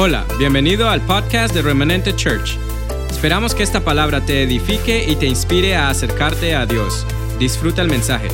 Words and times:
Hola, 0.00 0.24
bienvenido 0.38 0.88
al 0.88 1.00
podcast 1.00 1.52
de 1.52 1.60
Remanente 1.60 2.14
Church. 2.14 2.56
Esperamos 3.10 3.52
que 3.52 3.64
esta 3.64 3.80
palabra 3.80 4.24
te 4.24 4.44
edifique 4.44 5.04
y 5.04 5.16
te 5.16 5.26
inspire 5.26 5.74
a 5.74 5.88
acercarte 5.88 6.54
a 6.54 6.66
Dios. 6.66 7.04
Disfruta 7.40 7.82
el 7.82 7.88
mensaje. 7.88 8.28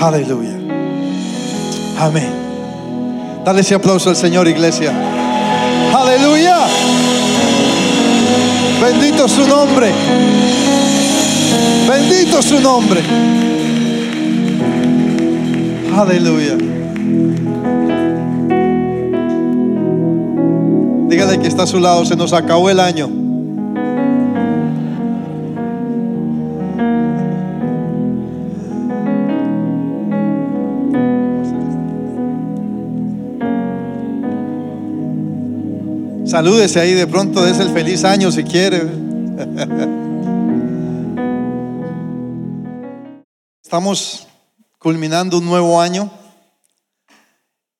Aleluya. 0.00 0.56
Amén. 1.98 3.42
Dale 3.44 3.60
ese 3.60 3.74
aplauso 3.74 4.08
al 4.08 4.16
Señor, 4.16 4.48
iglesia. 4.48 4.94
Aleluya. 5.94 6.56
Bendito 8.80 9.28
su 9.28 9.46
nombre. 9.46 9.92
Bendito 11.86 12.40
su 12.40 12.58
nombre. 12.58 13.02
Aleluya. 15.94 16.75
Dígale 21.08 21.38
que 21.38 21.46
está 21.46 21.62
a 21.62 21.66
su 21.66 21.78
lado, 21.78 22.04
se 22.04 22.16
nos 22.16 22.32
acabó 22.32 22.68
el 22.68 22.80
año. 22.80 23.08
Salúdese 36.26 36.80
ahí 36.80 36.92
de 36.92 37.06
pronto, 37.06 37.46
es 37.46 37.60
el 37.60 37.70
feliz 37.70 38.04
año 38.04 38.32
si 38.32 38.42
quiere. 38.42 38.82
Estamos 43.62 44.26
culminando 44.78 45.38
un 45.38 45.46
nuevo 45.46 45.80
año 45.80 46.10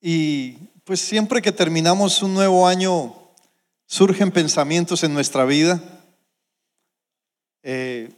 y 0.09 0.53
pues 0.85 1.01
siempre 1.01 1.43
que 1.43 1.51
terminamos 1.51 2.23
un 2.23 2.33
nuevo 2.33 2.69
año 2.69 3.13
surgen 3.87 4.31
pensamientos 4.31 5.03
en 5.03 5.13
nuestra 5.13 5.45
vida 5.45 5.83
eh, 7.65 8.13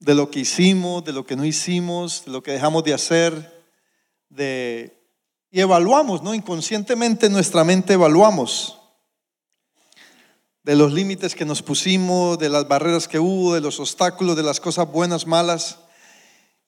de 0.00 0.14
lo 0.16 0.32
que 0.32 0.40
hicimos, 0.40 1.04
de 1.04 1.12
lo 1.12 1.24
que 1.24 1.36
no 1.36 1.44
hicimos, 1.44 2.24
de 2.24 2.32
lo 2.32 2.42
que 2.42 2.50
dejamos 2.50 2.82
de 2.82 2.92
hacer, 2.92 3.64
de, 4.30 5.00
y 5.52 5.60
evaluamos, 5.60 6.24
¿no? 6.24 6.34
Inconscientemente 6.34 7.30
nuestra 7.30 7.62
mente 7.62 7.92
evaluamos 7.92 8.80
de 10.64 10.74
los 10.74 10.92
límites 10.92 11.36
que 11.36 11.44
nos 11.44 11.62
pusimos, 11.62 12.36
de 12.36 12.48
las 12.48 12.66
barreras 12.66 13.06
que 13.06 13.20
hubo, 13.20 13.54
de 13.54 13.60
los 13.60 13.78
obstáculos, 13.78 14.36
de 14.36 14.42
las 14.42 14.58
cosas 14.58 14.90
buenas, 14.90 15.24
malas. 15.24 15.78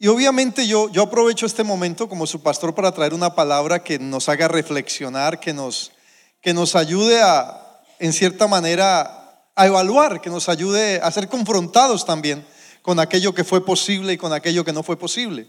Y 0.03 0.09
obviamente 0.09 0.67
yo, 0.67 0.89
yo 0.89 1.03
aprovecho 1.03 1.45
este 1.45 1.63
momento 1.63 2.09
como 2.09 2.27
su 2.27 2.41
pastor 2.43 2.75
para 2.75 2.91
traer 2.91 3.13
una 3.13 3.35
palabra 3.35 3.85
que 3.85 3.99
nos 3.99 4.31
haga 4.31 4.49
reflexionar, 4.49 5.39
que 5.39 5.53
nos, 5.53 5.93
que 6.41 6.55
nos 6.55 6.75
ayude 6.75 7.21
a, 7.21 7.83
en 7.99 8.15
cierta 8.15 8.47
manera, 8.47 9.45
a 9.55 9.67
evaluar, 9.67 10.23
que 10.23 10.31
nos 10.31 10.49
ayude 10.49 11.03
a 11.03 11.11
ser 11.11 11.29
confrontados 11.29 12.07
también 12.07 12.47
con 12.81 12.99
aquello 12.99 13.35
que 13.35 13.45
fue 13.45 13.63
posible 13.63 14.15
y 14.15 14.17
con 14.17 14.33
aquello 14.33 14.65
que 14.65 14.73
no 14.73 14.83
fue 14.83 14.99
posible. 14.99 15.47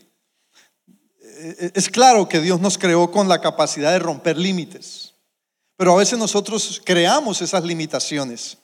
Eh, 1.21 1.71
es 1.73 1.87
claro 1.87 2.27
que 2.27 2.41
Dios 2.41 2.59
nos 2.59 2.77
creó 2.77 3.09
con 3.09 3.29
la 3.29 3.39
capacidad 3.39 3.93
de 3.93 3.99
romper 3.99 4.37
límites. 4.37 5.13
Pero 5.77 5.93
a 5.93 5.97
veces 5.97 6.19
nosotros 6.19 6.81
creamos 6.83 7.41
esas 7.41 7.63
limitaciones. 7.63 8.57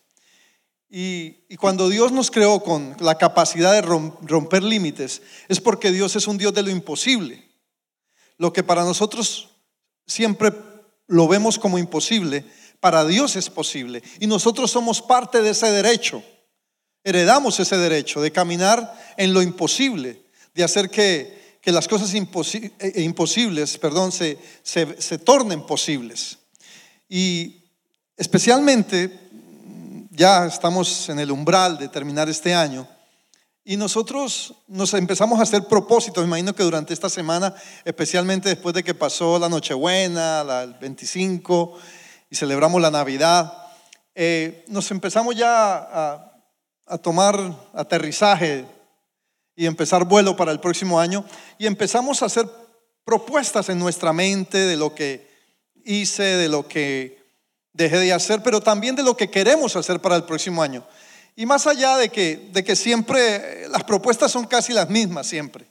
Y, 0.90 1.56
cuando 1.58 1.90
Dios 1.90 2.12
nos 2.12 2.32
creó 2.32 2.62
con 2.62 2.96
la 3.00 3.18
capacidad 3.18 3.74
de 3.74 3.82
romper 3.82 4.64
límites, 4.64 5.22
es 5.48 5.60
porque 5.60 5.92
Dios 5.92 6.16
es 6.16 6.28
un 6.28 6.38
Dios 6.38 6.54
de 6.54 6.64
lo 6.64 6.70
imposible. 6.70 7.44
Lo 8.38 8.54
que 8.54 8.64
para 8.64 8.84
nosotros 8.84 9.50
siempre 10.06 10.54
lo 11.08 11.28
vemos 11.28 11.60
como 11.60 11.78
imposible, 11.78 12.46
para 12.80 13.06
Dios 13.06 13.36
es 13.36 13.50
posible. 13.50 14.02
Y 14.20 14.28
nosotros 14.28 14.72
somos 14.72 15.02
parte 15.02 15.42
de 15.42 15.50
ese 15.50 15.70
derecho. 15.72 16.24
Heredamos 17.04 17.60
ese 17.60 17.78
derecho 17.78 18.22
de 18.22 18.32
caminar 18.32 19.14
en 19.18 19.34
lo 19.34 19.42
imposible, 19.42 20.24
de 20.54 20.64
hacer 20.64 20.90
que, 20.90 21.36
las 21.68 21.90
cosas 21.90 22.14
eh, 22.14 22.94
imposibles 22.96 23.78
perdón, 23.78 24.14
se, 24.14 24.38
se 24.64 25.18
tornen 25.18 25.66
posibles. 25.66 26.38
Y 27.10 27.64
especialmente, 28.16 29.27
ya 30.18 30.48
estamos 30.48 31.10
en 31.10 31.20
el 31.20 31.30
umbral 31.30 31.78
de 31.78 31.90
terminar 31.90 32.28
este 32.28 32.56
año, 32.56 32.88
y 33.64 33.78
nosotros 33.78 34.56
nos 34.68 34.96
empezamos 34.96 35.40
a 35.40 35.44
hacer 35.44 35.66
propósitos, 35.66 36.24
me 36.24 36.30
imagino 36.30 36.56
que 36.56 36.64
durante 36.64 36.92
esta 36.92 37.08
semana, 37.08 37.54
especialmente 37.86 38.50
después 38.50 38.74
de 38.74 38.84
que 38.84 38.96
pasó 38.96 39.38
la 39.38 39.48
Nochebuena, 39.48 40.42
el 40.64 40.74
25, 40.74 41.78
y 42.32 42.36
celebramos 42.36 42.82
la 42.82 42.90
Navidad, 42.90 43.54
eh, 44.16 44.66
nos 44.70 44.90
empezamos 44.90 45.36
ya 45.36 45.76
a, 45.76 46.34
a 46.88 46.98
tomar 46.98 47.38
aterrizaje 47.74 48.66
y 49.56 49.68
empezar 49.68 50.04
vuelo 50.04 50.36
para 50.36 50.52
el 50.52 50.60
próximo 50.60 51.00
año, 51.00 51.24
y 51.60 51.68
empezamos 51.68 52.24
a 52.24 52.26
hacer 52.26 52.50
propuestas 53.06 53.70
en 53.70 53.78
nuestra 53.78 54.14
mente 54.14 54.58
de 54.58 54.78
lo 54.78 54.96
que 54.96 55.30
hice, 55.86 56.24
de 56.24 56.50
lo 56.50 56.68
que 56.68 57.17
dejé 57.78 58.00
de 58.00 58.12
hacer, 58.12 58.42
pero 58.42 58.60
también 58.60 58.96
de 58.96 59.04
lo 59.04 59.16
que 59.16 59.30
queremos 59.30 59.76
hacer 59.76 60.02
para 60.02 60.16
el 60.16 60.24
próximo 60.24 60.64
año. 60.64 60.86
Y 61.36 61.46
más 61.46 61.68
allá 61.68 61.96
de 61.98 62.10
que, 62.10 62.50
de 62.52 62.64
que 62.64 62.76
siempre 62.76 63.70
las 63.70 63.84
propuestas 63.84 64.32
son 64.32 64.48
casi 64.48 64.74
las 64.74 64.90
mismas, 64.90 65.28
siempre. 65.28 65.68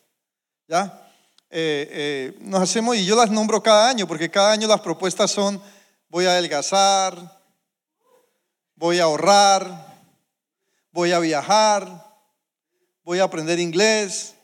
¿Ya? 0.69 1.03
Eh, 1.51 1.89
eh, 1.91 2.39
nos 2.43 2.63
hacemos, 2.63 2.97
y 2.97 3.05
yo 3.05 3.17
las 3.17 3.31
nombro 3.31 3.61
cada 3.61 3.89
año, 3.89 4.07
porque 4.07 4.31
cada 4.31 4.53
año 4.53 4.69
las 4.69 4.81
propuestas 4.81 5.33
son, 5.33 5.61
voy 6.09 6.27
a 6.27 6.31
adelgazar, 6.31 7.43
voy 8.77 9.01
a 9.01 9.05
ahorrar, 9.05 9.99
voy 10.93 11.11
a 11.11 11.19
viajar, 11.19 12.07
voy 13.03 13.19
a 13.19 13.25
aprender 13.25 13.59
inglés. 13.59 14.35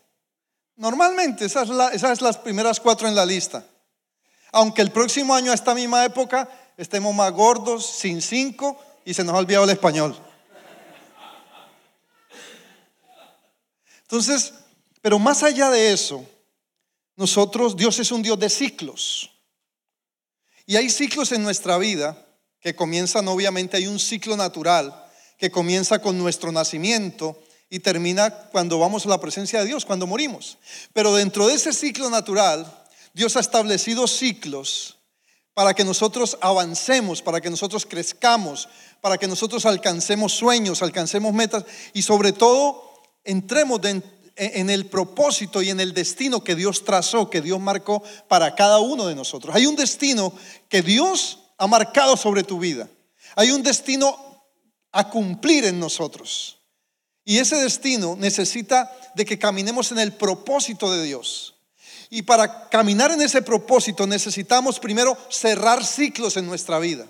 Normalmente 0.74 1.44
esas, 1.44 1.68
esas 1.92 2.18
son 2.18 2.26
las 2.26 2.38
primeras 2.38 2.80
cuatro 2.80 3.06
en 3.06 3.14
la 3.14 3.24
lista. 3.24 3.64
Aunque 4.50 4.82
el 4.82 4.90
próximo 4.90 5.32
año 5.32 5.52
a 5.52 5.54
esta 5.54 5.74
misma 5.74 6.04
época 6.04 6.48
estemos 6.76 7.14
más 7.14 7.32
gordos, 7.32 7.86
sin 7.86 8.22
cinco 8.22 8.80
y 9.04 9.14
se 9.14 9.24
nos 9.24 9.34
ha 9.34 9.38
olvidado 9.38 9.64
el 9.64 9.70
español. 9.70 10.16
Entonces, 14.02 14.54
pero 15.00 15.18
más 15.18 15.42
allá 15.42 15.70
de 15.70 15.92
eso, 15.92 16.24
nosotros, 17.16 17.76
Dios 17.76 17.98
es 17.98 18.12
un 18.12 18.22
Dios 18.22 18.38
de 18.38 18.50
ciclos. 18.50 19.30
Y 20.66 20.76
hay 20.76 20.90
ciclos 20.90 21.32
en 21.32 21.42
nuestra 21.42 21.78
vida 21.78 22.26
que 22.60 22.76
comienzan, 22.76 23.26
obviamente, 23.28 23.76
hay 23.76 23.86
un 23.86 23.98
ciclo 23.98 24.36
natural 24.36 24.94
que 25.38 25.50
comienza 25.50 26.00
con 26.00 26.18
nuestro 26.18 26.52
nacimiento 26.52 27.42
y 27.68 27.80
termina 27.80 28.30
cuando 28.30 28.78
vamos 28.78 29.06
a 29.06 29.08
la 29.08 29.20
presencia 29.20 29.60
de 29.60 29.66
Dios, 29.66 29.84
cuando 29.84 30.06
morimos. 30.06 30.58
Pero 30.92 31.14
dentro 31.14 31.46
de 31.48 31.54
ese 31.54 31.72
ciclo 31.72 32.10
natural 32.10 32.66
Dios 33.14 33.36
ha 33.36 33.40
establecido 33.40 34.06
ciclos 34.06 34.98
para 35.54 35.74
que 35.74 35.84
nosotros 35.84 36.38
avancemos, 36.40 37.20
para 37.22 37.40
que 37.40 37.50
nosotros 37.50 37.86
crezcamos, 37.86 38.68
para 39.00 39.18
que 39.18 39.28
nosotros 39.28 39.66
alcancemos 39.66 40.32
sueños, 40.32 40.82
alcancemos 40.82 41.32
metas 41.32 41.64
y 41.92 42.02
sobre 42.02 42.32
todo 42.32 42.92
entremos 43.24 43.80
en 44.36 44.70
el 44.70 44.86
propósito 44.86 45.60
y 45.62 45.70
en 45.70 45.80
el 45.80 45.92
destino 45.92 46.42
que 46.42 46.54
Dios 46.54 46.84
trazó, 46.84 47.28
que 47.28 47.42
Dios 47.42 47.60
marcó 47.60 48.02
para 48.28 48.54
cada 48.54 48.80
uno 48.80 49.06
de 49.06 49.14
nosotros. 49.14 49.54
Hay 49.54 49.66
un 49.66 49.76
destino 49.76 50.32
que 50.68 50.82
Dios 50.82 51.40
ha 51.58 51.66
marcado 51.66 52.16
sobre 52.16 52.42
tu 52.42 52.58
vida. 52.58 52.88
Hay 53.36 53.50
un 53.50 53.62
destino 53.62 54.16
a 54.90 55.08
cumplir 55.08 55.64
en 55.64 55.78
nosotros. 55.78 56.58
Y 57.24 57.38
ese 57.38 57.56
destino 57.56 58.16
necesita 58.16 58.90
de 59.14 59.24
que 59.24 59.38
caminemos 59.38 59.92
en 59.92 59.98
el 59.98 60.12
propósito 60.12 60.90
de 60.90 61.04
Dios. 61.04 61.54
Y 62.14 62.20
para 62.20 62.68
caminar 62.68 63.10
en 63.10 63.22
ese 63.22 63.40
propósito 63.40 64.06
necesitamos 64.06 64.78
primero 64.78 65.16
cerrar 65.31 65.82
ciclos 65.82 66.37
en 66.37 66.44
nuestra 66.44 66.78
vida. 66.78 67.06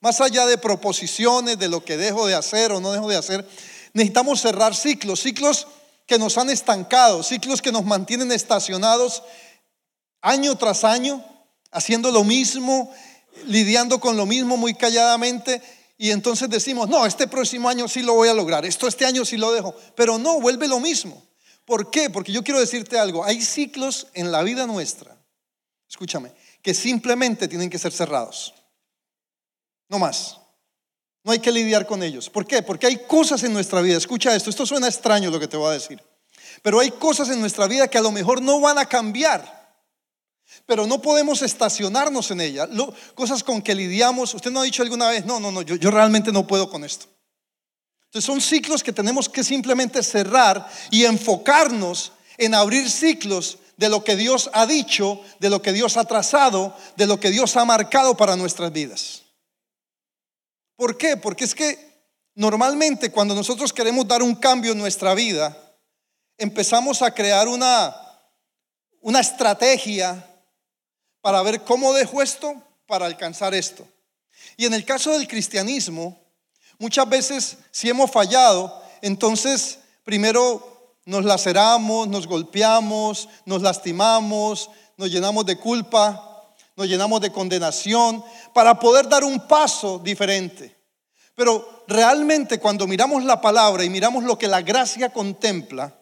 Más 0.00 0.20
allá 0.20 0.44
de 0.44 0.58
proposiciones, 0.58 1.58
de 1.58 1.68
lo 1.68 1.82
que 1.82 1.96
dejo 1.96 2.26
de 2.26 2.34
hacer 2.34 2.70
o 2.70 2.80
no 2.80 2.92
dejo 2.92 3.08
de 3.08 3.16
hacer, 3.16 3.48
necesitamos 3.94 4.42
cerrar 4.42 4.76
ciclos, 4.76 5.20
ciclos 5.20 5.66
que 6.06 6.18
nos 6.18 6.36
han 6.36 6.50
estancado, 6.50 7.22
ciclos 7.22 7.62
que 7.62 7.72
nos 7.72 7.86
mantienen 7.86 8.30
estacionados 8.30 9.22
año 10.20 10.54
tras 10.56 10.84
año, 10.84 11.24
haciendo 11.70 12.10
lo 12.10 12.22
mismo, 12.22 12.92
lidiando 13.46 14.00
con 14.00 14.18
lo 14.18 14.26
mismo 14.26 14.58
muy 14.58 14.74
calladamente. 14.74 15.62
Y 15.96 16.10
entonces 16.10 16.50
decimos, 16.50 16.90
no, 16.90 17.06
este 17.06 17.26
próximo 17.26 17.70
año 17.70 17.88
sí 17.88 18.02
lo 18.02 18.12
voy 18.12 18.28
a 18.28 18.34
lograr, 18.34 18.66
esto 18.66 18.86
este 18.86 19.06
año 19.06 19.24
sí 19.24 19.38
lo 19.38 19.50
dejo, 19.50 19.74
pero 19.94 20.18
no, 20.18 20.42
vuelve 20.42 20.68
lo 20.68 20.78
mismo. 20.78 21.29
¿Por 21.70 21.88
qué? 21.88 22.10
Porque 22.10 22.32
yo 22.32 22.42
quiero 22.42 22.58
decirte 22.58 22.98
algo. 22.98 23.24
Hay 23.24 23.40
ciclos 23.40 24.08
en 24.14 24.32
la 24.32 24.42
vida 24.42 24.66
nuestra, 24.66 25.16
escúchame, 25.88 26.32
que 26.62 26.74
simplemente 26.74 27.46
tienen 27.46 27.70
que 27.70 27.78
ser 27.78 27.92
cerrados. 27.92 28.52
No 29.88 30.00
más. 30.00 30.38
No 31.22 31.30
hay 31.30 31.38
que 31.38 31.52
lidiar 31.52 31.86
con 31.86 32.02
ellos. 32.02 32.28
¿Por 32.28 32.44
qué? 32.44 32.60
Porque 32.60 32.88
hay 32.88 32.96
cosas 33.06 33.44
en 33.44 33.52
nuestra 33.52 33.82
vida. 33.82 33.96
Escucha 33.96 34.34
esto, 34.34 34.50
esto 34.50 34.66
suena 34.66 34.88
extraño 34.88 35.30
lo 35.30 35.38
que 35.38 35.46
te 35.46 35.56
voy 35.56 35.68
a 35.68 35.74
decir. 35.74 36.02
Pero 36.60 36.80
hay 36.80 36.90
cosas 36.90 37.28
en 37.28 37.38
nuestra 37.38 37.68
vida 37.68 37.86
que 37.86 37.98
a 37.98 38.02
lo 38.02 38.10
mejor 38.10 38.42
no 38.42 38.58
van 38.60 38.76
a 38.78 38.86
cambiar. 38.86 39.78
pero 40.66 40.88
no 40.88 41.00
podemos 41.00 41.40
estacionarnos 41.40 42.32
en 42.32 42.40
ella. 42.40 42.68
cosas 43.14 43.44
con 43.44 43.62
que 43.62 43.76
lidiamos, 43.76 44.34
usted 44.34 44.50
no 44.50 44.58
ha 44.58 44.64
dicho 44.64 44.82
alguna 44.82 45.08
vez, 45.08 45.24
no, 45.24 45.38
no, 45.38 45.52
no, 45.52 45.62
yo, 45.62 45.76
yo 45.76 45.92
realmente 45.92 46.32
no 46.32 46.48
puedo 46.48 46.68
con 46.68 46.82
esto. 46.82 47.06
Entonces 48.10 48.26
son 48.26 48.40
ciclos 48.40 48.82
que 48.82 48.92
tenemos 48.92 49.28
que 49.28 49.44
simplemente 49.44 50.02
cerrar 50.02 50.68
y 50.90 51.04
enfocarnos 51.04 52.10
en 52.38 52.56
abrir 52.56 52.90
ciclos 52.90 53.58
de 53.76 53.88
lo 53.88 54.02
que 54.02 54.16
Dios 54.16 54.50
ha 54.52 54.66
dicho, 54.66 55.22
de 55.38 55.48
lo 55.48 55.62
que 55.62 55.72
Dios 55.72 55.96
ha 55.96 56.02
trazado, 56.02 56.76
de 56.96 57.06
lo 57.06 57.20
que 57.20 57.30
Dios 57.30 57.56
ha 57.56 57.64
marcado 57.64 58.16
para 58.16 58.34
nuestras 58.34 58.72
vidas. 58.72 59.22
¿Por 60.74 60.98
qué? 60.98 61.16
Porque 61.16 61.44
es 61.44 61.54
que 61.54 62.02
normalmente 62.34 63.12
cuando 63.12 63.32
nosotros 63.32 63.72
queremos 63.72 64.08
dar 64.08 64.24
un 64.24 64.34
cambio 64.34 64.72
en 64.72 64.78
nuestra 64.78 65.14
vida, 65.14 65.56
empezamos 66.36 67.02
a 67.02 67.14
crear 67.14 67.46
una, 67.46 67.94
una 69.02 69.20
estrategia 69.20 70.26
para 71.20 71.42
ver 71.42 71.62
cómo 71.62 71.92
dejo 71.92 72.22
esto 72.22 72.60
para 72.86 73.06
alcanzar 73.06 73.54
esto. 73.54 73.86
Y 74.56 74.66
en 74.66 74.74
el 74.74 74.84
caso 74.84 75.12
del 75.12 75.28
cristianismo, 75.28 76.19
muchas 76.80 77.08
veces 77.08 77.58
si 77.70 77.88
hemos 77.88 78.10
fallado, 78.10 78.82
entonces 79.02 79.78
primero 80.02 80.96
nos 81.04 81.24
laceramos, 81.24 82.08
nos 82.08 82.26
golpeamos, 82.26 83.28
nos 83.44 83.62
lastimamos, 83.62 84.68
nos 84.96 85.10
llenamos 85.10 85.46
de 85.46 85.56
culpa, 85.56 86.54
nos 86.74 86.88
llenamos 86.88 87.20
de 87.20 87.30
condenación 87.30 88.24
para 88.52 88.80
poder 88.80 89.08
dar 89.08 89.22
un 89.22 89.46
paso 89.46 90.00
diferente. 90.00 90.76
Pero 91.34 91.84
realmente 91.86 92.58
cuando 92.58 92.86
miramos 92.86 93.24
la 93.24 93.40
palabra 93.40 93.84
y 93.84 93.90
miramos 93.90 94.24
lo 94.24 94.36
que 94.36 94.48
la 94.48 94.62
gracia 94.62 95.12
contempla, 95.12 95.94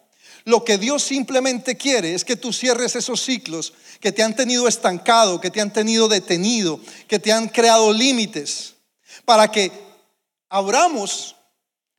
lo 0.45 0.63
que 0.63 0.77
Dios 0.77 1.03
simplemente 1.03 1.75
quiere 1.75 2.13
es 2.13 2.23
que 2.23 2.35
tú 2.35 2.53
cierres 2.53 2.95
esos 2.95 3.21
ciclos 3.21 3.73
que 3.99 4.11
te 4.11 4.23
han 4.23 4.35
tenido 4.35 4.67
estancado, 4.67 5.41
que 5.41 5.51
te 5.51 5.61
han 5.61 5.71
tenido 5.71 6.07
detenido, 6.07 6.79
que 7.07 7.19
te 7.19 7.31
han 7.31 7.49
creado 7.49 7.91
límites, 7.91 8.75
para 9.25 9.51
que 9.51 9.88
abramos 10.49 11.35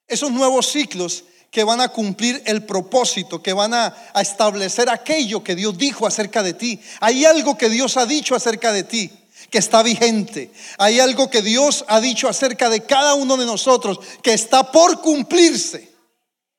esos 0.07 0.31
nuevos 0.31 0.71
ciclos 0.71 1.25
que 1.51 1.65
van 1.65 1.81
a 1.81 1.89
cumplir 1.89 2.43
el 2.47 2.65
propósito, 2.65 3.43
que 3.43 3.53
van 3.53 3.75
a, 3.75 3.95
establecer 4.15 4.89
aquello 4.89 5.43
que 5.43 5.57
Dios 5.57 5.77
dijo 5.77 6.07
acerca 6.07 6.43
de 6.43 6.55
ti. 6.55 6.81
Hay 7.01 7.25
algo 7.25 7.57
que 7.57 7.69
Dios 7.69 7.97
ha 7.97 8.07
dicho 8.07 8.35
acerca 8.35 8.73
de 8.73 8.85
ti 8.85 9.11
que 9.51 9.59
está 9.59 9.83
vigente. 9.83 10.53
Hay 10.79 11.01
algo 11.01 11.29
que 11.29 11.43
Dios 11.43 11.85
ha 11.89 12.01
dicho 12.01 12.29
acerca 12.29 12.71
de 12.71 12.85
cada 12.85 13.15
uno 13.15 13.37
de 13.37 13.47
nosotros 13.47 13.99
que 14.23 14.33
está 14.33 14.71
por 14.71 15.01
cumplirse. 15.01 15.93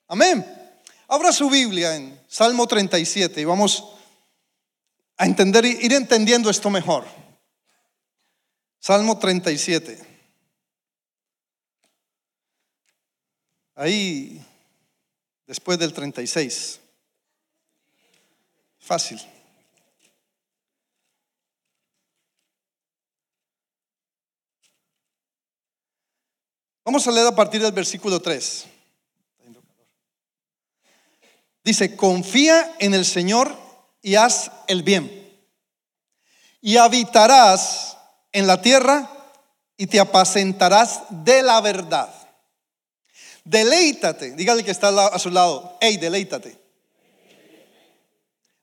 Amén. 0.08 0.46
Abra 1.08 1.32
su 1.32 1.50
Biblia 1.50 1.96
en 1.96 2.20
Salmo 2.28 2.68
37 2.68 3.40
y 3.40 3.46
vamos 3.46 3.86
a 5.18 5.26
entender, 5.26 5.66
ir 5.66 5.94
entendiendo 5.94 6.50
esto 6.50 6.70
mejor. 6.70 7.06
Salmo 8.80 9.20
37. 9.20 10.11
Ahí 13.82 14.40
después 15.48 15.80
del 15.80 15.92
36. 15.92 16.80
Fácil. 18.78 19.20
Vamos 26.86 27.08
a 27.08 27.12
leer 27.12 27.26
a 27.26 27.36
partir 27.36 27.60
del 27.60 27.72
versículo 27.72 28.22
3. 28.22 28.66
Dice, 31.64 31.96
confía 31.96 32.76
en 32.78 32.94
el 32.94 33.04
Señor 33.04 33.58
y 34.04 34.14
haz 34.14 34.52
el 34.68 34.84
bien. 34.84 35.10
Y 36.62 36.78
habitarás 36.78 37.98
en 38.32 38.46
la 38.46 38.62
tierra 38.62 39.10
y 39.76 39.88
te 39.88 40.00
apacentarás 40.00 41.02
de 41.10 41.42
la 41.42 41.60
verdad. 41.62 42.21
Deleítate, 43.44 44.32
dígale 44.32 44.64
que 44.64 44.72
está 44.72 44.90
a 45.08 45.20
su 45.20 45.30
lado, 45.30 45.78
hey, 45.82 45.98
deleítate. 45.98 46.58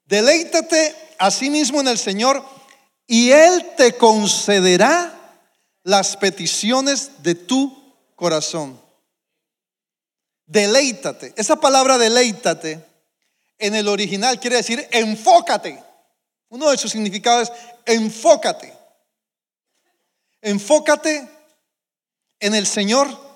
Deleítate 0.05 0.95
a 1.17 1.29
sí 1.29 1.49
mismo 1.49 1.81
en 1.81 1.87
el 1.87 1.97
Señor 1.97 2.43
y 3.05 3.31
Él 3.31 3.71
te 3.77 3.93
concederá 3.93 5.15
las 5.83 6.17
peticiones 6.17 7.23
de 7.23 7.35
tu 7.35 7.95
corazón. 8.15 8.81
Deleítate. 10.45 11.33
Esa 11.35 11.57
palabra 11.57 11.97
deleítate 11.97 12.83
en 13.59 13.75
el 13.75 13.87
original 13.87 14.39
quiere 14.39 14.55
decir 14.55 14.87
enfócate. 14.91 15.83
Uno 16.49 16.71
de 16.71 16.77
sus 16.77 16.91
significados 16.91 17.51
es 17.85 17.95
enfócate. 17.95 18.73
Enfócate 20.41 21.29
en 22.39 22.55
el 22.55 22.65
Señor 22.65 23.28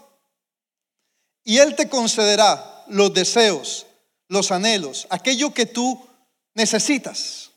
y 1.44 1.58
Él 1.58 1.76
te 1.76 1.90
concederá 1.90 2.84
los 2.88 3.14
deseos, 3.14 3.86
los 4.28 4.52
anhelos, 4.52 5.08
aquello 5.10 5.54
que 5.54 5.66
tú 5.66 6.00
necesitas 6.54 7.52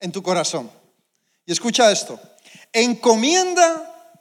en 0.00 0.12
tu 0.12 0.22
corazón. 0.22 0.70
Y 1.44 1.52
escucha 1.52 1.90
esto, 1.90 2.20
encomienda, 2.72 4.12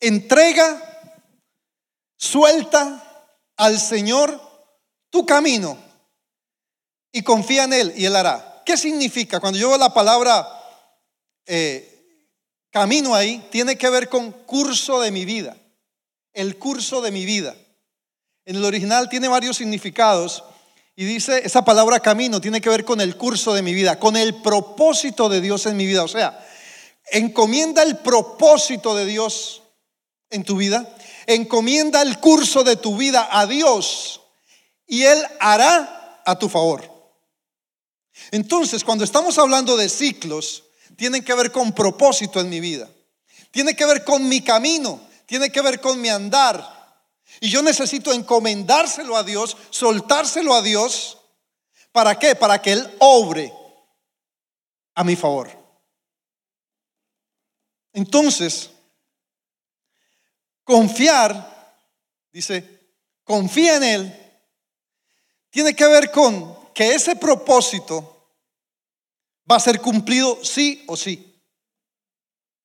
entrega, 0.00 0.82
suelta 2.16 3.02
al 3.56 3.80
Señor 3.80 4.40
tu 5.10 5.24
camino 5.24 5.78
y 7.12 7.22
confía 7.22 7.64
en 7.64 7.72
Él 7.72 7.94
y 7.96 8.04
Él 8.04 8.16
hará. 8.16 8.62
¿Qué 8.64 8.76
significa? 8.76 9.40
Cuando 9.40 9.58
yo 9.58 9.68
veo 9.68 9.78
la 9.78 9.94
palabra 9.94 10.46
eh, 11.46 11.96
camino 12.70 13.14
ahí, 13.14 13.46
tiene 13.50 13.78
que 13.78 13.88
ver 13.88 14.08
con 14.08 14.32
curso 14.32 15.00
de 15.00 15.10
mi 15.10 15.24
vida, 15.24 15.56
el 16.32 16.58
curso 16.58 17.00
de 17.00 17.10
mi 17.10 17.24
vida. 17.24 17.56
En 18.46 18.54
el 18.54 18.64
original 18.64 19.08
tiene 19.08 19.26
varios 19.26 19.56
significados 19.56 20.44
y 20.94 21.04
dice, 21.04 21.42
esa 21.44 21.64
palabra 21.64 21.98
camino 21.98 22.40
tiene 22.40 22.60
que 22.60 22.70
ver 22.70 22.84
con 22.84 23.00
el 23.00 23.16
curso 23.16 23.52
de 23.52 23.60
mi 23.60 23.74
vida, 23.74 23.98
con 23.98 24.16
el 24.16 24.40
propósito 24.40 25.28
de 25.28 25.40
Dios 25.40 25.66
en 25.66 25.76
mi 25.76 25.84
vida. 25.84 26.04
O 26.04 26.08
sea, 26.08 26.46
encomienda 27.10 27.82
el 27.82 27.98
propósito 27.98 28.94
de 28.94 29.04
Dios 29.04 29.62
en 30.30 30.44
tu 30.44 30.56
vida, 30.56 30.96
encomienda 31.26 32.02
el 32.02 32.18
curso 32.18 32.62
de 32.62 32.76
tu 32.76 32.96
vida 32.96 33.28
a 33.30 33.46
Dios 33.46 34.20
y 34.86 35.02
Él 35.02 35.20
hará 35.40 36.22
a 36.24 36.38
tu 36.38 36.48
favor. 36.48 36.88
Entonces, 38.30 38.84
cuando 38.84 39.02
estamos 39.02 39.38
hablando 39.38 39.76
de 39.76 39.88
ciclos, 39.88 40.64
tienen 40.96 41.24
que 41.24 41.34
ver 41.34 41.50
con 41.50 41.72
propósito 41.72 42.40
en 42.40 42.48
mi 42.48 42.60
vida, 42.60 42.88
tiene 43.50 43.74
que 43.74 43.84
ver 43.84 44.04
con 44.04 44.28
mi 44.28 44.40
camino, 44.40 45.00
tiene 45.26 45.50
que 45.50 45.60
ver 45.60 45.80
con 45.80 46.00
mi 46.00 46.08
andar, 46.08 46.75
y 47.40 47.50
yo 47.50 47.62
necesito 47.62 48.12
encomendárselo 48.12 49.16
a 49.16 49.22
Dios, 49.22 49.56
soltárselo 49.70 50.54
a 50.54 50.62
Dios. 50.62 51.18
¿Para 51.92 52.18
qué? 52.18 52.34
Para 52.34 52.60
que 52.60 52.72
Él 52.72 52.96
obre 52.98 53.52
a 54.94 55.04
mi 55.04 55.16
favor. 55.16 55.50
Entonces, 57.92 58.70
confiar, 60.64 61.74
dice, 62.32 62.92
confía 63.24 63.76
en 63.76 63.84
Él, 63.84 64.26
tiene 65.50 65.74
que 65.74 65.86
ver 65.86 66.10
con 66.10 66.72
que 66.74 66.94
ese 66.94 67.16
propósito 67.16 68.34
va 69.50 69.56
a 69.56 69.60
ser 69.60 69.80
cumplido 69.80 70.44
sí 70.44 70.84
o 70.86 70.96
sí. 70.96 71.40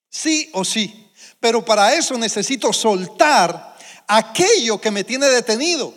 Sí 0.10 0.50
o 0.54 0.66
sí. 0.66 1.10
Pero 1.40 1.64
para 1.64 1.94
eso 1.94 2.18
necesito 2.18 2.74
soltar 2.74 3.71
aquello 4.12 4.80
que 4.82 4.92
me 4.92 5.06
tiene 5.06 5.28
detenido. 5.28 5.94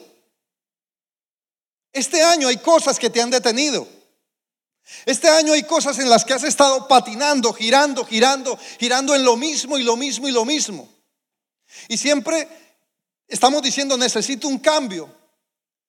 Este 1.92 2.22
año 2.22 2.46
hay 2.46 2.58
cosas 2.58 2.98
que 2.98 3.10
te 3.10 3.20
han 3.20 3.30
detenido. 3.30 3.88
Este 5.04 5.28
año 5.28 5.52
hay 5.52 5.64
cosas 5.64 5.98
en 5.98 6.08
las 6.08 6.24
que 6.24 6.32
has 6.32 6.44
estado 6.44 6.86
patinando, 6.86 7.52
girando, 7.52 8.04
girando, 8.04 8.56
girando 8.78 9.14
en 9.16 9.24
lo 9.24 9.36
mismo 9.36 9.78
y 9.78 9.82
lo 9.82 9.96
mismo 9.96 10.28
y 10.28 10.32
lo 10.32 10.44
mismo. 10.44 10.88
Y 11.88 11.96
siempre 11.96 12.46
estamos 13.26 13.62
diciendo, 13.62 13.96
necesito 13.96 14.46
un 14.46 14.58
cambio. 14.58 15.12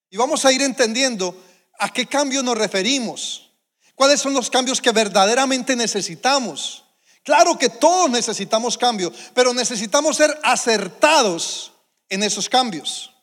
Y 0.09 0.17
vamos 0.17 0.45
a 0.45 0.51
ir 0.51 0.63
entendiendo 0.63 1.35
a 1.77 1.93
qué 1.93 2.07
cambio 2.07 2.41
nos 2.41 2.57
referimos. 2.57 3.51
¿Cuáles 3.93 4.19
son 4.19 4.33
los 4.33 4.49
cambios 4.49 4.81
que 4.81 4.91
verdaderamente 4.91 5.75
necesitamos? 5.75 6.85
Claro 7.23 7.57
que 7.59 7.69
todos 7.69 8.09
necesitamos 8.09 8.77
cambio, 8.77 9.11
pero 9.35 9.53
necesitamos 9.53 10.17
ser 10.17 10.39
acertados 10.43 11.73
en 12.09 12.23
esos 12.23 12.49
cambios. 12.49 13.13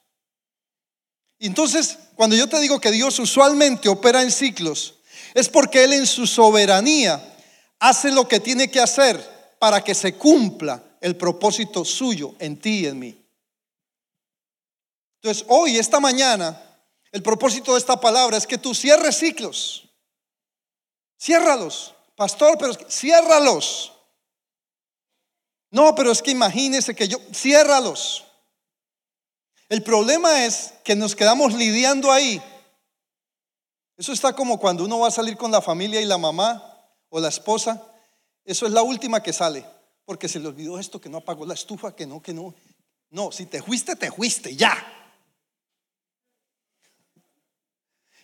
Entonces, 1.38 1.98
cuando 2.14 2.36
yo 2.36 2.48
te 2.48 2.60
digo 2.60 2.80
que 2.80 2.90
Dios 2.90 3.18
usualmente 3.18 3.88
opera 3.88 4.22
en 4.22 4.30
ciclos, 4.30 4.94
es 5.34 5.48
porque 5.48 5.84
Él 5.84 5.92
en 5.92 6.06
su 6.06 6.26
soberanía 6.26 7.36
hace 7.80 8.12
lo 8.12 8.28
que 8.28 8.38
tiene 8.38 8.70
que 8.70 8.80
hacer 8.80 9.56
para 9.58 9.82
que 9.82 9.94
se 9.94 10.14
cumpla 10.14 10.82
el 11.00 11.16
propósito 11.16 11.84
suyo 11.84 12.34
en 12.38 12.58
ti 12.58 12.80
y 12.80 12.86
en 12.86 12.98
mí. 12.98 13.26
Entonces, 15.20 15.44
hoy, 15.48 15.78
esta 15.78 16.00
mañana, 16.00 16.60
el 17.10 17.22
propósito 17.22 17.72
de 17.72 17.78
esta 17.78 18.00
palabra 18.00 18.36
es 18.36 18.46
que 18.46 18.58
tú 18.58 18.74
cierres 18.74 19.18
ciclos. 19.18 19.88
Ciérralos. 21.20 21.94
pastor, 22.16 22.56
pero 22.58 22.74
ciérralos. 22.88 23.92
No, 25.70 25.94
pero 25.94 26.12
es 26.12 26.22
que 26.22 26.30
imagínese 26.30 26.94
que 26.94 27.08
yo, 27.08 27.18
ciérralos. 27.32 28.24
El 29.72 29.82
problema 29.82 30.44
es 30.44 30.74
que 30.84 30.94
nos 30.94 31.16
quedamos 31.16 31.54
lidiando 31.54 32.12
ahí. 32.12 32.42
Eso 33.96 34.12
está 34.12 34.34
como 34.34 34.60
cuando 34.60 34.84
uno 34.84 34.98
va 34.98 35.08
a 35.08 35.10
salir 35.10 35.38
con 35.38 35.50
la 35.50 35.62
familia 35.62 35.98
y 36.02 36.04
la 36.04 36.18
mamá 36.18 36.62
o 37.08 37.18
la 37.18 37.28
esposa. 37.28 37.82
Eso 38.44 38.66
es 38.66 38.72
la 38.72 38.82
última 38.82 39.22
que 39.22 39.32
sale, 39.32 39.64
porque 40.04 40.28
se 40.28 40.40
le 40.40 40.48
olvidó 40.48 40.78
esto, 40.78 41.00
que 41.00 41.08
no 41.08 41.16
apagó 41.16 41.46
la 41.46 41.54
estufa, 41.54 41.96
que 41.96 42.06
no, 42.06 42.20
que 42.20 42.34
no. 42.34 42.54
No, 43.08 43.32
si 43.32 43.46
te 43.46 43.62
fuiste, 43.62 43.96
te 43.96 44.12
fuiste, 44.12 44.54
ya. 44.54 44.76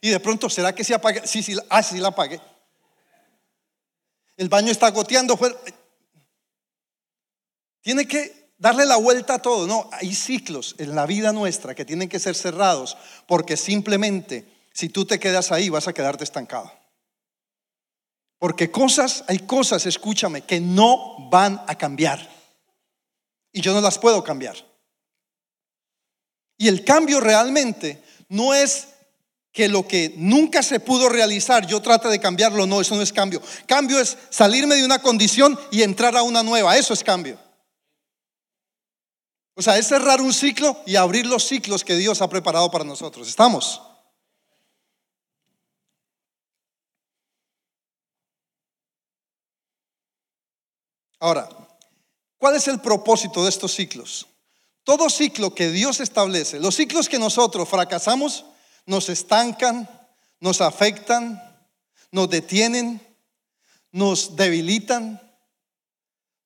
Y 0.03 0.11
de 0.11 0.21
pronto, 0.21 0.51
¿será 0.51 0.75
que 0.75 0.85
se 0.85 0.93
apague? 0.93 1.27
Sí, 1.27 1.43
sí, 1.43 1.57
ah, 1.71 1.83
sí 1.83 1.97
la 1.97 2.09
apagué. 2.09 2.43
El 4.37 4.51
baño 4.51 4.71
está 4.71 4.91
goteando. 4.91 5.39
Tiene 7.81 8.07
que 8.07 8.38
darle 8.59 8.85
la 8.85 8.97
vuelta 8.97 9.35
a 9.35 9.43
todo. 9.43 9.67
No, 9.67 9.89
hay 9.93 10.15
ciclos 10.15 10.75
en 10.79 10.95
la 10.95 11.07
vida 11.07 11.33
nuestra 11.33 11.75
que 11.75 11.85
tienen 11.85 12.09
que 12.09 12.19
ser 12.19 12.35
cerrados 12.35 12.97
porque 13.27 13.57
simplemente 13.57 14.47
si 14.73 14.89
tú 14.89 15.05
te 15.05 15.19
quedas 15.19 15.51
ahí 15.51 15.69
vas 15.69 15.89
a 15.89 15.93
quedarte 15.93 16.25
estancado. 16.25 16.71
Porque 18.39 18.71
cosas, 18.71 19.25
hay 19.27 19.41
cosas, 19.41 19.87
escúchame, 19.87 20.43
que 20.43 20.61
no 20.61 21.29
van 21.31 21.61
a 21.67 21.77
cambiar. 21.77 22.29
Y 23.53 23.61
yo 23.61 23.73
no 23.73 23.81
las 23.81 23.99
puedo 23.99 24.23
cambiar. 24.23 24.57
Y 26.57 26.69
el 26.69 26.85
cambio 26.85 27.19
realmente 27.19 28.03
no 28.29 28.55
es 28.55 28.89
que 29.51 29.69
lo 29.69 29.89
que 29.89 30.15
nunca 30.17 30.63
se 30.63 30.79
pudo 30.79 31.09
realizar, 31.09 31.67
yo 31.67 31.83
trate 31.83 32.09
de 32.09 32.21
cambiarlo, 32.21 32.67
no, 32.67 32.81
eso 32.81 32.95
no 32.95 33.03
es 33.03 33.13
cambio. 33.13 33.43
Cambio 33.67 33.99
es 33.99 34.17
salirme 34.31 34.77
de 34.77 34.85
una 34.85 35.01
condición 35.01 35.59
y 35.73 35.83
entrar 35.83 36.17
a 36.17 36.23
una 36.23 36.45
nueva, 36.45 36.77
eso 36.77 36.95
es 36.95 37.03
cambio. 37.03 37.39
O 39.59 39.63
sea, 39.63 39.77
es 39.77 39.89
cerrar 39.89 40.21
un 40.21 40.33
ciclo 40.33 40.81
y 40.87 40.95
abrir 40.95 41.27
los 41.27 41.43
ciclos 41.43 41.83
que 41.83 41.97
Dios 41.97 42.23
ha 42.23 42.29
preparado 42.29 42.71
para 42.71 42.85
nosotros. 42.85 43.27
¿Estamos? 43.27 43.83
Ahora, 51.19 51.49
¿cuál 52.39 52.55
es 52.55 52.69
el 52.69 52.81
propósito 52.81 53.43
de 53.43 53.49
estos 53.49 53.75
ciclos? 53.75 54.29
Todo 54.85 55.11
ciclo 55.11 55.53
que 55.53 55.71
Dios 55.71 55.99
establece, 55.99 56.61
los 56.61 56.77
ciclos 56.77 57.09
que 57.09 57.19
nosotros 57.19 57.69
fracasamos, 57.69 58.45
nos 58.87 59.09
estancan, 59.09 59.91
nos 60.39 60.61
afectan, 60.61 61.43
nos 62.13 62.31
detienen, 62.31 63.05
nos 63.91 64.37
debilitan, 64.37 65.21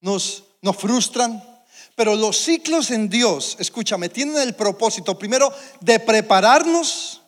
nos, 0.01 0.45
nos 0.63 0.77
frustran. 0.79 1.52
Pero 1.95 2.17
los 2.17 2.37
ciclos 2.39 2.91
en 2.91 3.09
Dios, 3.09 3.57
escúchame, 3.59 4.09
tienen 4.09 4.39
el 4.39 4.55
propósito 4.55 5.19
primero 5.19 5.53
de 5.81 6.01
prepararnos, 6.01 7.23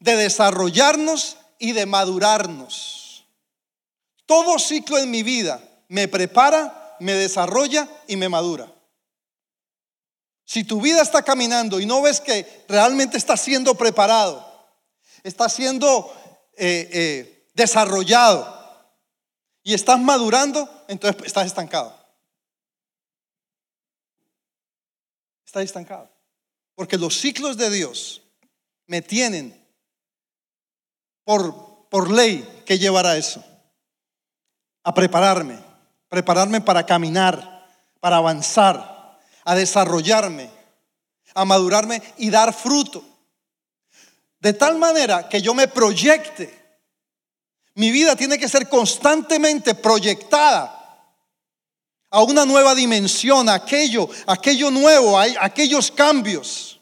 de 0.00 0.16
desarrollarnos 0.16 1.36
y 1.58 1.72
de 1.72 1.86
madurarnos. 1.86 3.26
Todo 4.24 4.58
ciclo 4.58 4.98
en 4.98 5.10
mi 5.10 5.22
vida 5.22 5.60
me 5.88 6.08
prepara, 6.08 6.96
me 7.00 7.12
desarrolla 7.12 7.88
y 8.06 8.16
me 8.16 8.28
madura. 8.28 8.72
Si 10.44 10.64
tu 10.64 10.80
vida 10.80 11.02
está 11.02 11.22
caminando 11.22 11.80
y 11.80 11.86
no 11.86 12.02
ves 12.02 12.20
que 12.20 12.64
realmente 12.68 13.16
está 13.16 13.36
siendo 13.36 13.74
preparado, 13.74 14.46
está 15.24 15.48
siendo 15.48 16.12
eh, 16.56 16.88
eh, 16.92 17.48
desarrollado 17.54 18.54
y 19.64 19.74
estás 19.74 19.98
madurando, 19.98 20.68
entonces 20.86 21.26
estás 21.26 21.46
estancado. 21.46 21.95
Estancado. 25.62 26.10
Porque 26.74 26.98
los 26.98 27.18
ciclos 27.18 27.56
de 27.56 27.70
Dios 27.70 28.22
me 28.86 29.02
tienen 29.02 29.58
por, 31.24 31.88
por 31.88 32.10
ley 32.10 32.62
que 32.64 32.78
llevar 32.78 33.06
a 33.06 33.16
eso. 33.16 33.44
A 34.84 34.94
prepararme, 34.94 35.58
prepararme 36.08 36.60
para 36.60 36.86
caminar, 36.86 37.66
para 38.00 38.18
avanzar, 38.18 39.18
a 39.44 39.54
desarrollarme, 39.54 40.50
a 41.34 41.44
madurarme 41.44 42.02
y 42.18 42.30
dar 42.30 42.52
fruto. 42.52 43.04
De 44.38 44.52
tal 44.52 44.78
manera 44.78 45.28
que 45.28 45.40
yo 45.40 45.54
me 45.54 45.68
proyecte. 45.68 46.54
Mi 47.74 47.90
vida 47.90 48.16
tiene 48.16 48.38
que 48.38 48.48
ser 48.48 48.68
constantemente 48.68 49.74
proyectada 49.74 50.75
a 52.16 52.22
una 52.22 52.46
nueva 52.46 52.74
dimensión, 52.74 53.46
aquello, 53.50 54.08
aquello 54.26 54.70
nuevo, 54.70 55.18
hay 55.18 55.34
aquellos 55.38 55.90
cambios. 55.90 56.80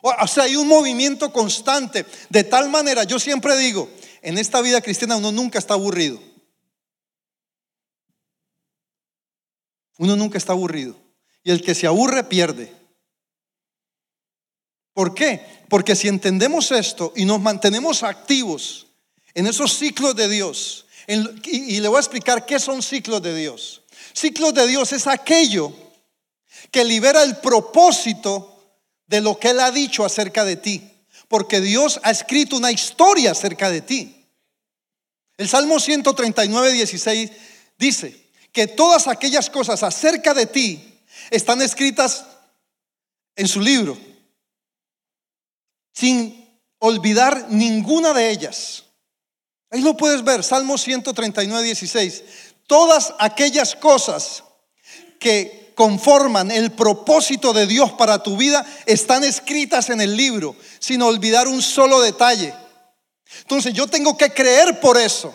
O 0.00 0.26
sea, 0.26 0.44
hay 0.44 0.56
un 0.56 0.66
movimiento 0.66 1.30
constante. 1.30 2.06
De 2.30 2.44
tal 2.44 2.70
manera, 2.70 3.04
yo 3.04 3.18
siempre 3.18 3.58
digo, 3.58 3.90
en 4.22 4.38
esta 4.38 4.62
vida 4.62 4.80
cristiana 4.80 5.18
uno 5.18 5.30
nunca 5.32 5.58
está 5.58 5.74
aburrido. 5.74 6.18
Uno 9.98 10.16
nunca 10.16 10.38
está 10.38 10.54
aburrido. 10.54 10.96
Y 11.42 11.50
el 11.50 11.60
que 11.60 11.74
se 11.74 11.86
aburre 11.86 12.24
pierde. 12.24 12.72
¿Por 14.94 15.14
qué? 15.14 15.44
Porque 15.68 15.94
si 15.94 16.08
entendemos 16.08 16.70
esto 16.70 17.12
y 17.14 17.26
nos 17.26 17.38
mantenemos 17.38 18.02
activos 18.02 18.86
en 19.34 19.46
esos 19.46 19.76
ciclos 19.76 20.16
de 20.16 20.26
Dios, 20.26 20.86
y, 21.06 21.76
y 21.76 21.80
le 21.80 21.88
voy 21.88 21.98
a 21.98 22.00
explicar 22.00 22.46
qué 22.46 22.58
son 22.58 22.82
ciclos 22.82 23.20
de 23.20 23.34
Dios. 23.34 23.83
Ciclos 24.14 24.54
de 24.54 24.66
Dios 24.68 24.92
es 24.92 25.06
aquello 25.08 25.72
que 26.70 26.84
libera 26.84 27.22
el 27.24 27.36
propósito 27.38 28.78
de 29.06 29.20
lo 29.20 29.38
que 29.38 29.50
Él 29.50 29.60
ha 29.60 29.72
dicho 29.72 30.04
acerca 30.04 30.44
de 30.44 30.56
ti. 30.56 30.90
Porque 31.28 31.60
Dios 31.60 32.00
ha 32.04 32.12
escrito 32.12 32.56
una 32.56 32.70
historia 32.70 33.32
acerca 33.32 33.70
de 33.70 33.80
ti. 33.80 34.26
El 35.36 35.48
Salmo 35.48 35.80
139, 35.80 36.72
16 36.72 37.30
dice 37.76 38.30
que 38.52 38.68
todas 38.68 39.08
aquellas 39.08 39.50
cosas 39.50 39.82
acerca 39.82 40.32
de 40.32 40.46
ti 40.46 41.00
están 41.30 41.60
escritas 41.60 42.24
en 43.34 43.48
su 43.48 43.60
libro, 43.60 43.98
sin 45.92 46.60
olvidar 46.78 47.48
ninguna 47.50 48.12
de 48.12 48.30
ellas. 48.30 48.84
Ahí 49.70 49.80
lo 49.80 49.96
puedes 49.96 50.22
ver, 50.22 50.44
Salmo 50.44 50.78
139, 50.78 51.64
16 51.64 52.22
todas 52.66 53.14
aquellas 53.18 53.74
cosas 53.74 54.44
que 55.18 55.72
conforman 55.74 56.50
el 56.50 56.72
propósito 56.72 57.52
de 57.52 57.66
Dios 57.66 57.92
para 57.92 58.22
tu 58.22 58.36
vida 58.36 58.64
están 58.86 59.24
escritas 59.24 59.90
en 59.90 60.00
el 60.00 60.16
libro, 60.16 60.54
sin 60.78 61.02
olvidar 61.02 61.48
un 61.48 61.62
solo 61.62 62.00
detalle. 62.00 62.54
Entonces 63.40 63.72
yo 63.72 63.86
tengo 63.86 64.16
que 64.16 64.30
creer 64.30 64.80
por 64.80 64.98
eso 64.98 65.34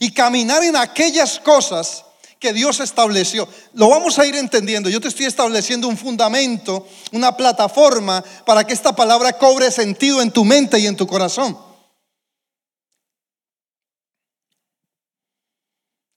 y 0.00 0.12
caminar 0.12 0.62
en 0.64 0.76
aquellas 0.76 1.38
cosas 1.38 2.04
que 2.38 2.52
Dios 2.52 2.80
estableció. 2.80 3.48
Lo 3.74 3.88
vamos 3.88 4.18
a 4.18 4.26
ir 4.26 4.34
entendiendo. 4.34 4.90
Yo 4.90 5.00
te 5.00 5.08
estoy 5.08 5.26
estableciendo 5.26 5.86
un 5.86 5.96
fundamento, 5.96 6.86
una 7.12 7.36
plataforma 7.36 8.22
para 8.44 8.64
que 8.64 8.74
esta 8.74 8.96
palabra 8.96 9.38
cobre 9.38 9.70
sentido 9.70 10.20
en 10.20 10.32
tu 10.32 10.44
mente 10.44 10.78
y 10.80 10.88
en 10.88 10.96
tu 10.96 11.06
corazón. 11.06 11.56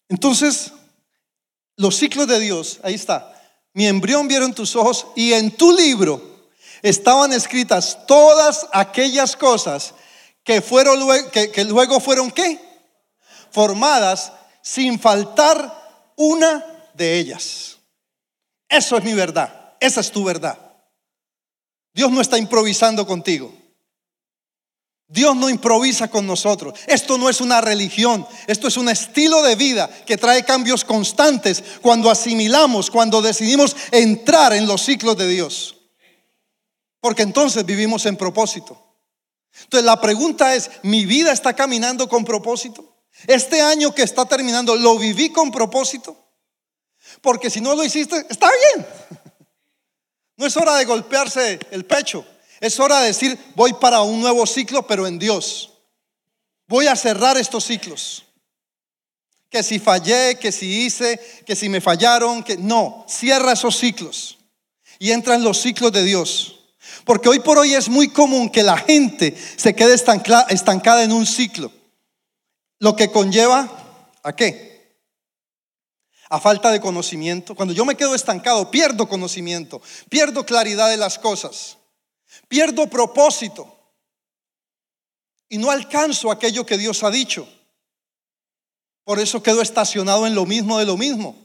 Entonces, 0.09 0.71
los 1.77 1.97
ciclos 1.97 2.27
de 2.27 2.39
Dios, 2.39 2.79
ahí 2.83 2.93
está. 2.93 3.31
Mi 3.73 3.87
embrión 3.87 4.27
vieron 4.27 4.53
tus 4.53 4.75
ojos 4.75 5.07
y 5.15 5.33
en 5.33 5.51
tu 5.51 5.75
libro 5.75 6.21
estaban 6.81 7.33
escritas 7.33 8.05
todas 8.07 8.67
aquellas 8.71 9.35
cosas 9.35 9.93
que, 10.43 10.61
fueron, 10.61 10.99
que, 11.31 11.63
luego 11.65 11.99
fueron 11.99 12.31
qué? 12.31 12.59
Formadas 13.51 14.31
sin 14.61 14.99
faltar 14.99 16.13
una 16.15 16.65
de 16.93 17.17
ellas. 17.17 17.77
Eso 18.69 18.97
es 18.97 19.03
mi 19.03 19.13
verdad. 19.13 19.75
Esa 19.79 20.01
es 20.01 20.11
tu 20.11 20.23
verdad. 20.23 20.57
Dios 21.93 22.11
no 22.11 22.21
está 22.21 22.37
improvisando 22.37 23.05
contigo. 23.05 23.53
Dios 25.07 25.35
no 25.35 25.49
improvisa 25.49 26.07
con 26.07 26.25
nosotros. 26.25 26.79
Esto 26.87 27.17
no 27.17 27.29
es 27.29 27.39
una 27.39 27.61
religión, 27.61 28.25
esto 28.47 28.67
es 28.67 28.75
un 28.77 28.89
estilo 28.89 29.43
de 29.43 29.55
vida 29.55 29.89
que 30.05 30.17
trae 30.17 30.43
cambios 30.43 30.83
constantes 30.83 31.63
cuando 31.81 32.09
asimilamos, 32.09 32.89
cuando 32.89 33.21
decidimos 33.21 33.75
entrar 33.91 34.53
en 34.53 34.65
los 34.67 34.81
ciclos 34.81 35.15
de 35.17 35.27
Dios. 35.27 35.77
Porque 36.99 37.21
entonces 37.21 37.65
vivimos 37.65 38.05
en 38.07 38.17
propósito. 38.17 38.81
Entonces 39.63 39.85
la 39.85 40.01
pregunta 40.01 40.55
es, 40.55 40.71
¿mi 40.81 41.05
vida 41.05 41.31
está 41.31 41.53
caminando 41.55 42.09
con 42.09 42.25
propósito? 42.25 42.95
Este 43.27 43.61
año 43.61 43.93
que 43.93 44.03
está 44.03 44.25
terminando, 44.25 44.75
¿lo 44.75 44.97
viví 44.97 45.29
con 45.29 45.51
propósito? 45.51 46.17
Porque 47.21 47.49
si 47.49 47.61
no 47.61 47.75
lo 47.75 47.83
hiciste, 47.83 48.25
está 48.29 48.49
bien. 48.49 48.87
No 50.37 50.45
es 50.45 50.57
hora 50.57 50.75
de 50.75 50.83
golpearse 50.83 51.57
el 51.71 51.85
pecho. 51.85 52.25
Es 52.59 52.79
hora 52.79 53.01
de 53.01 53.07
decir, 53.07 53.37
voy 53.55 53.73
para 53.73 54.01
un 54.01 54.21
nuevo 54.21 54.45
ciclo, 54.45 54.85
pero 54.87 55.07
en 55.07 55.19
Dios. 55.19 55.71
Voy 56.67 56.87
a 56.87 56.95
cerrar 56.95 57.37
estos 57.37 57.65
ciclos. 57.65 58.23
que 59.49 59.63
si 59.63 59.79
fallé, 59.79 60.37
que 60.37 60.51
si 60.51 60.85
hice, 60.85 61.19
que 61.45 61.55
si 61.55 61.69
me 61.69 61.79
fallaron, 61.79 62.43
que 62.43 62.57
no, 62.57 63.05
cierra 63.07 63.53
esos 63.53 63.77
ciclos 63.77 64.37
y 64.99 65.11
entra 65.11 65.35
en 65.35 65.43
los 65.43 65.59
ciclos 65.61 65.91
de 65.91 66.03
Dios. 66.03 66.59
Porque 67.03 67.29
hoy 67.29 67.39
por 67.39 67.57
hoy 67.57 67.73
es 67.73 67.89
muy 67.89 68.09
común 68.09 68.49
que 68.49 68.63
la 68.63 68.77
gente 68.77 69.35
se 69.55 69.73
quede 69.75 69.93
estancada 69.93 71.03
en 71.03 71.11
un 71.11 71.25
ciclo, 71.25 71.71
lo 72.79 72.95
que 72.95 73.11
conlleva 73.11 73.69
a 74.23 74.35
qué? 74.35 74.99
A 76.29 76.39
falta 76.39 76.71
de 76.71 76.79
conocimiento. 76.79 77.55
Cuando 77.55 77.73
yo 77.73 77.85
me 77.85 77.95
quedo 77.95 78.15
estancado, 78.15 78.71
pierdo 78.71 79.07
conocimiento, 79.07 79.81
pierdo 80.09 80.45
claridad 80.45 80.89
de 80.89 80.97
las 80.97 81.19
cosas, 81.19 81.77
pierdo 82.47 82.87
propósito 82.87 83.71
y 85.49 85.57
no 85.57 85.71
alcanzo 85.71 86.31
aquello 86.31 86.65
que 86.65 86.77
Dios 86.77 87.03
ha 87.03 87.11
dicho. 87.11 87.47
Por 89.03 89.19
eso 89.19 89.43
quedo 89.43 89.61
estacionado 89.61 90.25
en 90.25 90.33
lo 90.35 90.45
mismo 90.45 90.79
de 90.79 90.85
lo 90.85 90.97
mismo. 90.97 91.35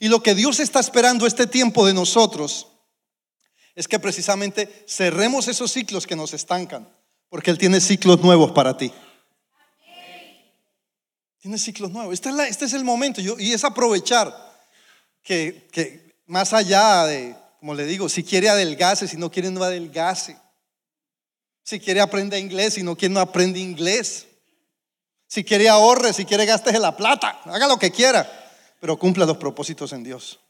Y 0.00 0.08
lo 0.08 0.22
que 0.22 0.34
Dios 0.34 0.60
está 0.60 0.80
esperando 0.80 1.26
este 1.26 1.46
tiempo 1.46 1.86
de 1.86 1.92
nosotros 1.92 2.68
es 3.74 3.86
que 3.86 3.98
precisamente 3.98 4.84
cerremos 4.88 5.48
esos 5.48 5.70
ciclos 5.70 6.06
que 6.06 6.16
nos 6.16 6.32
estancan, 6.32 6.88
porque 7.28 7.50
Él 7.50 7.58
tiene 7.58 7.80
ciclos 7.80 8.20
nuevos 8.20 8.52
para 8.52 8.76
ti. 8.76 8.92
Tiene 11.40 11.58
ciclos 11.58 11.90
nuevos. 11.90 12.14
Este 12.14 12.30
es, 12.30 12.38
este 12.50 12.64
es 12.64 12.72
el 12.72 12.84
momento 12.84 13.20
y 13.20 13.52
es 13.52 13.64
aprovechar 13.64 14.48
que, 15.22 16.16
más 16.26 16.52
allá 16.52 17.04
de, 17.04 17.36
como 17.58 17.74
le 17.74 17.84
digo, 17.86 18.08
si 18.08 18.22
quiere 18.22 18.48
adelgase, 18.48 19.08
si 19.08 19.16
no 19.16 19.30
quiere 19.30 19.50
no 19.50 19.62
adelgase. 19.62 20.38
Si 21.64 21.80
quiere 21.80 22.00
aprende 22.00 22.38
inglés, 22.38 22.74
si 22.74 22.82
no 22.82 22.96
quiere 22.96 23.14
no 23.14 23.20
aprende 23.20 23.58
inglés. 23.58 24.26
Si 25.26 25.44
quiere 25.44 25.68
ahorre, 25.68 26.12
si 26.12 26.24
quiere 26.24 26.46
gastes 26.46 26.78
la 26.78 26.96
plata, 26.96 27.40
haga 27.44 27.66
lo 27.66 27.78
que 27.78 27.90
quiera, 27.90 28.26
pero 28.80 28.98
cumpla 28.98 29.26
los 29.26 29.36
propósitos 29.36 29.92
en 29.92 30.02
Dios. 30.04 30.40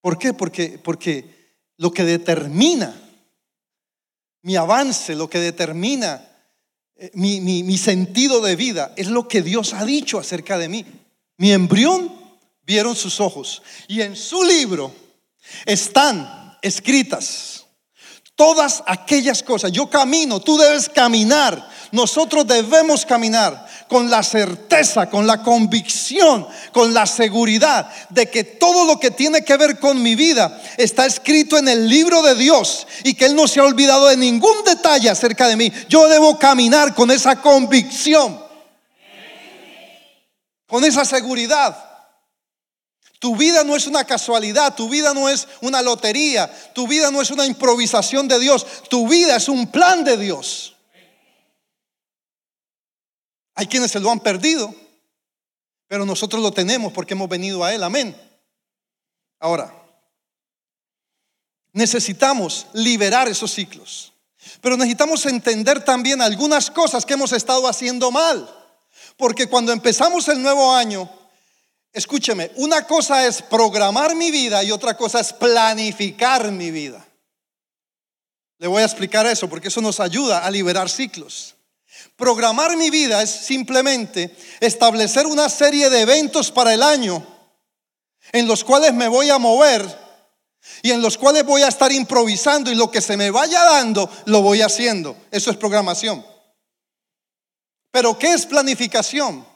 ¿Por 0.00 0.18
qué? 0.18 0.32
Porque, 0.32 0.80
porque 0.82 1.54
lo 1.76 1.92
que 1.92 2.04
determina 2.04 2.92
mi 4.42 4.56
avance, 4.56 5.14
lo 5.14 5.28
que 5.28 5.38
determina 5.38 6.26
eh, 6.96 7.10
mi, 7.14 7.40
mi 7.40 7.78
sentido 7.78 8.40
de 8.40 8.56
vida, 8.56 8.94
es 8.96 9.08
lo 9.08 9.28
que 9.28 9.42
Dios 9.42 9.74
ha 9.74 9.84
dicho 9.84 10.18
acerca 10.18 10.58
de 10.58 10.68
mí. 10.68 10.84
Mi 11.36 11.52
embrión 11.52 12.12
vieron 12.62 12.96
sus 12.96 13.20
ojos 13.20 13.62
y 13.86 14.00
en 14.00 14.16
su 14.16 14.42
libro 14.42 14.92
están 15.66 16.56
escritas 16.62 17.66
todas 18.34 18.82
aquellas 18.86 19.42
cosas. 19.42 19.70
Yo 19.70 19.90
camino, 19.90 20.40
tú 20.40 20.56
debes 20.56 20.88
caminar 20.88 21.68
nosotros 21.92 22.46
debemos 22.46 23.04
caminar 23.04 23.66
con 23.88 24.10
la 24.10 24.22
certeza, 24.22 25.10
con 25.10 25.26
la 25.26 25.42
convicción, 25.42 26.46
con 26.72 26.94
la 26.94 27.04
seguridad 27.06 27.90
de 28.10 28.30
que 28.30 28.44
todo 28.44 28.84
lo 28.84 29.00
que 29.00 29.10
tiene 29.10 29.44
que 29.44 29.56
ver 29.56 29.80
con 29.80 30.00
mi 30.00 30.14
vida 30.14 30.60
está 30.76 31.06
escrito 31.06 31.58
en 31.58 31.66
el 31.66 31.88
libro 31.88 32.22
de 32.22 32.36
Dios 32.36 32.86
y 33.02 33.14
que 33.14 33.26
Él 33.26 33.34
no 33.34 33.48
se 33.48 33.58
ha 33.58 33.64
olvidado 33.64 34.06
de 34.06 34.16
ningún 34.16 34.62
detalle 34.64 35.10
acerca 35.10 35.48
de 35.48 35.56
mí. 35.56 35.72
Yo 35.88 36.08
debo 36.08 36.38
caminar 36.38 36.94
con 36.94 37.10
esa 37.10 37.40
convicción, 37.42 38.40
con 40.68 40.84
esa 40.84 41.04
seguridad. 41.04 41.89
Tu 43.20 43.36
vida 43.36 43.64
no 43.64 43.76
es 43.76 43.86
una 43.86 44.04
casualidad, 44.04 44.74
tu 44.74 44.88
vida 44.88 45.12
no 45.12 45.28
es 45.28 45.46
una 45.60 45.82
lotería, 45.82 46.50
tu 46.72 46.88
vida 46.88 47.10
no 47.10 47.20
es 47.20 47.30
una 47.30 47.44
improvisación 47.44 48.26
de 48.26 48.40
Dios, 48.40 48.66
tu 48.88 49.06
vida 49.06 49.36
es 49.36 49.46
un 49.48 49.70
plan 49.70 50.02
de 50.04 50.16
Dios. 50.16 50.74
Hay 53.54 53.66
quienes 53.66 53.90
se 53.90 54.00
lo 54.00 54.10
han 54.10 54.20
perdido, 54.20 54.74
pero 55.86 56.06
nosotros 56.06 56.42
lo 56.42 56.50
tenemos 56.50 56.94
porque 56.94 57.12
hemos 57.12 57.28
venido 57.28 57.62
a 57.62 57.74
Él. 57.74 57.82
Amén. 57.82 58.16
Ahora, 59.38 59.70
necesitamos 61.74 62.68
liberar 62.72 63.28
esos 63.28 63.52
ciclos, 63.52 64.14
pero 64.62 64.78
necesitamos 64.78 65.26
entender 65.26 65.84
también 65.84 66.22
algunas 66.22 66.70
cosas 66.70 67.04
que 67.04 67.12
hemos 67.12 67.32
estado 67.32 67.68
haciendo 67.68 68.10
mal. 68.10 68.48
Porque 69.18 69.46
cuando 69.46 69.72
empezamos 69.72 70.26
el 70.28 70.40
nuevo 70.40 70.72
año, 70.72 71.19
escúcheme, 71.92 72.50
una 72.56 72.86
cosa 72.86 73.26
es 73.26 73.42
programar 73.42 74.14
mi 74.14 74.30
vida 74.30 74.62
y 74.62 74.70
otra 74.70 74.96
cosa 74.96 75.20
es 75.20 75.32
planificar 75.32 76.50
mi 76.50 76.70
vida. 76.70 77.06
Le 78.58 78.66
voy 78.66 78.82
a 78.82 78.86
explicar 78.86 79.26
eso 79.26 79.48
porque 79.48 79.68
eso 79.68 79.80
nos 79.80 80.00
ayuda 80.00 80.44
a 80.44 80.50
liberar 80.50 80.90
ciclos. 80.90 81.56
Programar 82.16 82.76
mi 82.76 82.90
vida 82.90 83.22
es 83.22 83.30
simplemente 83.30 84.36
establecer 84.60 85.26
una 85.26 85.48
serie 85.48 85.88
de 85.88 86.02
eventos 86.02 86.50
para 86.50 86.74
el 86.74 86.82
año 86.82 87.26
en 88.32 88.46
los 88.46 88.62
cuales 88.62 88.92
me 88.92 89.08
voy 89.08 89.30
a 89.30 89.38
mover 89.38 89.98
y 90.82 90.90
en 90.90 91.02
los 91.02 91.16
cuales 91.16 91.44
voy 91.44 91.62
a 91.62 91.68
estar 91.68 91.90
improvisando 91.90 92.70
y 92.70 92.74
lo 92.74 92.90
que 92.90 93.00
se 93.00 93.16
me 93.16 93.30
vaya 93.30 93.64
dando 93.64 94.10
lo 94.26 94.42
voy 94.42 94.62
haciendo. 94.62 95.16
Eso 95.30 95.50
es 95.50 95.56
programación. 95.56 96.24
Pero 97.90 98.18
¿qué 98.18 98.34
es 98.34 98.46
planificación? 98.46 99.49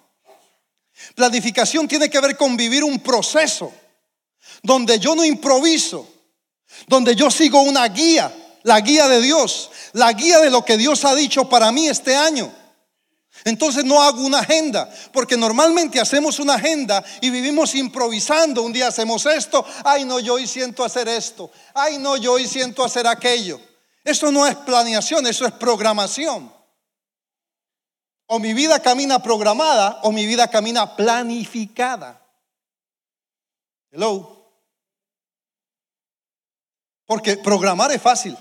Planificación 1.14 1.86
tiene 1.88 2.08
que 2.08 2.20
ver 2.20 2.36
con 2.36 2.56
vivir 2.56 2.84
un 2.84 3.00
proceso 3.00 3.72
donde 4.62 4.98
yo 4.98 5.14
no 5.14 5.24
improviso, 5.24 6.08
donde 6.86 7.14
yo 7.14 7.30
sigo 7.30 7.62
una 7.62 7.86
guía, 7.88 8.32
la 8.62 8.80
guía 8.80 9.08
de 9.08 9.20
Dios, 9.20 9.70
la 9.92 10.12
guía 10.12 10.40
de 10.40 10.50
lo 10.50 10.64
que 10.64 10.76
Dios 10.76 11.04
ha 11.04 11.14
dicho 11.14 11.48
para 11.48 11.70
mí 11.70 11.88
este 11.88 12.16
año. 12.16 12.52
Entonces 13.44 13.84
no 13.84 14.00
hago 14.00 14.22
una 14.22 14.38
agenda, 14.38 14.88
porque 15.12 15.36
normalmente 15.36 16.00
hacemos 16.00 16.38
una 16.38 16.54
agenda 16.54 17.04
y 17.20 17.30
vivimos 17.30 17.74
improvisando. 17.74 18.62
Un 18.62 18.72
día 18.72 18.88
hacemos 18.88 19.26
esto, 19.26 19.66
ay 19.84 20.04
no, 20.04 20.18
yo 20.18 20.34
hoy 20.34 20.46
siento 20.46 20.84
hacer 20.84 21.08
esto, 21.08 21.50
ay 21.74 21.98
no, 21.98 22.16
yo 22.16 22.32
hoy 22.32 22.46
siento 22.48 22.84
hacer 22.84 23.06
aquello. 23.06 23.60
Eso 24.02 24.30
no 24.30 24.46
es 24.46 24.54
planeación, 24.54 25.26
eso 25.26 25.46
es 25.46 25.52
programación. 25.52 26.52
O 28.26 28.38
mi 28.38 28.54
vida 28.54 28.80
camina 28.80 29.22
programada 29.22 30.00
o 30.02 30.12
mi 30.12 30.26
vida 30.26 30.48
camina 30.48 30.96
planificada. 30.96 32.22
Hello. 33.90 34.34
Porque 37.06 37.36
programar 37.36 37.92
es 37.92 38.00
fácil. 38.00 38.36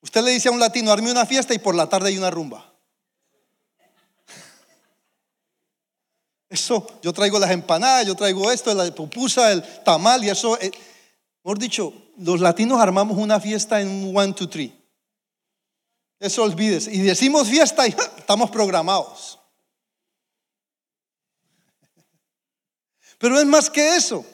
Usted 0.00 0.22
le 0.22 0.30
dice 0.30 0.48
a 0.48 0.52
un 0.52 0.60
latino, 0.60 0.92
arme 0.92 1.10
una 1.10 1.26
fiesta 1.26 1.54
y 1.54 1.58
por 1.58 1.74
la 1.74 1.88
tarde 1.88 2.08
hay 2.08 2.18
una 2.18 2.30
rumba. 2.30 2.72
Eso, 6.48 6.86
yo 7.02 7.12
traigo 7.12 7.38
las 7.38 7.50
empanadas, 7.50 8.06
yo 8.06 8.14
traigo 8.14 8.50
esto, 8.52 8.72
la 8.74 8.94
pupusa, 8.94 9.50
el 9.50 9.62
tamal 9.82 10.22
y 10.22 10.28
eso. 10.28 10.56
Eh, 10.60 10.70
mejor 11.42 11.58
dicho, 11.58 11.92
los 12.18 12.40
latinos 12.40 12.80
armamos 12.80 13.18
una 13.18 13.40
fiesta 13.40 13.80
en 13.80 13.88
un 13.88 14.16
one, 14.16 14.34
two, 14.34 14.48
three. 14.48 14.83
Eso 16.18 16.42
olvides. 16.42 16.86
Y 16.88 17.00
decimos 17.02 17.48
fiesta 17.48 17.86
y 17.86 17.90
estamos 17.90 18.50
programados. 18.50 19.38
Pero 23.18 23.38
es 23.38 23.46
más 23.46 23.70
que 23.70 23.96
eso. 23.96 24.24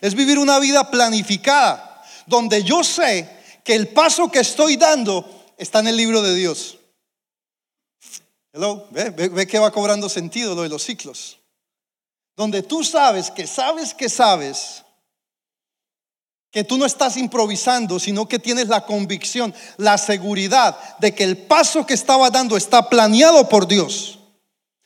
Es 0.00 0.14
vivir 0.14 0.38
una 0.38 0.58
vida 0.58 0.90
planificada, 0.90 2.02
donde 2.26 2.62
yo 2.64 2.82
sé 2.82 3.28
que 3.64 3.74
el 3.74 3.88
paso 3.88 4.30
que 4.30 4.40
estoy 4.40 4.76
dando 4.76 5.52
está 5.56 5.78
en 5.80 5.88
el 5.88 5.96
libro 5.96 6.22
de 6.22 6.34
Dios. 6.34 6.78
Hello, 8.52 8.86
ve, 8.90 9.10
ve, 9.10 9.46
que 9.46 9.58
va 9.58 9.70
cobrando 9.70 10.08
sentido 10.08 10.54
lo 10.54 10.62
de 10.62 10.68
los 10.68 10.82
ciclos. 10.82 11.38
Donde 12.36 12.62
tú 12.62 12.84
sabes 12.84 13.30
que 13.30 13.46
sabes 13.46 13.94
que 13.94 14.08
sabes 14.08 14.84
que 16.52 16.64
tú 16.64 16.76
no 16.76 16.84
estás 16.84 17.16
improvisando, 17.16 17.98
sino 17.98 18.28
que 18.28 18.38
tienes 18.38 18.68
la 18.68 18.84
convicción, 18.84 19.54
la 19.78 19.96
seguridad 19.96 20.78
de 20.98 21.14
que 21.14 21.24
el 21.24 21.38
paso 21.38 21.86
que 21.86 21.94
estaba 21.94 22.28
dando 22.28 22.58
está 22.58 22.90
planeado 22.90 23.48
por 23.48 23.66
Dios. 23.66 24.18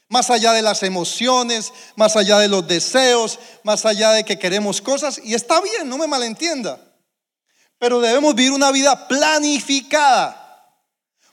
Más 0.09 0.31
allá 0.31 0.53
de 0.53 0.63
las 0.63 0.85
emociones, 0.85 1.73
más 1.97 2.15
allá 2.15 2.39
de 2.39 2.47
los 2.47 2.69
deseos, 2.69 3.41
más 3.65 3.85
allá 3.85 4.13
de 4.13 4.25
que 4.25 4.39
queremos 4.39 4.81
cosas. 4.81 5.21
Y 5.25 5.35
está 5.35 5.61
bien, 5.61 5.89
no 5.89 5.99
me 5.99 6.07
malentienda. 6.07 6.79
Pero 7.79 8.01
debemos 8.01 8.37
vivir 8.37 8.53
una 8.53 8.71
vida 8.71 9.09
planificada. 9.09 10.63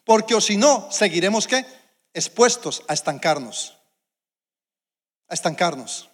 Porque 0.04 0.34
o 0.34 0.41
si 0.41 0.58
no, 0.58 0.89
seguiremos 0.91 1.48
qué? 1.48 1.63
Expuestos 2.12 2.82
a 2.88 2.96
estancarnos. 2.96 3.78
A 5.28 5.36
estancarnos. 5.36 6.10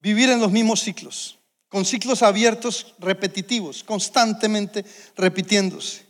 Vivir 0.00 0.30
en 0.30 0.40
los 0.40 0.52
mismos 0.52 0.80
ciclos, 0.80 1.38
con 1.68 1.84
ciclos 1.84 2.22
abiertos, 2.22 2.94
repetitivos, 2.98 3.82
constantemente 3.82 4.84
repitiéndose. 5.16 6.06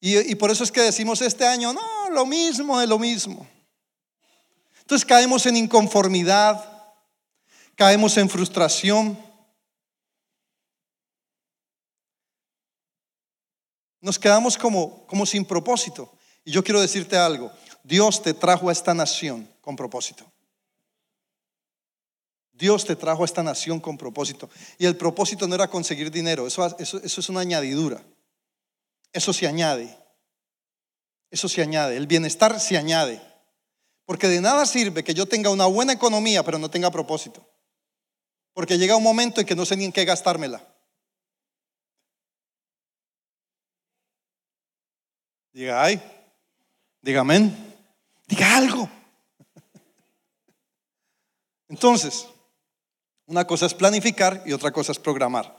Y, 0.00 0.34
por 0.34 0.50
eso 0.50 0.64
es 0.64 0.72
que 0.72 0.80
decimos 0.80 1.20
este 1.20 1.46
año, 1.46 1.72
no, 1.72 2.10
lo 2.10 2.26
mismo 2.26 2.80
de 2.80 2.88
lo 2.88 2.98
mismo. 2.98 3.46
Entonces 4.80 5.06
caemos 5.06 5.46
en 5.46 5.56
inconformidad, 5.56 6.64
caemos 7.76 8.16
en 8.16 8.28
frustración. 8.28 9.16
nos 14.02 14.18
quedamos 14.18 14.58
como, 14.58 15.06
como 15.06 15.24
sin 15.24 15.44
propósito. 15.46 16.12
Y 16.44 16.50
yo 16.50 16.62
quiero 16.62 16.80
decirte 16.80 17.16
algo, 17.16 17.50
Dios 17.82 18.20
te 18.20 18.34
trajo 18.34 18.68
a 18.68 18.72
esta 18.72 18.92
nación 18.92 19.48
con 19.62 19.76
propósito. 19.76 20.30
Dios 22.62 22.84
te 22.84 22.94
trajo 22.94 23.22
a 23.22 23.24
esta 23.24 23.42
nación 23.42 23.80
con 23.80 23.98
propósito. 23.98 24.48
Y 24.78 24.86
el 24.86 24.96
propósito 24.96 25.48
no 25.48 25.56
era 25.56 25.66
conseguir 25.66 26.12
dinero, 26.12 26.46
eso, 26.46 26.76
es 26.78 27.28
una 27.28 27.40
añadidura. 27.40 28.00
Eso 29.12 29.32
se 29.32 29.48
añade. 29.48 29.98
Eso 31.28 31.48
se 31.48 31.60
añade. 31.60 31.96
El 31.96 32.06
bienestar 32.06 32.60
se 32.60 32.78
añade. 32.78 33.20
Porque 34.04 34.28
de 34.28 34.40
nada 34.40 34.64
sirve 34.64 35.02
que 35.02 35.12
yo 35.12 35.26
tenga 35.26 35.50
una 35.50 35.66
buena 35.66 35.92
economía, 35.92 36.44
pero 36.44 36.56
no 36.56 36.70
tenga 36.70 36.88
propósito. 36.92 37.44
Porque 38.52 38.78
llega 38.78 38.94
un 38.94 39.02
momento 39.02 39.40
en 39.40 39.46
que 39.48 39.56
no 39.56 39.66
sé 39.66 39.76
ni 39.76 39.84
en 39.84 39.92
qué 39.92 40.04
gastármela. 40.04 40.64
Diga, 45.52 45.82
ay, 45.82 46.00
diga 47.00 47.22
amén, 47.22 47.74
diga 48.28 48.56
algo. 48.56 48.88
Entonces, 51.68 52.28
una 53.32 53.46
cosa 53.46 53.64
es 53.64 53.72
planificar 53.72 54.42
y 54.44 54.52
otra 54.52 54.72
cosa 54.72 54.92
es 54.92 54.98
programar. 54.98 55.56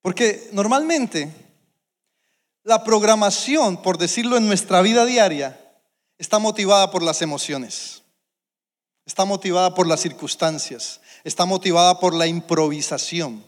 Porque 0.00 0.48
normalmente 0.52 1.30
la 2.64 2.82
programación, 2.84 3.82
por 3.82 3.98
decirlo 3.98 4.38
en 4.38 4.46
nuestra 4.46 4.80
vida 4.80 5.04
diaria, 5.04 5.60
está 6.16 6.38
motivada 6.38 6.90
por 6.90 7.02
las 7.02 7.20
emociones, 7.20 8.02
está 9.04 9.26
motivada 9.26 9.74
por 9.74 9.86
las 9.86 10.00
circunstancias, 10.00 11.02
está 11.22 11.44
motivada 11.44 12.00
por 12.00 12.14
la 12.14 12.26
improvisación. 12.26 13.44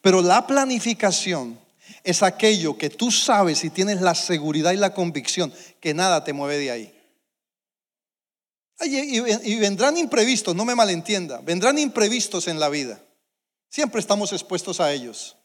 Pero 0.00 0.22
la 0.22 0.46
planificación 0.46 1.60
es 2.02 2.22
aquello 2.22 2.78
que 2.78 2.88
tú 2.88 3.10
sabes 3.10 3.62
y 3.62 3.68
tienes 3.68 4.00
la 4.00 4.14
seguridad 4.14 4.72
y 4.72 4.78
la 4.78 4.94
convicción 4.94 5.52
que 5.80 5.92
nada 5.92 6.24
te 6.24 6.32
mueve 6.32 6.56
de 6.56 6.70
ahí. 6.70 6.93
Y 8.80 9.58
vendrán 9.58 9.96
imprevistos, 9.96 10.54
no 10.54 10.64
me 10.64 10.74
malentienda, 10.74 11.40
vendrán 11.42 11.78
imprevistos 11.78 12.48
en 12.48 12.58
la 12.58 12.68
vida. 12.68 13.00
Siempre 13.70 14.00
estamos 14.00 14.32
expuestos 14.32 14.80
a 14.80 14.92
ellos. 14.92 15.36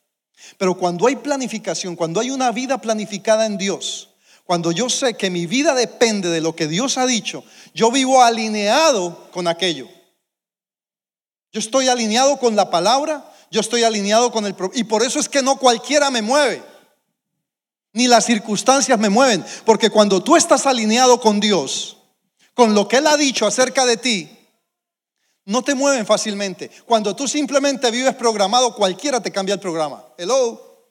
Pero 0.57 0.77
cuando 0.77 1.07
hay 1.07 1.15
planificación, 1.17 1.95
cuando 1.95 2.19
hay 2.19 2.31
una 2.31 2.51
vida 2.51 2.79
planificada 2.79 3.45
en 3.45 3.57
Dios, 3.57 4.09
cuando 4.45 4.71
yo 4.71 4.89
sé 4.89 5.13
que 5.13 5.29
mi 5.29 5.45
vida 5.45 5.75
depende 5.75 6.29
de 6.29 6.41
lo 6.41 6.55
que 6.55 6.67
Dios 6.67 6.97
ha 6.97 7.05
dicho, 7.05 7.43
yo 7.73 7.91
vivo 7.91 8.23
alineado 8.23 9.29
con 9.31 9.47
aquello. 9.47 9.87
Yo 11.51 11.59
estoy 11.59 11.87
alineado 11.87 12.39
con 12.39 12.55
la 12.55 12.71
palabra, 12.71 13.31
yo 13.51 13.61
estoy 13.61 13.83
alineado 13.83 14.31
con 14.31 14.45
el... 14.45 14.55
Y 14.73 14.85
por 14.85 15.03
eso 15.03 15.19
es 15.19 15.29
que 15.29 15.43
no 15.43 15.57
cualquiera 15.57 16.09
me 16.09 16.23
mueve, 16.23 16.63
ni 17.93 18.07
las 18.07 18.25
circunstancias 18.25 18.97
me 18.97 19.09
mueven, 19.09 19.45
porque 19.65 19.89
cuando 19.89 20.23
tú 20.23 20.35
estás 20.35 20.65
alineado 20.65 21.19
con 21.19 21.39
Dios, 21.39 21.98
con 22.53 22.73
lo 22.73 22.87
que 22.87 22.97
Él 22.97 23.07
ha 23.07 23.17
dicho 23.17 23.45
acerca 23.47 23.85
de 23.85 23.97
ti, 23.97 24.39
no 25.49 25.63
te 25.63 25.73
mueven 25.73 26.05
fácilmente. 26.05 26.69
Cuando 26.85 27.15
tú 27.15 27.27
simplemente 27.27 27.89
vives 27.89 28.13
programado, 28.13 28.75
cualquiera 28.75 29.19
te 29.19 29.31
cambia 29.31 29.53
el 29.53 29.59
programa. 29.59 30.05
Hello. 30.15 30.85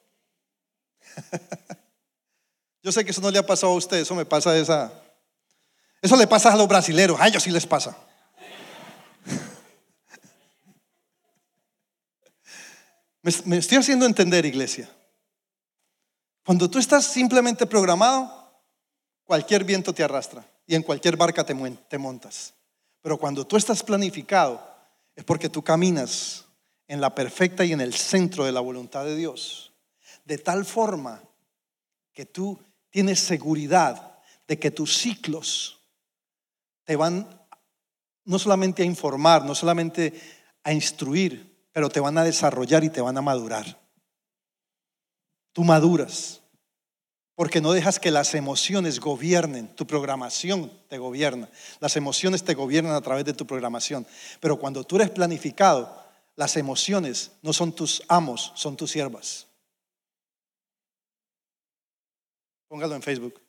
Yo 2.83 2.91
sé 2.91 3.05
que 3.05 3.13
eso 3.13 3.21
no 3.21 3.31
le 3.31 3.39
ha 3.39 3.47
pasado 3.47 3.73
a 3.73 3.77
usted, 3.77 3.99
eso 3.99 4.17
me 4.17 4.25
pasa 4.25 4.57
esa. 4.57 4.91
Eso 6.03 6.17
le 6.17 6.27
pasa 6.27 6.53
a 6.53 6.57
los 6.57 6.67
brasileros, 6.67 7.21
a 7.21 7.29
ellos 7.29 7.43
sí 7.43 7.51
les 7.51 7.67
pasa. 7.67 7.97
me 13.45 13.59
estoy 13.59 13.79
haciendo 13.79 14.07
entender, 14.07 14.45
iglesia. 14.45 14.89
Cuando 16.45 16.71
tú 16.71 16.79
estás 16.79 17.05
simplemente 17.05 17.67
programado, 17.67 18.63
cualquier 19.25 19.65
viento 19.65 19.93
te 19.93 20.03
arrastra 20.03 20.45
y 20.69 20.75
en 20.75 20.83
cualquier 20.83 21.17
barca 21.17 21.45
te, 21.45 21.55
te 21.89 21.99
montas. 21.99 22.55
Pero 23.01 23.17
cuando 23.17 23.47
tú 23.47 23.57
estás 23.57 23.83
planificado, 23.83 24.63
es 25.17 25.25
porque 25.25 25.49
tú 25.49 25.65
caminas 25.65 26.45
en 26.87 27.01
la 27.01 27.15
perfecta 27.15 27.65
y 27.65 27.73
en 27.73 27.81
el 27.81 27.95
centro 27.95 28.45
de 28.45 28.53
la 28.53 28.61
voluntad 28.61 29.05
de 29.07 29.17
Dios. 29.17 29.73
De 30.27 30.37
tal 30.37 30.67
forma 30.67 31.23
que 32.13 32.27
tú 32.27 32.61
tienes 32.91 33.19
seguridad 33.19 34.19
de 34.47 34.59
que 34.59 34.71
tus 34.71 34.99
ciclos 34.99 35.81
te 36.85 36.97
van 36.97 37.27
no 38.25 38.39
solamente 38.39 38.83
a 38.83 38.87
informar, 38.87 39.47
no 39.47 39.55
solamente 39.55 40.21
a 40.65 40.75
instruir, 40.75 41.67
pero 41.73 41.89
te 41.89 42.01
van 42.01 42.19
a 42.19 42.25
desarrollar 42.25 42.85
y 42.85 42.91
te 42.91 43.01
van 43.01 43.17
a 43.17 43.23
madurar. 43.23 43.81
Tú 45.53 45.65
maduras 45.65 46.43
porque 47.39 47.61
no 47.61 47.71
dejas 47.71 48.01
que 48.01 48.11
las 48.11 48.35
emociones 48.35 48.99
gobiernen, 48.99 49.69
tu 49.77 49.87
programación 49.87 50.73
te 50.89 50.99
gobierna, 50.99 51.49
las 51.79 51.95
emociones 51.95 52.43
te 52.43 52.55
gobiernan 52.55 52.95
a 52.95 53.01
través 53.01 53.25
de 53.25 53.33
tu 53.33 53.47
programación, 53.47 54.05
pero 54.41 54.59
cuando 54.59 54.83
tú 54.83 54.97
eres 54.97 55.11
planificado, 55.11 56.05
las 56.35 56.57
emociones 56.57 57.31
no 57.43 57.53
son 57.53 57.71
tus 57.71 58.03
amos, 58.09 58.51
son 58.57 58.77
tus 58.77 58.91
siervas. 58.91 59.47
Póngalo 62.67 62.97
en 62.97 63.03
Facebook. 63.03 63.41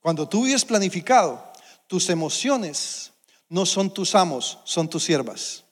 Cuando 0.00 0.28
tú 0.28 0.44
vives 0.44 0.64
planificado, 0.64 1.52
tus 1.88 2.08
emociones 2.10 3.12
no 3.48 3.66
son 3.66 3.92
tus 3.92 4.14
amos, 4.14 4.60
son 4.62 4.88
tus 4.88 5.02
siervas. 5.02 5.64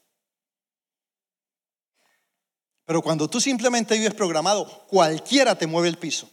Pero 2.90 3.02
cuando 3.02 3.30
tú 3.30 3.40
simplemente 3.40 3.96
vives 3.96 4.14
programado, 4.14 4.66
cualquiera 4.88 5.56
te 5.56 5.68
mueve 5.68 5.86
el 5.86 5.96
piso 5.96 6.28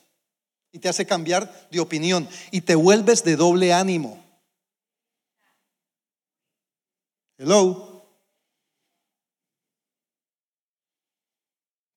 y 0.72 0.80
te 0.80 0.90
hace 0.90 1.06
cambiar 1.06 1.70
de 1.70 1.80
opinión 1.80 2.28
y 2.50 2.62
te 2.62 2.74
vuelves 2.74 3.24
de 3.24 3.36
doble 3.36 3.74
ánimo. 3.74 4.26
Hello. 7.38 8.10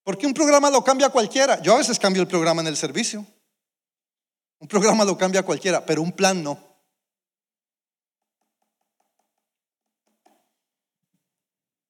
Porque 0.02 0.26
un 0.26 0.34
programa 0.34 0.68
lo 0.68 0.84
cambia 0.84 1.08
cualquiera. 1.08 1.62
Yo 1.62 1.72
a 1.72 1.78
veces 1.78 1.98
cambio 1.98 2.20
el 2.20 2.28
programa 2.28 2.60
en 2.60 2.66
el 2.66 2.76
servicio. 2.76 3.24
Un 4.58 4.68
programa 4.68 5.06
lo 5.06 5.16
cambia 5.16 5.42
cualquiera, 5.42 5.86
pero 5.86 6.02
un 6.02 6.12
plan 6.12 6.42
no. 6.42 6.62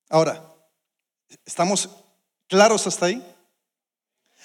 Ahora, 0.08 0.54
estamos 1.44 1.90
claros 2.50 2.86
hasta 2.86 3.06
ahí. 3.06 3.24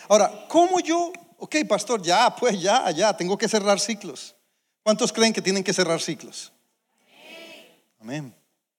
Ahora, 0.07 0.45
¿cómo 0.47 0.79
yo? 0.79 1.11
Ok, 1.39 1.55
pastor, 1.67 2.01
ya, 2.01 2.33
pues 2.33 2.61
ya, 2.61 2.89
ya, 2.91 3.17
tengo 3.17 3.37
que 3.37 3.49
cerrar 3.49 3.79
ciclos. 3.79 4.35
¿Cuántos 4.83 5.11
creen 5.11 5.33
que 5.33 5.41
tienen 5.41 5.63
que 5.63 5.73
cerrar 5.73 5.99
ciclos? 5.99 6.53
Amén. 7.99 8.33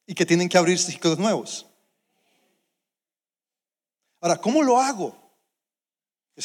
Y 0.07 0.15
que 0.15 0.25
tienen 0.25 0.49
que 0.49 0.57
abrir 0.57 0.79
ciclos 0.79 1.19
nuevos. 1.19 1.67
Ahora, 4.21 4.41
¿cómo 4.41 4.63
lo 4.63 4.81
hago? 4.81 5.15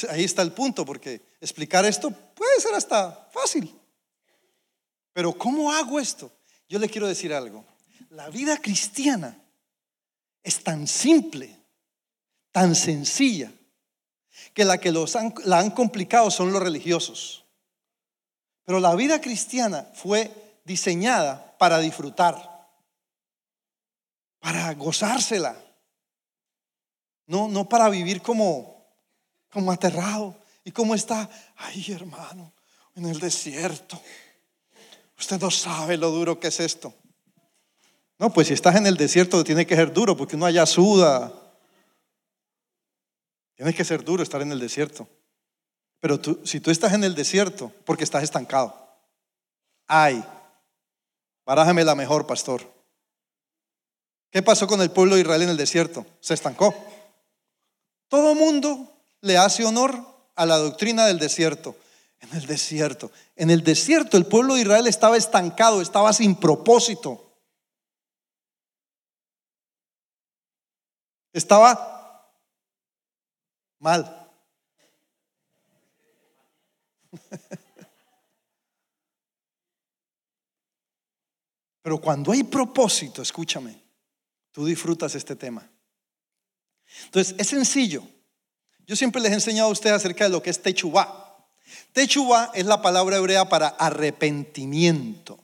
Ahí 0.10 0.24
está 0.24 0.42
el 0.42 0.52
punto, 0.52 0.84
porque 0.84 1.22
explicar 1.40 1.86
esto 1.86 2.10
puede 2.10 2.60
ser 2.60 2.74
hasta 2.74 3.30
fácil. 3.32 3.74
Pero 5.14 5.34
¿cómo 5.34 5.72
hago 5.72 6.00
esto? 6.00 6.32
Yo 6.68 6.80
le 6.80 6.90
quiero 6.90 7.08
decir 7.08 7.34
algo. 7.34 7.64
La 8.10 8.30
vida 8.30 8.58
cristiana 8.58 9.38
es 10.42 10.64
tan 10.64 10.88
simple, 10.88 11.61
tan 12.52 12.76
sencilla, 12.76 13.52
que 14.54 14.66
la 14.66 14.78
que 14.78 14.92
los 14.92 15.16
la 15.46 15.60
han 15.60 15.72
complicado 15.72 16.30
son 16.32 16.52
los 16.52 16.62
religiosos. 16.62 17.46
Pero 18.66 18.80
la 18.80 18.96
vida 18.96 19.22
cristiana 19.22 19.88
fue 19.94 20.60
diseñada 20.66 21.58
para 21.58 21.80
disfrutar, 21.80 22.70
para 24.40 24.74
gozársela. 24.74 25.56
No, 27.28 27.48
no 27.48 27.68
para 27.70 27.90
vivir 27.90 28.22
como, 28.22 28.86
como 29.50 29.72
aterrado. 29.72 30.36
¿Y 30.64 30.72
cómo 30.72 30.96
está? 30.96 31.30
Ay, 31.56 31.86
hermano, 31.92 32.54
en 32.96 33.06
el 33.06 33.20
desierto. 33.20 34.02
Usted 35.18 35.40
no 35.40 35.52
sabe 35.52 35.98
lo 35.98 36.12
duro 36.12 36.40
que 36.40 36.48
es 36.50 36.60
esto. 36.60 36.94
No, 38.18 38.32
pues 38.32 38.48
si 38.48 38.54
estás 38.54 38.76
en 38.76 38.86
el 38.86 38.98
desierto 38.98 39.44
tiene 39.44 39.66
que 39.66 39.76
ser 39.76 39.94
duro 39.94 40.16
porque 40.16 40.36
uno 40.36 40.46
allá 40.46 40.66
suda. 40.66 41.34
Tiene 43.62 43.76
que 43.76 43.86
ser 43.86 44.04
duro 44.04 44.24
estar 44.24 44.42
en 44.42 44.52
el 44.52 44.60
desierto. 44.60 45.08
Pero 46.00 46.20
tú, 46.20 46.42
si 46.44 46.60
tú 46.60 46.72
estás 46.72 46.94
en 46.94 47.04
el 47.04 47.14
desierto, 47.14 47.72
porque 47.86 48.04
estás 48.04 48.24
estancado. 48.24 48.76
Ay, 49.86 50.26
barájame 51.46 51.84
la 51.84 51.94
mejor, 51.94 52.26
pastor. 52.26 52.64
¿Qué 54.32 54.42
pasó 54.42 54.66
con 54.66 54.82
el 54.82 54.90
pueblo 54.90 55.14
de 55.14 55.22
Israel 55.22 55.44
en 55.44 55.50
el 55.50 55.58
desierto? 55.58 56.08
Se 56.22 56.34
estancó. 56.34 56.74
Todo 58.08 58.34
mundo 58.34 58.92
le 59.22 59.38
hace 59.38 59.64
honor 59.64 60.08
a 60.34 60.48
la 60.48 60.58
doctrina 60.58 61.06
del 61.06 61.20
desierto. 61.20 61.76
En 62.20 62.36
el 62.36 62.48
desierto. 62.48 63.12
En 63.36 63.52
el 63.52 63.64
desierto 63.64 64.18
el 64.18 64.26
pueblo 64.26 64.56
de 64.56 64.62
Israel 64.62 64.88
estaba 64.88 65.18
estancado, 65.18 65.84
estaba 65.84 66.14
sin 66.14 66.34
propósito. 66.34 67.32
Estaba 71.32 72.01
mal. 73.82 74.30
Pero 81.82 82.00
cuando 82.00 82.32
hay 82.32 82.44
propósito, 82.44 83.22
escúchame, 83.22 83.84
tú 84.52 84.66
disfrutas 84.66 85.16
este 85.16 85.36
tema. 85.36 85.70
Entonces, 87.06 87.36
es 87.38 87.48
sencillo. 87.48 88.04
Yo 88.86 88.96
siempre 88.96 89.22
les 89.22 89.32
he 89.32 89.36
enseñado 89.36 89.70
a 89.70 89.72
ustedes 89.72 89.96
acerca 89.96 90.26
de 90.26 90.30
lo 90.30 90.42
que 90.44 90.52
es 90.52 90.62
techubá. 90.62 91.48
Techubá 91.94 92.52
es 92.54 92.66
la 92.66 92.82
palabra 92.82 93.18
hebrea 93.18 93.50
para 93.50 93.68
arrepentimiento. 93.68 95.40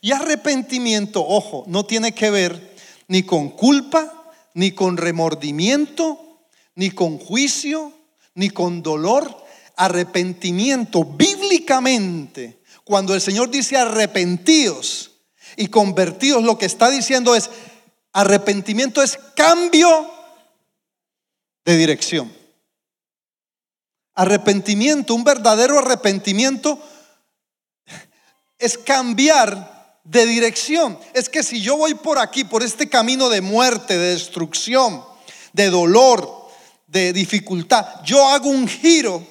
Y 0.00 0.12
arrepentimiento, 0.12 1.24
ojo, 1.24 1.64
no 1.66 1.84
tiene 1.86 2.12
que 2.12 2.30
ver 2.30 2.76
ni 3.06 3.22
con 3.22 3.50
culpa, 3.50 4.32
ni 4.54 4.72
con 4.72 4.96
remordimiento, 4.96 6.27
ni 6.78 6.92
con 6.92 7.18
juicio, 7.18 7.92
ni 8.34 8.50
con 8.50 8.82
dolor. 8.84 9.44
Arrepentimiento, 9.74 11.04
bíblicamente, 11.04 12.60
cuando 12.84 13.14
el 13.14 13.20
Señor 13.20 13.50
dice 13.50 13.76
arrepentidos 13.76 15.10
y 15.56 15.66
convertidos, 15.66 16.44
lo 16.44 16.56
que 16.56 16.66
está 16.66 16.88
diciendo 16.88 17.34
es, 17.34 17.50
arrepentimiento 18.12 19.02
es 19.02 19.18
cambio 19.34 20.08
de 21.64 21.76
dirección. 21.76 22.32
Arrepentimiento, 24.14 25.14
un 25.14 25.24
verdadero 25.24 25.80
arrepentimiento 25.80 26.80
es 28.56 28.78
cambiar 28.78 29.98
de 30.04 30.26
dirección. 30.26 30.96
Es 31.12 31.28
que 31.28 31.42
si 31.42 31.60
yo 31.60 31.76
voy 31.76 31.94
por 31.94 32.20
aquí, 32.20 32.44
por 32.44 32.62
este 32.62 32.88
camino 32.88 33.28
de 33.28 33.40
muerte, 33.40 33.98
de 33.98 34.14
destrucción, 34.14 35.04
de 35.52 35.70
dolor, 35.70 36.37
de 36.88 37.12
dificultad, 37.12 38.02
yo 38.04 38.26
hago 38.26 38.48
un 38.48 38.66
giro 38.66 39.24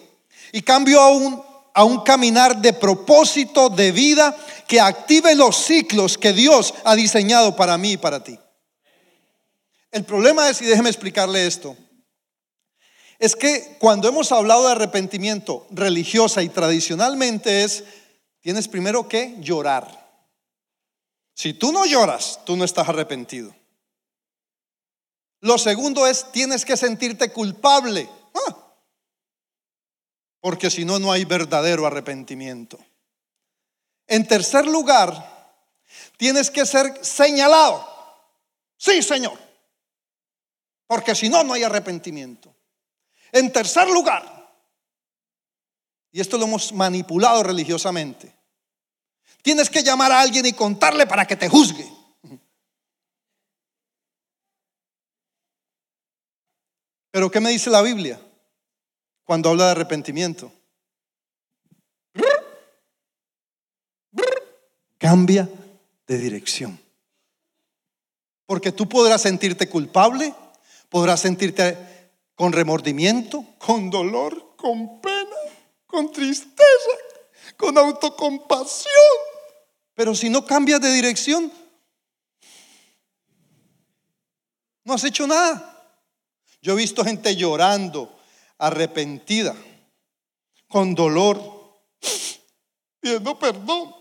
y 0.54 0.62
cambio 0.62 1.02
a 1.02 1.10
un, 1.10 1.44
a 1.74 1.84
un 1.84 2.02
caminar 2.04 2.62
de 2.62 2.72
propósito, 2.72 3.70
de 3.70 3.92
vida, 3.92 4.36
que 4.68 4.80
active 4.80 5.36
los 5.36 5.58
ciclos 5.58 6.18
que 6.18 6.34
Dios 6.34 6.74
ha 6.84 6.96
diseñado 6.96 7.56
para 7.56 7.78
mí 7.78 7.94
y 7.94 7.98
para 7.98 8.24
ti. 8.24 8.40
El 9.92 10.06
problema 10.06 10.50
es, 10.50 10.62
y 10.62 10.66
déjeme 10.66 10.90
explicarle 10.90 11.48
esto, 11.48 11.76
es 13.20 13.36
que 13.36 13.78
cuando 13.80 14.08
hemos 14.08 14.32
hablado 14.32 14.66
de 14.66 14.74
arrepentimiento 14.74 15.66
religiosa 15.72 16.44
y 16.44 16.50
tradicionalmente 16.50 17.64
es 17.64 17.84
tienes 18.42 18.68
primero 18.68 19.08
que 19.10 19.36
llorar. 19.40 20.08
Si 21.34 21.54
tú 21.54 21.72
no 21.72 21.86
lloras, 21.86 22.40
tú 22.46 22.56
no 22.56 22.64
estás 22.64 22.88
arrepentido. 22.90 23.56
Lo 25.42 25.58
segundo 25.58 26.08
es, 26.08 26.32
tienes 26.32 26.66
que 26.66 26.78
sentirte 26.78 27.32
culpable. 27.32 28.10
Ah. 28.34 28.56
porque 30.40 30.70
si 30.70 30.86
no, 30.86 31.00
no 31.00 31.12
hay 31.12 31.26
verdadero 31.26 31.86
arrepentimiento. 31.86 32.78
En 34.06 34.28
tercer 34.28 34.66
lugar, 34.66 35.56
tienes 36.18 36.50
que 36.52 36.66
ser 36.66 37.04
señalado. 37.04 37.86
Sí, 38.78 39.02
Señor. 39.02 39.38
Porque 40.86 41.16
si 41.16 41.30
no, 41.30 41.44
no 41.44 41.54
hay 41.54 41.64
arrepentimiento. 41.64 42.56
En 43.32 43.52
tercer 43.52 43.90
lugar, 43.90 44.24
y 46.12 46.22
esto 46.22 46.38
lo 46.38 46.46
hemos 46.46 46.72
manipulado 46.72 47.44
religiosamente, 47.44 48.38
Tienes 49.48 49.70
que 49.70 49.82
llamar 49.82 50.12
a 50.12 50.20
alguien 50.20 50.46
y 50.46 50.52
contarle 50.52 51.08
para 51.08 51.26
que 51.26 51.38
te 51.38 51.48
juzgue. 51.48 51.90
Pero 57.18 57.32
¿qué 57.32 57.40
me 57.40 57.50
dice 57.50 57.72
la 57.72 57.82
Biblia 57.82 58.22
cuando 59.24 59.50
habla 59.50 59.66
de 59.66 59.72
arrepentimiento? 59.72 60.52
Cambia 65.00 65.50
de 66.06 66.18
dirección. 66.20 66.80
Porque 68.46 68.72
tú 68.72 68.88
podrás 68.88 69.24
sentirte 69.24 69.68
culpable, 69.68 70.32
podrás 70.90 71.22
sentirte 71.22 71.76
con 72.36 72.54
remordimiento, 72.54 73.44
con 73.58 73.90
dolor, 73.90 74.56
con 74.56 75.02
pena, 75.02 75.38
con 75.88 76.12
tristeza, 76.12 76.92
con 77.58 77.80
autocompasión. 77.80 78.94
Pero 79.96 80.14
si 80.14 80.30
no 80.30 80.46
cambias 80.46 80.82
de 80.82 80.94
dirección, 80.94 81.52
no 84.84 84.94
has 84.94 85.04
hecho 85.04 85.26
nada. 85.26 85.77
Yo 86.62 86.74
he 86.74 86.76
visto 86.76 87.04
gente 87.04 87.36
llorando, 87.36 88.18
arrepentida, 88.58 89.56
con 90.68 90.96
dolor, 90.96 91.82
pidiendo 93.00 93.38
perdón, 93.38 93.96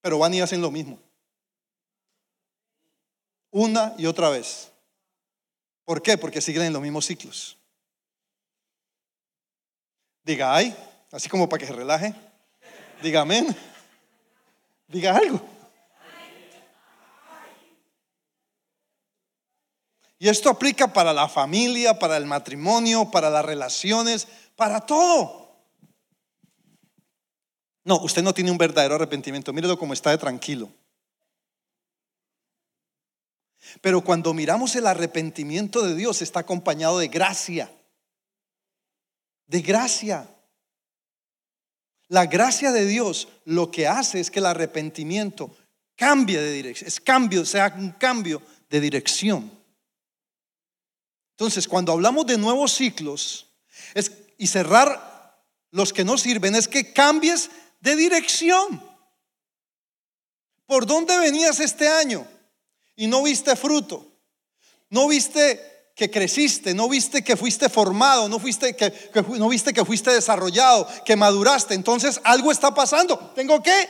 pero 0.00 0.18
van 0.18 0.34
y 0.34 0.40
hacen 0.40 0.60
lo 0.60 0.70
mismo. 0.70 0.98
Una 3.50 3.94
y 3.98 4.06
otra 4.06 4.30
vez. 4.30 4.70
¿Por 5.84 6.02
qué? 6.02 6.16
Porque 6.16 6.40
siguen 6.40 6.62
en 6.62 6.72
los 6.72 6.82
mismos 6.82 7.06
ciclos. 7.06 7.56
Diga, 10.22 10.54
ay, 10.54 10.74
así 11.12 11.28
como 11.28 11.48
para 11.48 11.60
que 11.60 11.66
se 11.66 11.72
relaje. 11.72 12.14
Diga 13.02 13.20
amén. 13.20 13.54
Diga 14.88 15.16
algo. 15.16 15.53
Y 20.24 20.28
esto 20.30 20.48
aplica 20.48 20.90
para 20.90 21.12
la 21.12 21.28
familia, 21.28 21.98
para 21.98 22.16
el 22.16 22.24
matrimonio, 22.24 23.10
para 23.10 23.28
las 23.28 23.44
relaciones, 23.44 24.26
para 24.56 24.80
todo. 24.80 25.54
No, 27.84 27.96
usted 27.96 28.22
no 28.22 28.32
tiene 28.32 28.50
un 28.50 28.56
verdadero 28.56 28.94
arrepentimiento. 28.94 29.52
Mírelo 29.52 29.78
como 29.78 29.92
está 29.92 30.12
de 30.12 30.16
tranquilo. 30.16 30.72
Pero 33.82 34.00
cuando 34.00 34.32
miramos 34.32 34.74
el 34.76 34.86
arrepentimiento 34.86 35.82
de 35.82 35.94
Dios 35.94 36.22
está 36.22 36.40
acompañado 36.40 37.00
de 37.00 37.08
gracia. 37.08 37.70
De 39.46 39.60
gracia. 39.60 40.26
La 42.08 42.24
gracia 42.24 42.72
de 42.72 42.86
Dios 42.86 43.28
lo 43.44 43.70
que 43.70 43.86
hace 43.86 44.20
es 44.20 44.30
que 44.30 44.38
el 44.38 44.46
arrepentimiento 44.46 45.54
cambie 45.96 46.40
de 46.40 46.50
dirección, 46.50 46.88
es 46.88 46.98
cambio, 46.98 47.44
sea 47.44 47.74
un 47.76 47.90
cambio 47.90 48.40
de 48.70 48.80
dirección. 48.80 49.63
Entonces, 51.36 51.66
cuando 51.66 51.92
hablamos 51.92 52.26
de 52.26 52.38
nuevos 52.38 52.72
ciclos 52.72 53.46
y 54.38 54.46
cerrar 54.46 55.42
los 55.70 55.92
que 55.92 56.04
no 56.04 56.16
sirven, 56.16 56.54
es 56.54 56.68
que 56.68 56.92
cambies 56.92 57.50
de 57.80 57.96
dirección. 57.96 58.82
¿Por 60.66 60.86
dónde 60.86 61.18
venías 61.18 61.58
este 61.60 61.88
año 61.88 62.26
y 62.94 63.08
no 63.08 63.24
viste 63.24 63.56
fruto? 63.56 64.06
¿No 64.90 65.08
viste 65.08 65.90
que 65.94 66.10
creciste, 66.10 66.74
no 66.74 66.88
viste 66.88 67.22
que 67.22 67.36
fuiste 67.36 67.68
formado, 67.68 68.28
no, 68.28 68.38
fuiste 68.38 68.74
que, 68.74 68.92
no 69.38 69.48
viste 69.48 69.72
que 69.72 69.84
fuiste 69.84 70.10
desarrollado, 70.10 70.88
que 71.04 71.16
maduraste. 71.16 71.74
Entonces 71.74 72.20
algo 72.24 72.50
está 72.50 72.74
pasando. 72.74 73.32
Tengo 73.34 73.62
que 73.62 73.88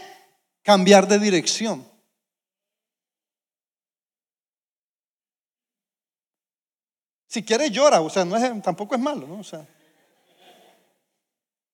cambiar 0.63 1.09
de 1.09 1.19
dirección. 1.19 1.87
Si 7.35 7.43
quieres 7.43 7.73
llora, 7.73 8.01
o 8.01 8.09
sea, 8.09 8.25
no 8.25 8.37
es, 8.37 8.63
tampoco 8.63 8.95
es 8.95 9.01
malo, 9.01 9.27
¿no? 9.27 9.41
O 9.41 9.43
sea, 9.43 9.67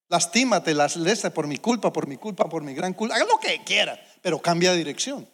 lastímate, 0.08 0.72
las 0.72 0.96
por 1.32 1.46
mi 1.46 1.58
culpa, 1.58 1.92
por 1.92 2.06
mi 2.06 2.16
culpa, 2.16 2.48
por 2.48 2.62
mi 2.62 2.72
gran 2.72 2.94
culpa. 2.94 3.14
Haga 3.14 3.26
lo 3.26 3.38
que 3.38 3.62
quiera, 3.62 4.02
pero 4.22 4.40
cambia 4.40 4.70
de 4.70 4.78
dirección. 4.78 5.28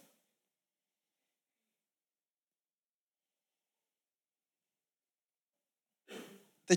de 6.67 6.75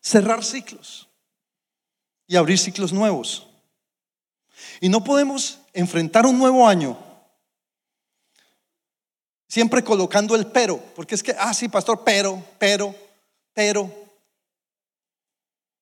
cerrar 0.00 0.42
ciclos 0.42 1.06
y 2.26 2.36
abrir 2.36 2.58
ciclos 2.58 2.94
nuevos. 2.94 3.46
Y 4.80 4.88
no 4.88 5.04
podemos 5.04 5.60
enfrentar 5.74 6.24
un 6.24 6.38
nuevo 6.38 6.66
año 6.66 7.09
siempre 9.50 9.82
colocando 9.82 10.36
el 10.36 10.46
pero, 10.46 10.78
porque 10.94 11.16
es 11.16 11.22
que, 11.24 11.34
ah, 11.36 11.52
sí, 11.52 11.68
pastor, 11.68 12.02
pero, 12.04 12.42
pero, 12.58 12.94
pero. 13.52 13.90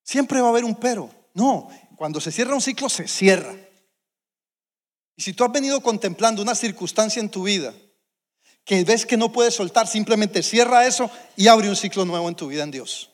Siempre 0.03 0.41
va 0.41 0.47
a 0.47 0.51
haber 0.51 0.65
un 0.65 0.75
pero. 0.75 1.11
No, 1.35 1.69
cuando 1.95 2.19
se 2.19 2.33
cierra 2.33 2.55
un 2.55 2.63
ciclo, 2.63 2.89
se 2.89 3.07
cierra. 3.07 3.55
Y 5.17 5.23
si 5.23 5.35
tú 5.35 5.45
has 5.45 5.53
venido 5.53 5.83
contemplando 5.83 6.41
una 6.41 6.55
circunstancia 6.55 7.21
en 7.21 7.29
tu 7.29 7.43
vida 7.43 7.75
que 8.65 8.85
ves 8.85 9.05
que 9.05 9.19
no 9.19 9.33
puedes 9.33 9.55
soltar, 9.55 9.87
simplemente 9.87 10.43
cierra 10.43 10.87
eso 10.87 11.11
y 11.37 11.49
abre 11.49 11.69
un 11.69 11.77
ciclo 11.77 12.07
nuevo 12.07 12.29
en 12.29 12.37
tu 12.37 12.47
vida 12.47 12.63
en 12.63 12.71
Dios. 12.71 13.11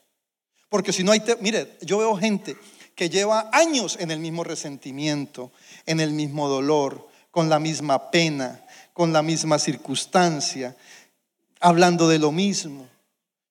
Porque 0.68 0.92
si 0.92 1.02
no 1.02 1.10
hay, 1.10 1.22
mire, 1.40 1.78
yo 1.80 1.98
veo 1.98 2.16
gente 2.16 2.56
que 2.94 3.10
lleva 3.10 3.50
años 3.52 3.96
en 3.98 4.12
el 4.12 4.20
mismo 4.20 4.44
resentimiento, 4.44 5.50
en 5.86 5.98
el 5.98 6.12
mismo 6.12 6.48
dolor, 6.48 7.08
con 7.34 7.50
la 7.50 7.58
misma 7.58 8.10
pena, 8.10 8.64
con 8.94 9.12
la 9.12 9.20
misma 9.20 9.58
circunstancia, 9.58 10.74
hablando 11.60 12.08
de 12.08 12.18
lo 12.18 12.32
mismo. 12.32 12.88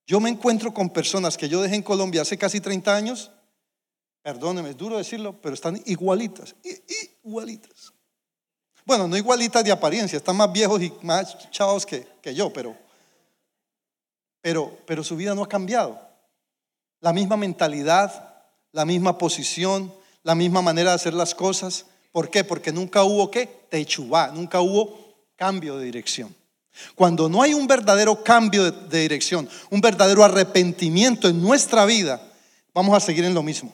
Yo 0.07 0.19
me 0.19 0.29
encuentro 0.29 0.73
con 0.73 0.89
personas 0.89 1.37
que 1.37 1.49
yo 1.49 1.61
dejé 1.61 1.75
en 1.75 1.83
Colombia 1.83 2.23
hace 2.23 2.37
casi 2.37 2.59
30 2.59 2.95
años 2.95 3.31
Perdóneme, 4.23 4.69
es 4.69 4.77
duro 4.77 4.97
decirlo, 4.97 5.35
pero 5.41 5.53
están 5.53 5.81
igualitas, 5.85 6.55
igualitas. 7.25 7.91
Bueno, 8.85 9.05
no 9.05 9.17
igualitas 9.17 9.65
de 9.65 9.71
apariencia, 9.71 10.15
están 10.15 10.37
más 10.37 10.51
viejos 10.51 10.81
y 10.81 10.93
más 11.01 11.49
chavos 11.51 11.85
que, 11.85 12.07
yo, 12.33 12.51
pero, 12.53 12.75
pero, 14.39 14.77
pero 14.87 15.03
su 15.03 15.17
vida 15.17 15.35
no 15.35 15.43
ha 15.43 15.49
cambiado. 15.49 15.99
La 17.01 17.11
misma 17.11 17.35
mentalidad, 17.35 18.45
la 18.71 18.85
misma 18.85 19.17
posición, 19.17 19.93
la 20.23 20.35
misma 20.35 20.61
manera 20.61 20.91
de 20.91 20.95
hacer 20.95 21.13
las 21.13 21.35
cosas. 21.35 21.85
¿Por 22.13 22.29
qué? 22.29 22.45
Porque 22.45 22.71
nunca 22.71 23.03
hubo 23.03 23.29
qué? 23.29 23.62
Nunca 24.33 24.61
hubo 24.61 25.15
cambio 25.35 25.77
de 25.77 25.85
dirección. 25.85 26.35
Cuando 26.95 27.29
no 27.29 27.41
hay 27.41 27.53
un 27.53 27.67
verdadero 27.67 28.23
cambio 28.23 28.71
de, 28.71 29.01
dirección, 29.01 29.49
un 29.69 29.81
verdadero 29.81 30.23
arrepentimiento 30.23 31.27
en 31.27 31.41
nuestra 31.41 31.85
vida, 31.85 32.21
vamos 32.73 32.95
a 32.95 32.99
seguir 32.99 33.25
en 33.25 33.33
lo 33.33 33.43
mismo. 33.43 33.73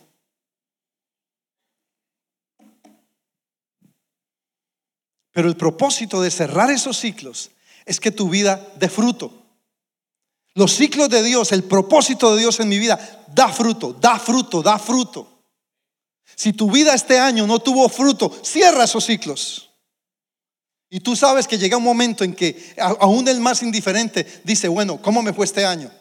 Pero 5.32 5.48
el 5.48 5.56
propósito 5.56 6.22
de 6.22 6.32
cerrar 6.32 6.72
esos 6.72 6.98
ciclos 6.98 7.52
es 7.86 8.00
que 8.00 8.12
tu 8.12 8.30
vida 8.30 8.68
dé 8.78 8.90
fruto. 8.90 9.32
Los 10.54 10.74
ciclos 10.74 11.10
de 11.10 11.24
Dios, 11.24 11.52
el 11.52 11.64
propósito 11.64 12.34
de 12.34 12.42
Dios 12.42 12.60
en 12.60 12.68
mi 12.68 12.80
vida, 12.80 13.26
da 13.34 13.50
fruto, 13.50 13.94
da 13.94 14.20
fruto, 14.20 14.62
da 14.62 14.78
fruto. 14.78 15.46
Si 16.36 16.54
tu 16.54 16.70
vida 16.72 16.94
este 16.94 17.20
año 17.20 17.46
no 17.48 17.60
tuvo 17.60 17.88
fruto, 17.88 18.32
cierra 18.44 18.84
esos 18.84 19.06
ciclos. 19.06 19.69
Y 20.90 21.00
tú 21.02 21.16
sabes 21.16 21.48
que 21.48 21.58
llega 21.58 21.78
un 21.78 21.84
momento 21.84 22.24
en 22.24 22.34
que 22.34 22.76
aún 22.78 23.28
el 23.28 23.40
más 23.40 23.62
indiferente 23.62 24.26
dice, 24.44 24.68
bueno, 24.68 25.02
¿cómo 25.02 25.22
me 25.22 25.34
fue 25.34 25.46
este 25.46 25.66
año? 25.66 25.92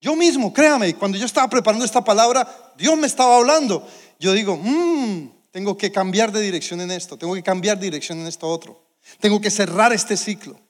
Yo 0.00 0.14
mismo, 0.14 0.52
créame, 0.52 0.94
cuando 0.94 1.18
yo 1.18 1.26
estaba 1.26 1.48
preparando 1.48 1.84
esta 1.84 2.04
palabra, 2.04 2.46
Dios 2.76 2.96
me 2.96 3.06
estaba 3.06 3.36
hablando. 3.36 3.86
Yo 4.20 4.32
digo, 4.32 4.56
mmm, 4.56 5.28
tengo 5.50 5.76
que 5.76 5.90
cambiar 5.90 6.30
de 6.30 6.40
dirección 6.40 6.80
en 6.82 6.90
esto, 6.90 7.16
tengo 7.16 7.34
que 7.34 7.42
cambiar 7.42 7.78
de 7.78 7.86
dirección 7.86 8.20
en 8.20 8.26
esto 8.26 8.46
otro. 8.46 8.84
Tengo 9.18 9.40
que 9.40 9.50
cerrar 9.50 9.92
este 9.92 10.16
ciclo. 10.16 10.60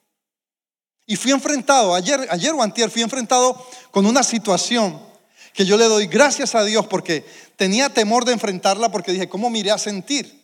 Y 1.06 1.16
fui 1.16 1.32
enfrentado, 1.32 1.94
ayer, 1.94 2.26
ayer 2.30 2.52
o 2.52 2.62
antier, 2.62 2.90
fui 2.90 3.02
enfrentado 3.02 3.66
con 3.90 4.06
una 4.06 4.22
situación 4.22 4.98
que 5.52 5.66
yo 5.66 5.76
le 5.76 5.84
doy 5.84 6.06
gracias 6.06 6.54
a 6.54 6.64
Dios 6.64 6.86
porque 6.86 7.24
tenía 7.56 7.88
temor 7.88 8.24
de 8.24 8.32
enfrentarla 8.32 8.90
porque 8.90 9.12
dije, 9.12 9.28
¿cómo 9.28 9.50
me 9.50 9.58
iré 9.58 9.70
a 9.70 9.78
sentir? 9.78 10.43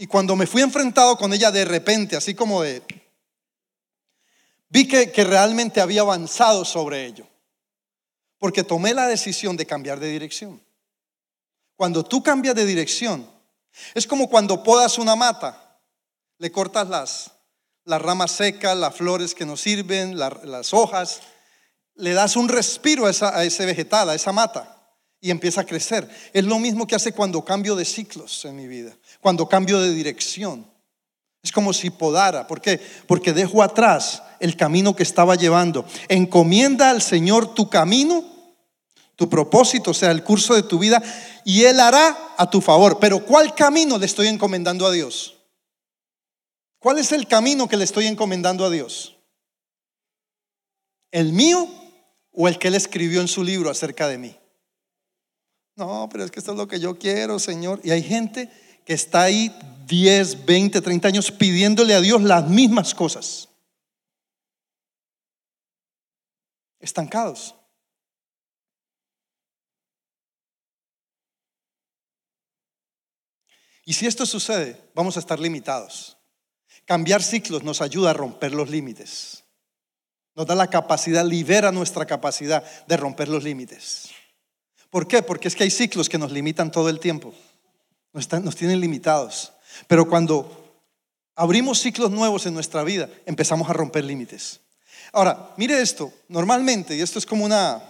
Y 0.00 0.06
cuando 0.06 0.36
me 0.36 0.46
fui 0.46 0.62
enfrentado 0.62 1.18
con 1.18 1.32
ella 1.34 1.50
de 1.50 1.64
repente, 1.64 2.16
así 2.16 2.34
como 2.34 2.62
de... 2.62 2.82
Vi 4.68 4.86
que, 4.86 5.10
que 5.10 5.24
realmente 5.24 5.80
había 5.80 6.02
avanzado 6.02 6.64
sobre 6.64 7.04
ello. 7.04 7.26
Porque 8.38 8.62
tomé 8.62 8.94
la 8.94 9.08
decisión 9.08 9.56
de 9.56 9.66
cambiar 9.66 9.98
de 9.98 10.08
dirección. 10.08 10.62
Cuando 11.74 12.04
tú 12.04 12.22
cambias 12.22 12.54
de 12.54 12.64
dirección, 12.64 13.28
es 13.92 14.06
como 14.06 14.30
cuando 14.30 14.62
podas 14.62 14.98
una 14.98 15.16
mata, 15.16 15.80
le 16.38 16.52
cortas 16.52 16.88
las, 16.88 17.32
las 17.84 18.00
ramas 18.00 18.30
secas, 18.30 18.76
las 18.76 18.94
flores 18.94 19.34
que 19.34 19.46
nos 19.46 19.60
sirven, 19.60 20.16
las 20.16 20.72
hojas, 20.74 21.22
le 21.94 22.12
das 22.12 22.36
un 22.36 22.48
respiro 22.48 23.06
a, 23.06 23.10
esa, 23.10 23.36
a 23.36 23.42
ese 23.42 23.66
vegetal, 23.66 24.10
a 24.10 24.14
esa 24.14 24.30
mata 24.30 24.77
y 25.20 25.30
empieza 25.30 25.62
a 25.62 25.66
crecer. 25.66 26.08
Es 26.32 26.44
lo 26.44 26.58
mismo 26.58 26.86
que 26.86 26.94
hace 26.94 27.12
cuando 27.12 27.44
cambio 27.44 27.74
de 27.76 27.84
ciclos 27.84 28.44
en 28.44 28.56
mi 28.56 28.66
vida, 28.66 28.96
cuando 29.20 29.48
cambio 29.48 29.80
de 29.80 29.92
dirección. 29.92 30.66
Es 31.42 31.52
como 31.52 31.72
si 31.72 31.90
podara. 31.90 32.46
¿Por 32.46 32.60
qué? 32.60 32.80
Porque 33.06 33.32
dejo 33.32 33.62
atrás 33.62 34.22
el 34.40 34.56
camino 34.56 34.94
que 34.94 35.02
estaba 35.02 35.36
llevando. 35.36 35.84
Encomienda 36.08 36.90
al 36.90 37.02
Señor 37.02 37.54
tu 37.54 37.68
camino, 37.68 38.24
tu 39.16 39.28
propósito, 39.28 39.92
o 39.92 39.94
sea, 39.94 40.10
el 40.10 40.22
curso 40.22 40.54
de 40.54 40.62
tu 40.62 40.78
vida, 40.78 41.02
y 41.44 41.64
Él 41.64 41.80
hará 41.80 42.16
a 42.36 42.50
tu 42.50 42.60
favor. 42.60 42.98
Pero 43.00 43.24
¿cuál 43.24 43.54
camino 43.54 43.98
le 43.98 44.06
estoy 44.06 44.28
encomendando 44.28 44.86
a 44.86 44.92
Dios? 44.92 45.36
¿Cuál 46.78 46.98
es 46.98 47.12
el 47.12 47.26
camino 47.26 47.68
que 47.68 47.76
le 47.76 47.84
estoy 47.84 48.06
encomendando 48.06 48.64
a 48.64 48.70
Dios? 48.70 49.16
¿El 51.10 51.32
mío 51.32 51.68
o 52.32 52.46
el 52.46 52.58
que 52.58 52.68
Él 52.68 52.74
escribió 52.74 53.20
en 53.20 53.28
su 53.28 53.42
libro 53.42 53.70
acerca 53.70 54.06
de 54.06 54.18
mí? 54.18 54.37
No, 55.78 56.08
pero 56.10 56.24
es 56.24 56.32
que 56.32 56.40
esto 56.40 56.50
es 56.50 56.58
lo 56.58 56.66
que 56.66 56.80
yo 56.80 56.98
quiero, 56.98 57.38
Señor. 57.38 57.80
Y 57.84 57.92
hay 57.92 58.02
gente 58.02 58.50
que 58.84 58.94
está 58.94 59.22
ahí 59.22 59.56
10, 59.86 60.44
20, 60.44 60.80
30 60.80 61.06
años 61.06 61.30
pidiéndole 61.30 61.94
a 61.94 62.00
Dios 62.00 62.20
las 62.20 62.48
mismas 62.48 62.96
cosas. 62.96 63.48
Estancados. 66.80 67.54
Y 73.84 73.92
si 73.92 74.08
esto 74.08 74.26
sucede, 74.26 74.90
vamos 74.96 75.16
a 75.16 75.20
estar 75.20 75.38
limitados. 75.38 76.18
Cambiar 76.86 77.22
ciclos 77.22 77.62
nos 77.62 77.80
ayuda 77.80 78.10
a 78.10 78.14
romper 78.14 78.52
los 78.52 78.68
límites. 78.68 79.44
Nos 80.34 80.44
da 80.44 80.56
la 80.56 80.70
capacidad, 80.70 81.24
libera 81.24 81.70
nuestra 81.70 82.04
capacidad 82.04 82.64
de 82.86 82.96
romper 82.96 83.28
los 83.28 83.44
límites. 83.44 84.10
¿Por 84.90 85.06
qué? 85.06 85.22
Porque 85.22 85.48
es 85.48 85.56
que 85.56 85.64
hay 85.64 85.70
ciclos 85.70 86.08
que 86.08 86.18
nos 86.18 86.32
limitan 86.32 86.70
todo 86.70 86.88
el 86.88 87.00
tiempo. 87.00 87.34
Nos, 88.12 88.56
tienen 88.56 88.80
limitados. 88.80 89.52
Pero 89.86 90.08
cuando 90.08 90.82
abrimos 91.34 91.80
ciclos 91.80 92.10
nuevos 92.10 92.46
en 92.46 92.54
nuestra 92.54 92.82
vida, 92.84 93.08
empezamos 93.26 93.68
a 93.68 93.74
romper 93.74 94.04
límites. 94.04 94.60
Ahora, 95.12 95.52
mire 95.56 95.80
esto. 95.80 96.12
Normalmente, 96.28 96.96
y 96.96 97.00
esto 97.00 97.18
es 97.18 97.26
como 97.26 97.44
una, 97.44 97.82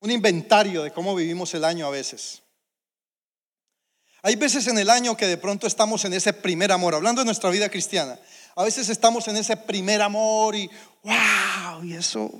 un 0.00 0.10
inventario 0.10 0.82
de 0.82 0.92
cómo 0.92 1.14
vivimos 1.14 1.52
el 1.54 1.64
año 1.64 1.86
a 1.86 1.90
veces. 1.90 2.42
Hay 4.22 4.36
veces 4.36 4.66
en 4.66 4.78
el 4.78 4.90
año 4.90 5.16
que 5.16 5.26
de 5.26 5.36
pronto 5.36 5.66
estamos 5.66 6.04
en 6.04 6.12
ese 6.12 6.32
primer 6.32 6.72
amor, 6.72 6.94
hablando 6.94 7.20
de 7.20 7.26
nuestra 7.26 7.50
vida 7.50 7.68
cristiana. 7.68 8.18
A 8.56 8.64
veces 8.64 8.88
estamos 8.88 9.28
en 9.28 9.36
ese 9.36 9.56
primer 9.56 10.00
amor 10.00 10.56
y 10.56 10.68
wow, 11.02 11.84
y 11.84 11.94
eso 11.94 12.32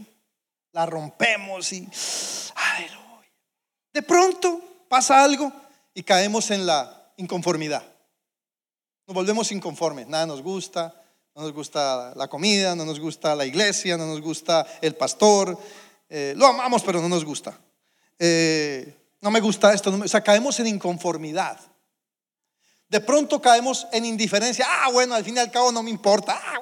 la 0.72 0.86
rompemos 0.86 1.72
y 1.72 1.88
de 3.96 4.02
pronto 4.02 4.60
pasa 4.90 5.24
algo 5.24 5.50
y 5.94 6.02
caemos 6.02 6.50
en 6.50 6.66
la 6.66 7.14
inconformidad. 7.16 7.82
Nos 9.06 9.14
volvemos 9.14 9.50
inconformes, 9.52 10.06
nada 10.06 10.26
nos 10.26 10.42
gusta, 10.42 11.02
no 11.34 11.40
nos 11.40 11.52
gusta 11.52 12.12
la 12.14 12.28
comida, 12.28 12.76
no 12.76 12.84
nos 12.84 13.00
gusta 13.00 13.34
la 13.34 13.46
iglesia, 13.46 13.96
no 13.96 14.04
nos 14.06 14.20
gusta 14.20 14.66
el 14.82 14.94
pastor, 14.96 15.58
eh, 16.10 16.34
lo 16.36 16.44
amamos 16.44 16.82
pero 16.82 17.00
no 17.00 17.08
nos 17.08 17.24
gusta. 17.24 17.58
Eh, 18.18 18.94
no 19.22 19.30
me 19.30 19.40
gusta 19.40 19.72
esto, 19.72 19.88
o 19.88 20.06
sea, 20.08 20.20
caemos 20.20 20.60
en 20.60 20.66
inconformidad. 20.66 21.58
De 22.88 23.00
pronto 23.00 23.40
caemos 23.40 23.86
en 23.92 24.04
indiferencia, 24.04 24.66
ah, 24.68 24.90
bueno, 24.92 25.14
al 25.14 25.24
fin 25.24 25.36
y 25.36 25.38
al 25.38 25.50
cabo 25.50 25.72
no 25.72 25.82
me 25.82 25.88
importa, 25.88 26.38
ah. 26.38 26.60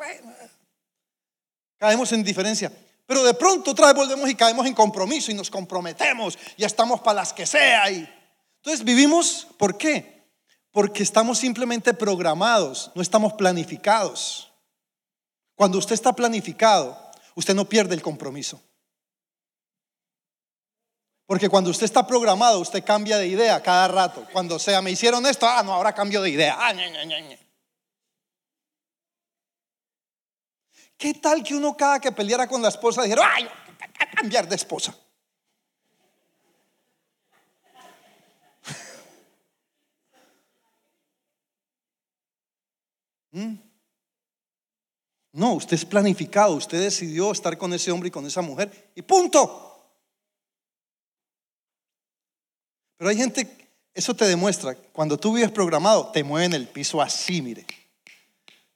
Caemos 1.79 2.13
en 2.13 2.21
indiferencia. 2.21 2.71
Pero 3.07 3.23
de 3.23 3.35
pronto 3.35 3.73
otra 3.73 3.89
vez 3.89 3.97
volvemos 3.97 4.29
y 4.31 4.35
caemos 4.35 4.67
en 4.67 4.75
compromiso 4.75 5.31
y 5.31 5.35
nos 5.35 5.51
comprometemos 5.51 6.39
y 6.57 6.65
estamos 6.65 7.01
para 7.01 7.17
las 7.17 7.33
que 7.33 7.47
sea. 7.47 7.91
Y... 7.91 8.09
Entonces 8.57 8.85
vivimos, 8.85 9.47
¿por 9.59 9.77
qué? 9.77 10.31
Porque 10.71 11.03
estamos 11.03 11.39
simplemente 11.39 11.93
programados, 11.93 12.91
no 12.95 13.03
estamos 13.03 13.35
planificados. 13.35 14.53
Cuando 15.55 15.79
usted 15.79 15.95
está 15.95 16.13
planificado, 16.15 16.99
usted 17.35 17.55
no 17.55 17.69
pierde 17.69 17.95
el 17.95 18.03
compromiso. 18.03 18.61
Porque 21.27 21.49
cuando 21.49 21.71
usted 21.71 21.85
está 21.85 22.07
programado, 22.07 22.61
usted 22.61 22.85
cambia 22.85 23.19
de 23.19 23.29
idea 23.29 23.63
cada 23.63 23.89
rato. 23.89 24.27
Cuando 24.33 24.59
sea, 24.59 24.83
me 24.83 24.91
hicieron 24.91 25.25
esto, 25.27 25.47
ah, 25.47 25.63
no, 25.63 25.73
ahora 25.73 25.95
cambio 25.95 26.21
de 26.23 26.31
idea. 26.31 26.57
Ah, 26.59 26.75
¿Qué 31.05 31.13
tal 31.13 31.45
que 31.45 31.55
uno 31.55 31.77
cada 31.77 32.01
que 32.01 32.11
peleara 32.13 32.49
con 32.49 32.63
la 32.63 32.69
esposa 32.69 33.03
dijera, 33.03 33.31
ay, 33.31 33.47
a 33.99 34.11
cambiar 34.11 34.49
de 34.49 34.57
esposa? 34.57 34.97
¿Mm? 43.33 43.57
No, 45.33 45.53
usted 45.53 45.75
es 45.75 45.85
planificado, 45.85 46.55
usted 46.55 46.81
decidió 46.81 47.33
estar 47.33 47.59
con 47.59 47.75
ese 47.75 47.91
hombre 47.91 48.09
y 48.09 48.11
con 48.11 48.25
esa 48.25 48.41
mujer 48.41 48.93
y 48.95 49.03
punto. 49.03 49.93
Pero 52.97 53.11
hay 53.11 53.19
gente, 53.19 53.69
eso 53.93 54.17
te 54.17 54.25
demuestra, 54.25 54.75
cuando 54.75 55.19
tú 55.19 55.35
vives 55.35 55.51
programado, 55.51 56.11
te 56.13 56.25
mueven 56.25 56.55
el 56.55 56.67
piso 56.67 57.03
así, 57.03 57.43
mire. 57.43 57.67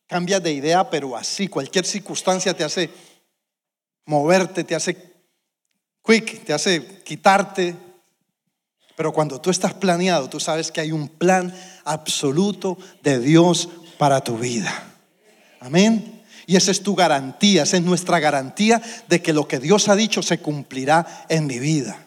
Cambia 0.09 0.41
de 0.41 0.53
idea, 0.53 0.89
pero 0.89 1.15
así, 1.15 1.49
cualquier 1.49 1.85
circunstancia 1.85 2.57
te 2.57 2.65
hace 2.65 2.89
moverte, 4.07 4.65
te 4.65 4.75
hace 4.75 4.97
quick, 6.03 6.45
te 6.45 6.55
hace 6.55 7.03
quitarte. 7.05 7.77
Pero 8.97 9.13
cuando 9.13 9.39
tú 9.39 9.51
estás 9.51 9.75
planeado, 9.75 10.31
tú 10.31 10.41
sabes 10.41 10.73
que 10.73 10.81
hay 10.81 10.93
un 10.93 11.09
plan 11.09 11.55
absoluto 11.85 12.79
de 13.03 13.19
Dios 13.19 13.69
para 13.99 14.25
tu 14.25 14.39
vida. 14.39 14.73
Amén. 15.61 16.25
Y 16.47 16.57
esa 16.57 16.71
es 16.71 16.83
tu 16.83 16.95
garantía, 16.95 17.65
esa 17.65 17.77
es 17.77 17.83
nuestra 17.83 18.19
garantía 18.19 18.81
de 19.09 19.21
que 19.21 19.35
lo 19.35 19.47
que 19.47 19.59
Dios 19.59 19.91
ha 19.91 19.95
dicho 19.95 20.23
se 20.23 20.39
cumplirá 20.39 21.27
en 21.29 21.47
mi 21.47 21.59
vida. 21.59 22.07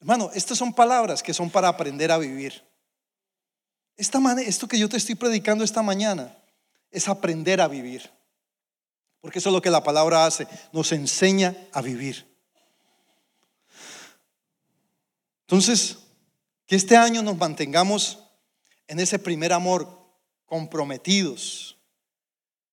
Hermano, 0.00 0.32
estas 0.34 0.58
son 0.58 0.72
palabras 0.72 1.22
que 1.22 1.32
son 1.32 1.50
para 1.50 1.68
aprender 1.68 2.10
a 2.10 2.18
vivir. 2.18 2.64
Esta 3.96 4.18
esto 4.40 4.66
que 4.66 4.78
yo 4.78 4.88
te 4.88 4.96
estoy 4.96 5.14
predicando 5.14 5.62
esta 5.62 5.82
mañana 5.82 6.36
es 6.90 7.08
aprender 7.08 7.60
a 7.60 7.68
vivir. 7.68 8.10
Porque 9.20 9.38
eso 9.38 9.50
es 9.50 9.52
lo 9.52 9.62
que 9.62 9.70
la 9.70 9.82
palabra 9.82 10.24
hace, 10.24 10.46
nos 10.72 10.92
enseña 10.92 11.56
a 11.72 11.82
vivir. 11.82 12.26
Entonces, 15.42 15.98
que 16.66 16.76
este 16.76 16.96
año 16.96 17.22
nos 17.22 17.36
mantengamos 17.36 18.20
en 18.86 19.00
ese 19.00 19.18
primer 19.18 19.52
amor, 19.52 20.00
comprometidos. 20.46 21.76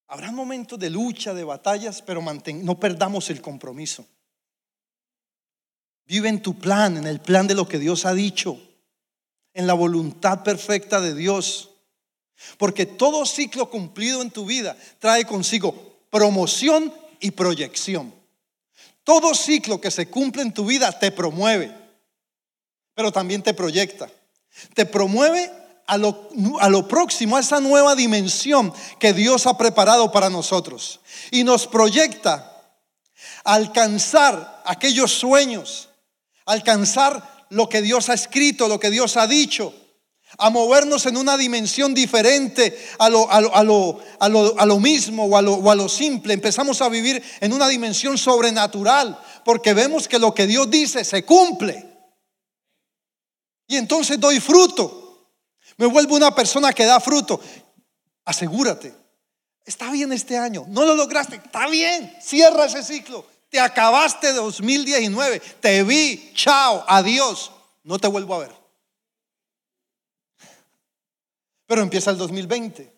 Habrá 0.08 0.32
momentos 0.32 0.80
de 0.80 0.90
lucha, 0.90 1.34
de 1.34 1.44
batallas, 1.44 2.02
pero 2.02 2.22
no 2.22 2.80
perdamos 2.80 3.30
el 3.30 3.42
compromiso. 3.42 4.06
Vive 6.06 6.30
en 6.30 6.42
tu 6.42 6.58
plan, 6.58 6.98
en 6.98 7.06
el 7.06 7.20
plan 7.20 7.48
de 7.48 7.56
lo 7.56 7.68
que 7.68 7.78
Dios 7.78 8.06
ha 8.06 8.14
dicho, 8.14 8.60
en 9.54 9.68
la 9.68 9.74
voluntad 9.74 10.44
perfecta 10.44 11.02
de 11.02 11.14
Dios. 11.14 11.72
Porque 12.58 12.86
todo 12.86 13.26
ciclo 13.26 13.70
cumplido 13.70 14.22
en 14.22 14.32
tu 14.32 14.46
vida 14.46 14.78
trae 15.00 15.26
consigo 15.26 15.98
promoción 16.10 16.94
y 17.20 17.32
proyección. 17.32 18.14
Todo 19.04 19.34
ciclo 19.34 19.80
que 19.80 19.92
se 19.92 20.10
cumple 20.10 20.42
en 20.42 20.54
tu 20.54 20.66
vida 20.66 20.92
te 20.98 21.12
promueve, 21.12 21.74
pero 22.94 23.12
también 23.12 23.42
te 23.42 23.54
proyecta. 23.54 24.10
Te 24.74 24.86
promueve 24.86 25.52
a 25.86 25.98
lo, 25.98 26.30
a 26.60 26.70
lo, 26.70 26.88
próximo, 26.88 27.38
a 27.38 27.40
esa 27.40 27.62
nueva 27.62 27.96
dimensión 27.96 28.74
que 29.00 29.14
Dios 29.14 29.48
ha 29.48 29.58
preparado 29.58 30.12
para 30.12 30.30
nosotros. 30.30 31.00
Y 31.32 31.44
nos 31.44 31.68
proyecta 31.68 32.54
alcanzar 33.44 34.62
aquellos 34.66 35.14
sueños, 35.14 35.90
alcanzar 36.46 37.46
lo 37.50 37.70
que 37.70 37.82
Dios 37.82 38.10
ha 38.10 38.14
escrito, 38.14 38.68
lo 38.68 38.80
que 38.80 38.90
Dios 38.90 39.16
ha 39.16 39.28
dicho, 39.28 39.74
a 40.38 40.50
movernos 40.50 41.06
en 41.06 41.18
una 41.18 41.38
dimensión 41.38 41.94
diferente 41.94 42.78
a 43.00 43.10
lo, 43.10 43.30
a 43.32 43.42
lo, 43.42 44.00
a 44.20 44.66
lo, 44.66 44.80
mismo 44.80 45.26
o, 45.26 45.40
o 45.40 45.72
a 45.72 45.76
lo 45.76 45.90
simple. 45.90 46.34
Empezamos 46.34 46.82
a 46.82 46.90
vivir 46.90 47.24
en 47.40 47.54
una 47.54 47.68
dimensión 47.68 48.18
sobrenatural 48.18 49.20
porque 49.46 49.74
vemos 49.74 50.08
que 50.08 50.20
lo 50.20 50.34
que 50.34 50.48
Dios 50.48 50.70
dice 50.70 51.04
se 51.04 51.24
cumple. 51.24 51.88
Y 53.68 53.76
entonces 53.76 54.20
doy 54.20 54.40
fruto. 54.40 55.30
Me 55.78 55.86
vuelvo 55.86 56.16
una 56.16 56.34
persona 56.34 56.74
que 56.74 56.86
da 56.86 57.00
fruto. 57.00 57.40
Asegúrate. 58.26 58.94
Está 59.66 59.92
bien 59.92 60.14
este 60.14 60.38
año. 60.38 60.66
No 60.70 60.86
lo 60.86 60.96
lograste. 60.96 61.36
Está 61.36 61.68
bien. 61.68 62.16
Cierra 62.22 62.66
ese 62.66 62.84
ciclo. 62.84 63.26
Te 63.50 63.60
acabaste 63.60 64.34
2019. 64.34 65.40
Te 65.60 65.84
vi. 65.84 66.32
Chao. 66.34 66.84
Adiós. 66.88 67.52
No 67.84 68.00
te 68.00 68.08
vuelvo 68.08 68.36
a 68.36 68.40
ver. 68.40 68.67
Pero 71.68 71.82
empieza 71.82 72.12
el 72.12 72.18
2020. 72.18 72.92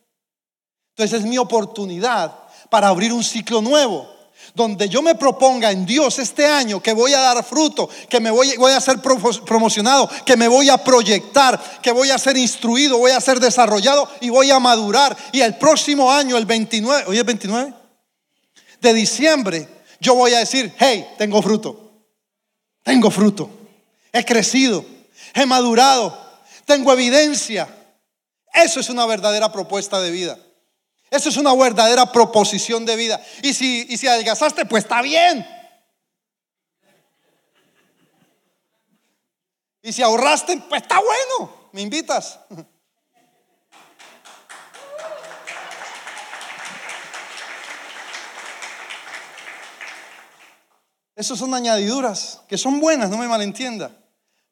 Entonces 0.91 1.19
es 1.19 1.25
mi 1.25 1.37
oportunidad 1.37 2.33
para 2.69 2.87
abrir 2.87 3.11
un 3.11 3.23
ciclo 3.23 3.61
nuevo. 3.61 4.09
Donde 4.55 4.87
yo 4.87 5.01
me 5.01 5.15
proponga 5.15 5.69
en 5.69 5.85
Dios 5.85 6.17
este 6.17 6.45
año 6.45 6.81
que 6.81 6.93
voy 6.93 7.13
a 7.13 7.19
dar 7.19 7.43
fruto, 7.43 7.89
que 8.07 8.21
me 8.21 8.31
voy, 8.31 8.53
a 8.71 8.79
ser 8.79 8.99
promocionado, 9.01 10.09
que 10.25 10.37
me 10.37 10.47
voy 10.47 10.69
a 10.69 10.77
proyectar, 10.77 11.61
que 11.81 11.91
voy 11.91 12.09
a 12.09 12.17
ser 12.17 12.37
instruido, 12.37 12.97
voy 12.97 13.11
a 13.11 13.19
ser 13.19 13.39
desarrollado 13.41 14.09
y 14.21 14.29
voy 14.29 14.49
a 14.49 14.59
madurar. 14.59 15.15
Y 15.33 15.41
el 15.41 15.57
próximo 15.57 16.09
año, 16.09 16.37
el 16.37 16.45
29, 16.45 17.03
hoy 17.07 17.17
es 17.17 17.25
29 17.25 17.73
de 18.81 18.93
diciembre, 18.93 19.67
yo 19.99 20.15
voy 20.15 20.33
a 20.33 20.39
decir, 20.39 20.73
hey, 20.77 21.05
tengo 21.17 21.41
fruto. 21.41 21.91
Tengo 22.83 23.11
fruto. 23.11 23.49
He 24.11 24.23
crecido. 24.23 24.85
He 25.33 25.45
madurado. 25.45 26.17
Tengo 26.65 26.93
evidencia. 26.93 27.67
Eso 28.63 28.79
es 28.79 28.89
una 28.89 29.05
verdadera 29.05 29.51
propuesta 29.51 30.01
de 30.01 30.11
vida. 30.11 30.37
Eso 31.09 31.29
es 31.29 31.37
una 31.37 31.55
verdadera 31.55 32.11
proposición 32.11 32.85
de 32.85 32.95
vida. 32.95 33.21
Y 33.41 33.53
si, 33.53 33.87
y 33.89 33.97
si 33.97 34.07
adelgazaste, 34.07 34.65
pues 34.65 34.83
está 34.83 35.01
bien. 35.01 35.47
Y 39.81 39.93
si 39.93 40.03
ahorraste, 40.03 40.57
pues 40.69 40.81
está 40.81 40.99
bueno. 40.99 41.69
¿Me 41.71 41.81
invitas? 41.81 42.39
Esas 51.15 51.37
son 51.37 51.53
añadiduras 51.53 52.41
que 52.47 52.57
son 52.57 52.79
buenas, 52.79 53.09
no 53.09 53.17
me 53.17 53.27
malentienda, 53.27 53.91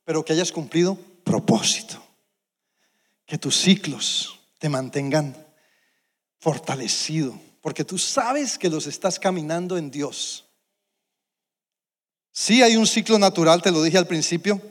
pero 0.04 0.26
que 0.26 0.34
hayas 0.34 0.52
cumplido 0.52 0.98
propósito. 1.24 2.07
Que 3.28 3.38
tus 3.38 3.56
ciclos 3.56 4.40
te 4.58 4.70
mantengan 4.70 5.36
fortalecido, 6.40 7.40
porque 7.62 7.84
tú 7.84 8.00
sabes 8.00 8.58
que 8.58 8.70
los 8.70 8.88
estás 8.88 9.20
caminando 9.20 9.78
en 9.78 9.92
Dios. 9.92 10.46
Sí 12.32 12.64
hay 12.64 12.78
un 12.78 12.88
ciclo 12.88 13.20
natural, 13.20 13.62
te 13.62 13.72
lo 13.72 13.84
dije 13.84 13.98
al 13.98 14.08
principio. 14.08 14.62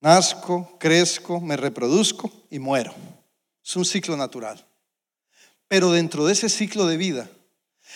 Nazco, 0.00 0.76
crezco, 0.78 1.40
me 1.40 1.56
reproduzco 1.56 2.30
y 2.50 2.58
muero. 2.58 2.94
Es 3.64 3.76
un 3.76 3.84
ciclo 3.84 4.16
natural. 4.16 4.64
Pero 5.68 5.92
dentro 5.92 6.26
de 6.26 6.32
ese 6.32 6.48
ciclo 6.48 6.86
de 6.86 6.96
vida 6.96 7.28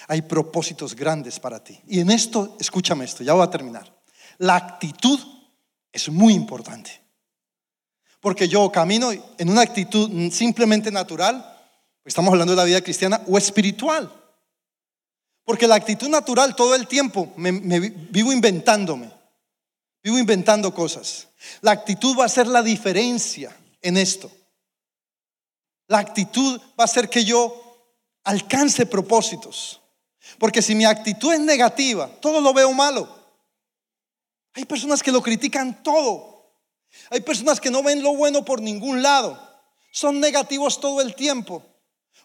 hay 0.09 0.23
propósitos 0.23 0.95
grandes 0.95 1.41
para 1.41 1.63
ti. 1.63 1.81
Y 1.87 2.01
en 2.01 2.11
esto, 2.11 2.57
escúchame 2.61 3.05
esto, 3.05 3.23
ya 3.23 3.33
voy 3.33 3.45
a 3.45 3.51
terminar. 3.51 3.93
La 4.39 4.57
actitud 4.57 5.21
es 5.93 6.09
muy 6.09 6.35
importante. 6.35 7.01
Porque 8.21 8.49
yo 8.49 8.71
camino 8.71 9.11
en 9.13 9.49
una 9.49 9.63
actitud 9.63 10.31
simplemente 10.31 10.91
natural, 10.91 11.59
estamos 12.05 12.33
hablando 12.33 12.53
de 12.53 12.59
la 12.59 12.65
vida 12.65 12.83
cristiana, 12.83 13.21
o 13.27 13.39
espiritual. 13.39 14.13
Porque 15.45 15.67
la 15.67 15.75
actitud 15.75 16.09
natural 16.09 16.55
todo 16.55 16.75
el 16.75 16.87
tiempo 16.87 17.33
me, 17.37 17.51
vivo 17.81 18.33
inventándome, 18.33 19.11
vivo 20.03 20.19
inventando 20.19 20.73
cosas. 20.75 21.29
La 21.63 21.73
actitud 21.73 22.17
va 22.17 22.27
a 22.27 22.29
ser 22.29 22.47
la 22.47 22.63
diferencia 22.63 23.57
en 23.81 23.97
esto. 23.97 24.31
La 25.89 25.99
actitud 25.99 26.61
va 26.79 26.85
a 26.85 26.89
ser 26.89 27.09
que 27.09 27.25
yo 27.25 27.97
alcance 28.23 28.87
propósitos. 28.87 29.81
Porque 30.39 30.63
si 30.63 30.75
mi 30.75 30.85
actitud 30.85 31.33
es 31.33 31.41
negativa, 31.41 32.07
todo 32.21 32.41
lo 32.41 32.53
veo 32.53 32.73
malo. 32.73 33.20
Hay 34.55 34.65
personas 34.65 35.03
que 35.03 35.13
lo 35.13 35.23
critican 35.23 35.83
todo. 35.83 36.55
Hay 37.11 37.21
personas 37.21 37.61
que 37.61 37.71
no 37.71 37.83
ven 37.83 38.03
lo 38.03 38.15
bueno 38.15 38.45
por 38.45 38.61
ningún 38.61 39.03
lado. 39.03 39.41
Son 39.93 40.21
negativos 40.21 40.81
todo 40.81 41.01
el 41.01 41.15
tiempo. 41.15 41.65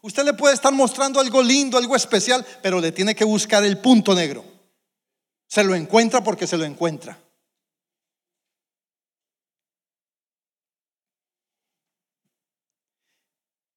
Usted 0.01 0.23
le 0.23 0.33
puede 0.33 0.53
estar 0.53 0.73
mostrando 0.73 1.19
algo 1.19 1.41
lindo, 1.41 1.77
algo 1.77 1.95
especial, 1.95 2.45
pero 2.61 2.79
le 2.79 2.91
tiene 2.91 3.15
que 3.15 3.25
buscar 3.25 3.63
el 3.63 3.79
punto 3.79 4.13
negro. 4.13 4.43
Se 5.47 5.63
lo 5.63 5.75
encuentra 5.75 6.23
porque 6.23 6.47
se 6.47 6.57
lo 6.57 6.63
encuentra. 6.63 7.19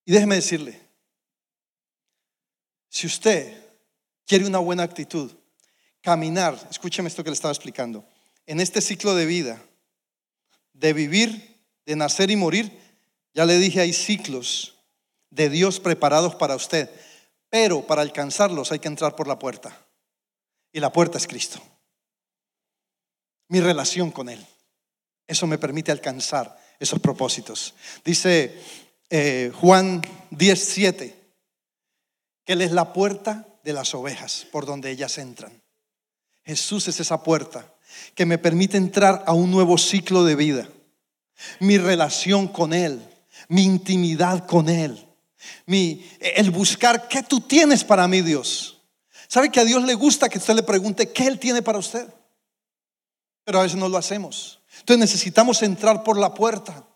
Y 0.04 0.12
déjeme 0.12 0.36
decirle, 0.36 0.80
si 2.88 3.06
usted 3.06 3.62
quiere 4.26 4.46
una 4.46 4.58
buena 4.58 4.82
actitud, 4.82 5.30
caminar, 6.00 6.58
escúcheme 6.70 7.08
esto 7.08 7.22
que 7.22 7.28
le 7.28 7.34
estaba 7.34 7.52
explicando, 7.52 8.08
en 8.48 8.60
este 8.60 8.80
ciclo 8.80 9.14
de 9.14 9.26
vida, 9.26 9.62
de 10.72 10.94
vivir, 10.94 11.62
de 11.84 11.96
nacer 11.96 12.30
y 12.30 12.36
morir, 12.36 12.80
ya 13.34 13.44
le 13.44 13.58
dije, 13.58 13.82
hay 13.82 13.92
ciclos 13.92 14.74
de 15.28 15.50
Dios 15.50 15.80
preparados 15.80 16.34
para 16.34 16.56
usted, 16.56 16.88
pero 17.50 17.86
para 17.86 18.00
alcanzarlos 18.00 18.72
hay 18.72 18.78
que 18.78 18.88
entrar 18.88 19.14
por 19.14 19.28
la 19.28 19.38
puerta. 19.38 19.86
Y 20.72 20.80
la 20.80 20.90
puerta 20.90 21.18
es 21.18 21.26
Cristo. 21.26 21.60
Mi 23.48 23.60
relación 23.60 24.10
con 24.10 24.30
Él. 24.30 24.44
Eso 25.26 25.46
me 25.46 25.58
permite 25.58 25.92
alcanzar 25.92 26.58
esos 26.78 27.00
propósitos. 27.00 27.74
Dice 28.02 28.58
eh, 29.10 29.52
Juan 29.56 30.00
17, 30.30 31.14
que 32.46 32.52
Él 32.54 32.62
es 32.62 32.72
la 32.72 32.94
puerta 32.94 33.46
de 33.62 33.74
las 33.74 33.94
ovejas 33.94 34.46
por 34.50 34.64
donde 34.64 34.90
ellas 34.90 35.18
entran. 35.18 35.62
Jesús 36.46 36.88
es 36.88 36.98
esa 36.98 37.22
puerta 37.22 37.74
que 38.14 38.26
me 38.26 38.38
permite 38.38 38.76
entrar 38.76 39.24
a 39.26 39.32
un 39.32 39.50
nuevo 39.50 39.78
ciclo 39.78 40.24
de 40.24 40.34
vida. 40.34 40.68
Mi 41.60 41.78
relación 41.78 42.48
con 42.48 42.72
Él, 42.72 43.02
mi 43.48 43.64
intimidad 43.64 44.46
con 44.46 44.68
Él, 44.68 45.06
mi, 45.66 46.04
el 46.20 46.50
buscar 46.50 47.08
qué 47.08 47.22
tú 47.22 47.40
tienes 47.40 47.84
para 47.84 48.08
mí, 48.08 48.22
Dios. 48.22 48.80
¿Sabe 49.28 49.50
que 49.50 49.60
a 49.60 49.64
Dios 49.64 49.84
le 49.84 49.94
gusta 49.94 50.28
que 50.28 50.38
usted 50.38 50.54
le 50.54 50.62
pregunte 50.62 51.12
qué 51.12 51.26
Él 51.26 51.38
tiene 51.38 51.62
para 51.62 51.78
usted? 51.78 52.08
Pero 53.44 53.60
a 53.60 53.62
veces 53.62 53.78
no 53.78 53.88
lo 53.88 53.98
hacemos. 53.98 54.60
Entonces 54.80 54.98
necesitamos 54.98 55.62
entrar 55.62 56.02
por 56.02 56.18
la 56.18 56.34
puerta. 56.34 56.86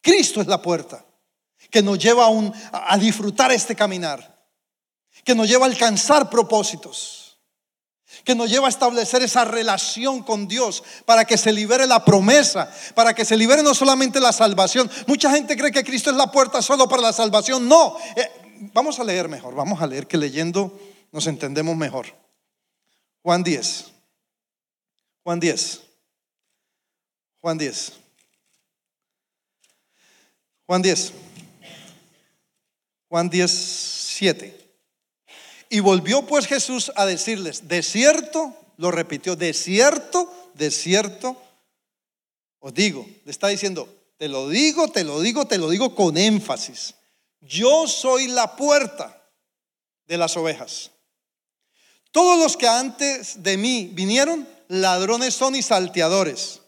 Cristo 0.00 0.40
es 0.40 0.46
la 0.46 0.62
puerta 0.62 1.04
que 1.70 1.82
nos 1.82 1.98
lleva 1.98 2.26
a, 2.26 2.94
a 2.94 2.98
disfrutar 2.98 3.50
este 3.50 3.74
caminar 3.74 4.36
que 5.26 5.34
nos 5.34 5.48
lleva 5.48 5.66
a 5.66 5.68
alcanzar 5.68 6.30
propósitos. 6.30 7.25
Que 8.24 8.34
nos 8.34 8.50
lleva 8.50 8.66
a 8.66 8.70
establecer 8.70 9.22
esa 9.22 9.44
relación 9.44 10.22
con 10.22 10.48
Dios 10.48 10.82
para 11.04 11.24
que 11.24 11.36
se 11.36 11.52
libere 11.52 11.86
la 11.86 12.04
promesa, 12.04 12.70
para 12.94 13.14
que 13.14 13.24
se 13.24 13.36
libere 13.36 13.62
no 13.62 13.74
solamente 13.74 14.20
la 14.20 14.32
salvación. 14.32 14.90
Mucha 15.06 15.30
gente 15.30 15.56
cree 15.56 15.72
que 15.72 15.84
Cristo 15.84 16.10
es 16.10 16.16
la 16.16 16.30
puerta 16.30 16.62
solo 16.62 16.88
para 16.88 17.02
la 17.02 17.12
salvación. 17.12 17.68
No, 17.68 17.96
eh, 18.16 18.30
vamos 18.72 18.98
a 19.00 19.04
leer 19.04 19.28
mejor, 19.28 19.54
vamos 19.54 19.80
a 19.80 19.86
leer 19.86 20.06
que 20.06 20.16
leyendo 20.16 20.78
nos 21.12 21.26
entendemos 21.26 21.76
mejor. 21.76 22.06
Juan 23.22 23.42
10. 23.42 23.86
Juan 25.22 25.40
10. 25.40 25.80
Juan 27.40 27.58
10. 27.58 27.92
Juan 30.66 30.82
10. 30.82 31.12
Juan 33.08 33.30
10, 33.30 33.50
7. 33.50 34.65
Y 35.68 35.80
volvió 35.80 36.22
pues 36.26 36.46
Jesús 36.46 36.92
a 36.94 37.06
decirles, 37.06 37.68
de 37.68 37.82
cierto, 37.82 38.54
lo 38.76 38.90
repitió, 38.90 39.36
de 39.36 39.52
cierto, 39.52 40.32
de 40.54 40.70
cierto, 40.70 41.36
os 42.60 42.72
digo, 42.74 43.06
le 43.24 43.30
está 43.30 43.48
diciendo, 43.48 43.88
te 44.16 44.28
lo 44.28 44.48
digo, 44.48 44.88
te 44.88 45.04
lo 45.04 45.20
digo, 45.20 45.46
te 45.46 45.58
lo 45.58 45.68
digo 45.68 45.94
con 45.94 46.16
énfasis. 46.16 46.94
Yo 47.40 47.86
soy 47.86 48.28
la 48.28 48.56
puerta 48.56 49.22
de 50.06 50.16
las 50.16 50.36
ovejas. 50.36 50.90
Todos 52.12 52.38
los 52.38 52.56
que 52.56 52.66
antes 52.66 53.42
de 53.42 53.56
mí 53.56 53.90
vinieron, 53.92 54.48
ladrones 54.68 55.34
son 55.34 55.54
y 55.54 55.62
salteadores, 55.62 56.60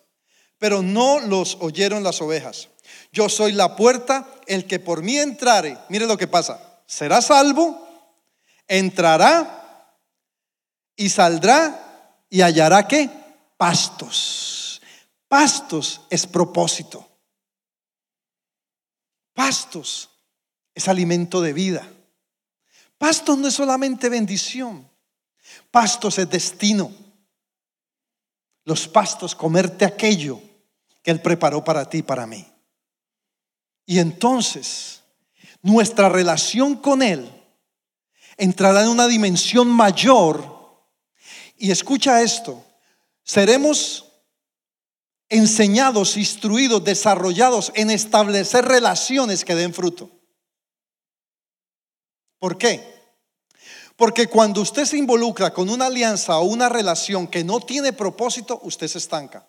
pero 0.59 0.83
no 0.83 1.21
los 1.21 1.57
oyeron 1.61 2.03
las 2.03 2.21
ovejas. 2.21 2.69
Yo 3.13 3.29
soy 3.29 3.53
la 3.53 3.75
puerta, 3.75 4.29
el 4.47 4.67
que 4.67 4.79
por 4.79 5.03
mí 5.03 5.17
entrare, 5.17 5.79
mire 5.89 6.07
lo 6.07 6.19
que 6.19 6.27
pasa, 6.27 6.61
será 6.87 7.23
salvo 7.23 7.88
entrará 8.69 9.97
y 10.95 11.09
saldrá 11.09 12.25
y 12.29 12.43
hallará 12.43 12.87
qué? 12.87 13.11
Pastos. 13.57 14.81
Pastos 15.27 16.03
es 16.11 16.27
propósito. 16.27 17.07
Pastos 19.35 20.11
es 20.75 20.89
alimento 20.89 21.41
de 21.41 21.53
vida. 21.53 21.89
Pastos 22.99 23.39
no 23.39 23.49
es 23.49 23.55
solamente 23.55 24.09
bendición. 24.09 24.89
Pastos 25.71 26.19
es 26.19 26.29
destino. 26.29 26.93
Los 28.65 28.87
pastos, 28.87 29.35
comerte 29.35 29.85
aquello 29.85 30.41
que 31.03 31.11
Él 31.11 31.23
preparó 31.23 31.65
para 31.65 31.89
ti 31.89 31.99
y 31.99 32.03
para 32.03 32.27
mí. 32.27 32.47
Y 33.87 33.99
entonces, 33.99 35.03
nuestra 35.63 36.09
relación 36.11 36.77
con 36.77 37.03
Él 37.03 37.38
entrará 38.39 38.83
en 38.83 38.89
una 38.89 39.07
dimensión 39.07 39.69
mayor. 39.69 40.57
Y 41.57 41.71
escucha 41.71 42.23
esto, 42.23 42.65
seremos 43.23 44.07
enseñados, 45.29 46.17
instruidos, 46.17 46.83
desarrollados 46.83 47.73
en 47.75 47.91
establecer 47.91 48.65
relaciones 48.65 49.45
que 49.45 49.55
den 49.55 49.75
fruto. 49.75 50.11
¿Por 52.39 52.57
qué? 52.57 52.97
Porque 53.97 54.29
cuando 54.29 54.63
usted 54.63 54.85
se 54.85 54.97
involucra 54.97 55.53
con 55.53 55.69
una 55.69 55.87
alianza 55.87 56.39
o 56.39 56.45
una 56.45 56.69
relación 56.69 57.27
que 57.27 57.43
no 57.43 57.59
tiene 57.61 57.93
propósito, 57.93 58.61
usted 58.63 58.87
se 58.87 58.99
estanca. 58.99 59.47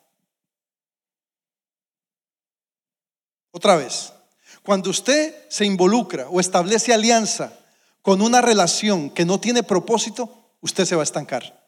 Otra 3.51 3.75
vez, 3.75 4.11
cuando 4.63 4.89
usted 4.89 5.47
se 5.49 5.65
involucra 5.65 6.27
o 6.29 6.39
establece 6.39 6.91
alianza 6.91 7.59
con 8.01 8.21
una 8.21 8.41
relación 8.41 9.09
que 9.09 9.25
no 9.25 9.39
tiene 9.39 9.63
propósito, 9.63 10.29
usted 10.61 10.85
se 10.85 10.95
va 10.95 11.01
a 11.01 11.03
estancar. 11.03 11.59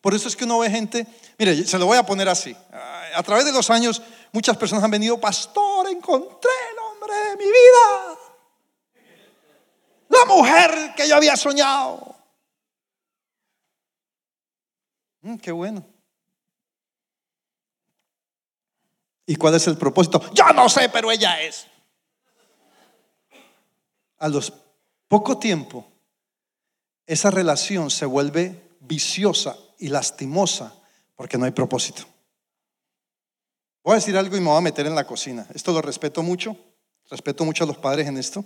Por 0.00 0.14
eso 0.14 0.28
es 0.28 0.36
que 0.36 0.44
uno 0.44 0.58
ve 0.58 0.70
gente, 0.70 1.06
mire, 1.38 1.66
se 1.66 1.78
lo 1.78 1.86
voy 1.86 1.96
a 1.96 2.04
poner 2.04 2.28
así. 2.28 2.54
A 3.14 3.22
través 3.22 3.46
de 3.46 3.52
los 3.52 3.70
años, 3.70 4.02
muchas 4.32 4.56
personas 4.56 4.84
han 4.84 4.90
venido, 4.90 5.18
pastor, 5.18 5.88
encontré 5.88 6.50
el 6.72 6.78
hombre 6.78 7.14
de 7.30 7.36
mi 7.36 7.44
vida. 7.44 8.18
La 10.08 10.24
mujer 10.26 10.94
que 10.94 11.08
yo 11.08 11.16
había 11.16 11.36
soñado. 11.36 12.14
Mm, 15.22 15.36
qué 15.36 15.50
bueno. 15.52 15.86
¿Y 19.26 19.36
cuál 19.36 19.54
es 19.54 19.66
el 19.66 19.78
propósito? 19.78 20.20
Yo 20.34 20.52
no 20.52 20.68
sé, 20.68 20.90
pero 20.90 21.10
ella 21.10 21.40
es. 21.40 21.66
A 24.18 24.28
los 24.28 24.52
poco 25.14 25.38
tiempo, 25.38 25.86
esa 27.06 27.30
relación 27.30 27.88
se 27.88 28.04
vuelve 28.04 28.60
viciosa 28.80 29.56
y 29.78 29.86
lastimosa 29.86 30.74
porque 31.14 31.38
no 31.38 31.44
hay 31.44 31.52
propósito. 31.52 32.02
Voy 33.84 33.92
a 33.92 33.94
decir 33.94 34.16
algo 34.16 34.36
y 34.36 34.40
me 34.40 34.48
voy 34.48 34.58
a 34.58 34.60
meter 34.60 34.88
en 34.88 34.94
la 34.96 35.06
cocina. 35.06 35.46
Esto 35.54 35.70
lo 35.70 35.80
respeto 35.80 36.24
mucho, 36.24 36.56
respeto 37.08 37.44
mucho 37.44 37.62
a 37.62 37.68
los 37.68 37.78
padres 37.78 38.08
en 38.08 38.18
esto. 38.18 38.44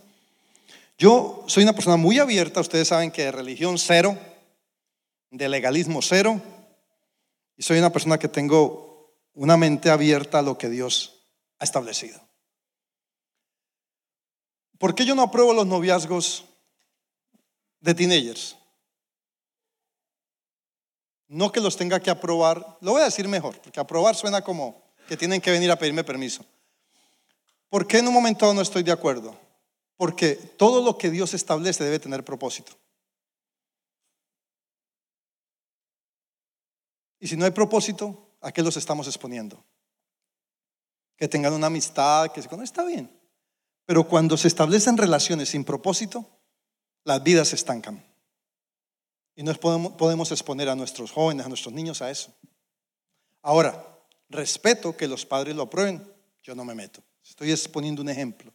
Yo 0.99 1.43
soy 1.47 1.63
una 1.63 1.73
persona 1.73 1.97
muy 1.97 2.19
abierta, 2.19 2.61
ustedes 2.61 2.89
saben 2.89 3.13
que 3.13 3.25
de 3.25 3.33
religión 3.33 3.79
cero, 3.79 4.19
de 5.31 5.49
legalismo 5.49 6.03
cero, 6.03 6.39
y 7.57 7.63
soy 7.63 7.79
una 7.79 7.93
persona 7.95 8.19
que 8.19 8.29
tengo 8.29 9.15
una 9.33 9.57
mente 9.57 9.89
abierta 9.89 10.41
a 10.41 10.43
lo 10.43 10.59
que 10.59 10.69
Dios 10.69 11.15
ha 11.61 11.65
establecido. 11.65 12.21
¿Por 14.77 14.95
qué 14.95 15.07
yo 15.07 15.15
no 15.15 15.23
apruebo 15.23 15.55
los 15.55 15.67
noviazgos 15.67 16.45
de 17.81 17.95
teenagers. 17.95 18.57
No 21.29 21.53
que 21.53 21.61
los 21.61 21.77
tenga 21.77 22.01
que 22.01 22.11
aprobar, 22.11 22.79
lo 22.81 22.93
voy 22.93 23.03
a 23.03 23.07
decir 23.07 23.29
mejor, 23.29 23.61
porque 23.61 23.81
aprobar 23.81 24.15
suena 24.15 24.43
como 24.43 24.83
que 25.07 25.17
tienen 25.17 25.41
que 25.41 25.51
venir 25.51 25.71
a 25.71 25.79
pedirme 25.79 26.05
permiso. 26.05 26.45
¿Por 27.69 27.87
qué 27.87 27.99
en 27.99 28.09
un 28.09 28.15
momento 28.15 28.53
no 28.55 28.63
estoy 28.63 28.83
de 28.83 28.93
acuerdo? 28.93 29.39
Porque 29.97 30.35
todo 30.35 30.83
lo 30.83 30.97
que 30.97 31.11
Dios 31.11 31.35
establece 31.35 31.85
debe 31.85 31.99
tener 31.99 32.25
propósito. 32.25 32.73
Y 37.21 37.27
si 37.27 37.37
no 37.37 37.45
hay 37.45 37.51
propósito, 37.51 38.37
¿a 38.41 38.53
qué 38.53 38.63
los 38.63 38.77
estamos 38.77 39.07
exponiendo? 39.07 39.63
Que 41.17 41.29
tengan 41.29 41.53
una 41.53 41.67
amistad, 41.67 42.31
que 42.33 42.41
se 42.41 42.49
está 42.63 42.85
bien. 42.85 43.11
Pero 43.85 44.07
cuando 44.07 44.37
se 44.37 44.49
establecen 44.49 44.97
relaciones 44.97 45.49
sin 45.49 45.65
propósito, 45.65 46.38
las 47.05 47.23
vidas 47.23 47.49
se 47.49 47.57
estancan. 47.57 48.05
Y 49.35 49.43
no 49.45 49.55
podemos, 49.55 50.33
exponer 50.33 50.69
a 50.69 50.75
nuestros 50.75 51.13
jóvenes, 51.13 51.47
a 51.47 51.49
nuestros 51.49 51.73
niños 51.73 52.03
a 52.03 52.11
eso. 52.11 52.35
Ahora, 53.41 53.99
respeto 54.29 54.97
que 54.97 55.07
los 55.07 55.25
padres 55.25 55.55
lo 55.55 55.63
aprueben, 55.63 56.05
yo 56.43 56.55
no 56.57 56.65
me 56.65 56.75
meto. 56.75 57.03
Estoy 57.23 57.53
exponiendo 57.53 58.03
un 58.03 58.09
ejemplo. 58.09 58.53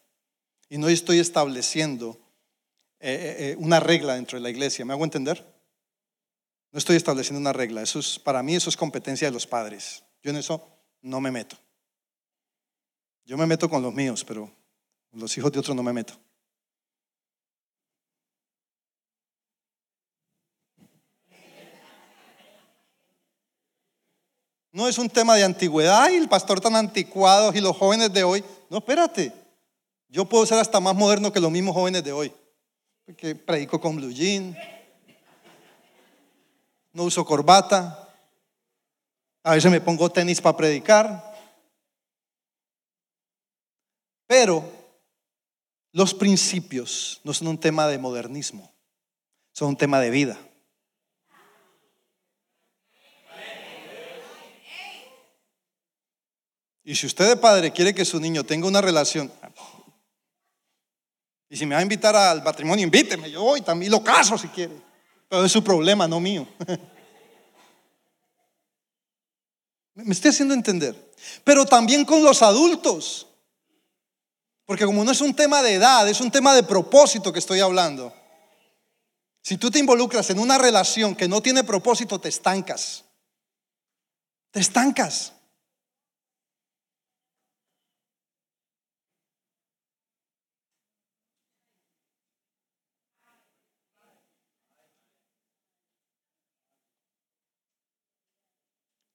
Y 0.67 0.77
no 0.77 0.89
estoy 0.89 1.19
estableciendo 1.19 2.19
eh, 2.99 3.13
eh, 3.13 3.35
eh, 3.51 3.55
una 3.59 3.79
regla 3.79 4.15
dentro 4.15 4.37
de 4.37 4.43
la 4.43 4.49
iglesia. 4.49 4.83
¿Me 4.83 4.93
hago 4.93 5.05
entender? 5.05 5.45
No 6.71 6.79
estoy 6.79 6.97
estableciendo 6.97 7.39
una 7.39 7.53
regla. 7.53 7.81
Eso 7.81 7.99
es, 7.99 8.19
para 8.19 8.43
mí 8.43 8.55
eso 8.55 8.69
es 8.69 8.75
competencia 8.75 9.27
de 9.27 9.31
los 9.31 9.47
padres. 9.47 10.03
Yo 10.21 10.31
en 10.31 10.37
eso 10.37 10.67
no 11.01 11.21
me 11.21 11.31
meto. 11.31 11.57
Yo 13.25 13.37
me 13.37 13.45
meto 13.45 13.69
con 13.69 13.81
los 13.81 13.93
míos, 13.93 14.25
pero 14.25 14.51
los 15.13 15.37
hijos 15.37 15.51
de 15.51 15.59
otros 15.59 15.75
no 15.75 15.83
me 15.83 15.93
meto. 15.93 16.13
No 24.73 24.87
es 24.87 24.97
un 24.97 25.07
tema 25.07 25.35
de 25.35 25.43
antigüedad 25.43 26.09
y 26.09 26.15
el 26.15 26.27
pastor 26.27 26.59
tan 26.59 26.75
anticuado 26.75 27.53
y 27.53 27.61
los 27.61 27.77
jóvenes 27.77 28.11
de 28.11 28.23
hoy. 28.23 28.43
No, 28.71 28.79
espérate. 28.79 29.31
Yo 30.09 30.25
puedo 30.25 30.47
ser 30.47 30.57
hasta 30.57 30.79
más 30.79 30.95
moderno 30.95 31.31
que 31.31 31.39
los 31.39 31.51
mismos 31.51 31.75
jóvenes 31.75 32.03
de 32.03 32.11
hoy. 32.11 32.33
Porque 33.05 33.35
predico 33.35 33.79
con 33.79 33.95
blue 33.95 34.11
jean. 34.11 34.57
No 36.91 37.03
uso 37.03 37.23
corbata. 37.23 38.09
A 39.43 39.53
veces 39.53 39.69
me 39.69 39.79
pongo 39.79 40.11
tenis 40.11 40.41
para 40.41 40.57
predicar. 40.57 41.23
Pero 44.25 44.63
los 45.91 46.15
principios 46.15 47.21
no 47.23 47.31
son 47.31 47.47
un 47.49 47.59
tema 47.59 47.87
de 47.87 47.99
modernismo, 47.99 48.73
son 49.51 49.69
un 49.69 49.77
tema 49.77 49.99
de 49.99 50.09
vida. 50.09 50.39
Y 56.83 56.95
si 56.95 57.07
usted 57.07 57.29
de 57.29 57.37
padre 57.37 57.71
quiere 57.71 57.93
que 57.93 58.03
su 58.03 58.19
niño 58.19 58.43
tenga 58.43 58.67
una 58.67 58.81
relación, 58.81 59.31
y 61.49 61.55
si 61.55 61.65
me 61.65 61.75
va 61.75 61.79
a 61.79 61.83
invitar 61.83 62.15
al 62.15 62.43
matrimonio, 62.43 62.83
invíteme, 62.83 63.29
yo 63.29 63.43
voy 63.43 63.61
también, 63.61 63.91
lo 63.91 64.03
caso 64.03 64.37
si 64.37 64.47
quiere. 64.47 64.75
Pero 65.29 65.45
es 65.45 65.51
su 65.51 65.63
problema, 65.63 66.07
no 66.07 66.19
mío. 66.19 66.47
Me 69.95 70.13
estoy 70.13 70.31
haciendo 70.31 70.55
entender. 70.55 71.13
Pero 71.43 71.65
también 71.65 72.05
con 72.05 72.23
los 72.23 72.41
adultos. 72.41 73.27
Porque 74.65 74.85
como 74.85 75.03
no 75.03 75.11
es 75.11 75.21
un 75.21 75.35
tema 75.35 75.61
de 75.61 75.75
edad, 75.75 76.09
es 76.09 76.19
un 76.21 76.31
tema 76.31 76.55
de 76.55 76.63
propósito 76.63 77.31
que 77.31 77.39
estoy 77.39 77.59
hablando. 77.59 78.11
Si 79.43 79.57
tú 79.57 79.69
te 79.69 79.77
involucras 79.77 80.29
en 80.29 80.39
una 80.39 80.57
relación 80.57 81.15
que 81.15 81.27
no 81.27 81.41
tiene 81.41 81.63
propósito, 81.63 82.19
te 82.19 82.29
estancas. 82.29 83.03
Te 84.51 84.59
estancas. 84.59 85.32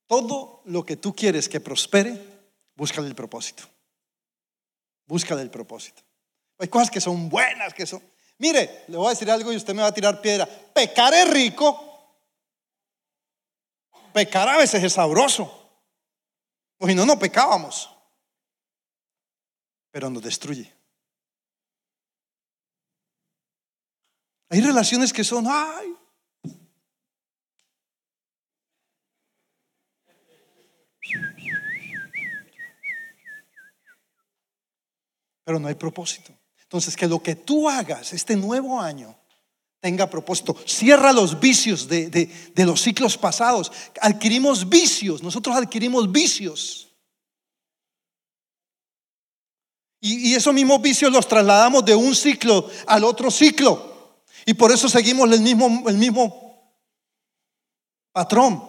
Todo 0.08 0.62
lo 0.64 0.84
que 0.84 0.96
tú 0.96 1.14
quieres 1.14 1.48
que 1.48 1.60
prospere, 1.60 2.18
búscale 2.74 3.06
el 3.06 3.14
propósito. 3.14 3.62
Búscale 5.06 5.42
el 5.42 5.50
propósito. 5.50 6.02
Hay 6.58 6.68
cosas 6.68 6.90
que 6.90 7.00
son 7.00 7.28
buenas, 7.28 7.72
que 7.74 7.86
son... 7.86 8.02
Mire, 8.38 8.84
le 8.88 8.96
voy 8.96 9.06
a 9.06 9.10
decir 9.10 9.30
algo 9.30 9.52
y 9.52 9.56
usted 9.56 9.74
me 9.74 9.82
va 9.82 9.88
a 9.88 9.94
tirar 9.94 10.20
piedra. 10.20 10.46
Pecar 10.46 11.12
es 11.12 11.30
rico. 11.30 11.84
Pecar 14.12 14.48
a 14.48 14.56
veces 14.56 14.82
es 14.82 14.94
sabroso. 14.94 15.54
Si 16.80 16.94
no, 16.94 17.04
no 17.04 17.18
pecábamos. 17.18 17.90
Pero 19.90 20.08
nos 20.08 20.22
destruye. 20.22 20.72
Hay 24.48 24.62
relaciones 24.62 25.12
que 25.12 25.24
son, 25.24 25.46
ay, 25.46 25.97
pero 35.48 35.58
no 35.58 35.68
hay 35.68 35.76
propósito. 35.76 36.30
Entonces, 36.60 36.94
que 36.94 37.06
lo 37.06 37.22
que 37.22 37.34
tú 37.34 37.70
hagas 37.70 38.12
este 38.12 38.36
nuevo 38.36 38.78
año 38.78 39.18
tenga 39.80 40.10
propósito. 40.10 40.54
Cierra 40.66 41.10
los 41.10 41.40
vicios 41.40 41.88
de, 41.88 42.30
los 42.54 42.82
ciclos 42.82 43.16
pasados. 43.16 43.72
Adquirimos 43.98 44.68
vicios, 44.68 45.22
nosotros 45.22 45.56
adquirimos 45.56 46.12
vicios. 46.12 46.94
Y, 50.02 50.32
y 50.32 50.34
esos 50.34 50.52
mismos 50.52 50.82
vicios 50.82 51.10
los 51.10 51.26
trasladamos 51.26 51.82
de 51.82 51.94
un 51.94 52.14
ciclo 52.14 52.68
al 52.86 53.04
otro 53.04 53.30
ciclo. 53.30 54.20
Y 54.44 54.52
por 54.52 54.70
eso 54.70 54.86
seguimos 54.86 55.32
el 55.32 55.40
mismo, 55.40 55.88
el 55.88 55.96
mismo 55.96 56.74
patrón. 58.12 58.62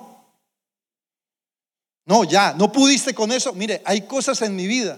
No, 2.05 2.23
ya, 2.23 2.53
no 2.53 2.71
pudiste 2.71 3.13
con 3.13 3.33
eso. 3.33 3.51
Mire, 3.51 3.81
hay 3.83 4.07
cosas 4.07 4.41
en 4.43 4.55
mi 4.55 4.65
vida 4.65 4.97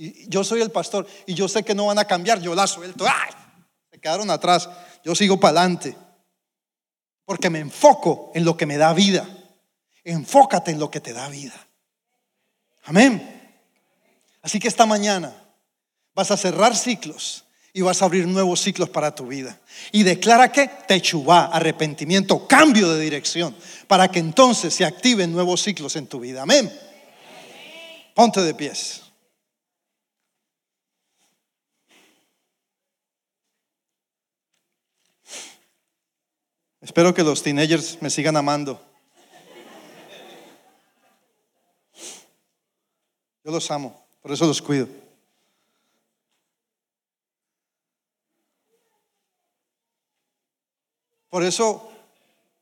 y 0.00 0.28
yo 0.28 0.44
soy 0.44 0.62
el 0.62 0.70
pastor 0.70 1.08
y 1.26 1.34
yo 1.34 1.48
sé 1.48 1.64
que 1.64 1.74
no 1.74 1.86
van 1.86 1.98
a 1.98 2.04
cambiar, 2.04 2.40
yo 2.40 2.54
la 2.54 2.68
suelto. 2.68 3.04
Se 3.90 3.98
quedaron 3.98 4.30
atrás, 4.30 4.68
yo 5.04 5.12
sigo 5.16 5.40
para 5.40 5.60
adelante. 5.60 5.96
Porque 7.24 7.50
me 7.50 7.58
enfoco 7.58 8.30
en 8.32 8.44
lo 8.44 8.56
que 8.56 8.64
me 8.64 8.76
da 8.76 8.92
vida. 8.92 9.28
Enfócate 10.04 10.70
en 10.70 10.78
lo 10.78 10.88
que 10.88 11.00
te 11.00 11.12
da 11.12 11.28
vida. 11.28 11.66
Amén. 12.84 13.56
Así 14.40 14.60
que 14.60 14.68
esta 14.68 14.86
mañana 14.86 15.34
vas 16.14 16.30
a 16.30 16.36
cerrar 16.36 16.76
ciclos 16.76 17.44
y 17.72 17.82
vas 17.82 18.00
a 18.00 18.04
abrir 18.04 18.28
nuevos 18.28 18.60
ciclos 18.60 18.88
para 18.88 19.12
tu 19.12 19.26
vida. 19.26 19.58
Y 19.90 20.04
declara 20.04 20.52
que 20.52 20.70
te 20.86 21.02
chubá, 21.02 21.46
arrepentimiento, 21.46 22.46
cambio 22.46 22.94
de 22.94 23.00
dirección, 23.02 23.54
para 23.88 24.06
que 24.06 24.20
entonces 24.20 24.72
se 24.72 24.84
activen 24.84 25.32
nuevos 25.32 25.60
ciclos 25.60 25.96
en 25.96 26.06
tu 26.06 26.20
vida. 26.20 26.42
Amén. 26.42 26.72
Ponte 28.14 28.40
de 28.40 28.54
pies. 28.54 29.07
Espero 36.80 37.12
que 37.12 37.22
los 37.22 37.42
teenagers 37.42 38.00
me 38.00 38.10
sigan 38.10 38.36
amando. 38.36 38.80
Yo 43.44 43.50
los 43.50 43.70
amo, 43.70 44.06
por 44.22 44.32
eso 44.32 44.46
los 44.46 44.62
cuido. 44.62 44.86
Por 51.28 51.42
eso, 51.42 51.90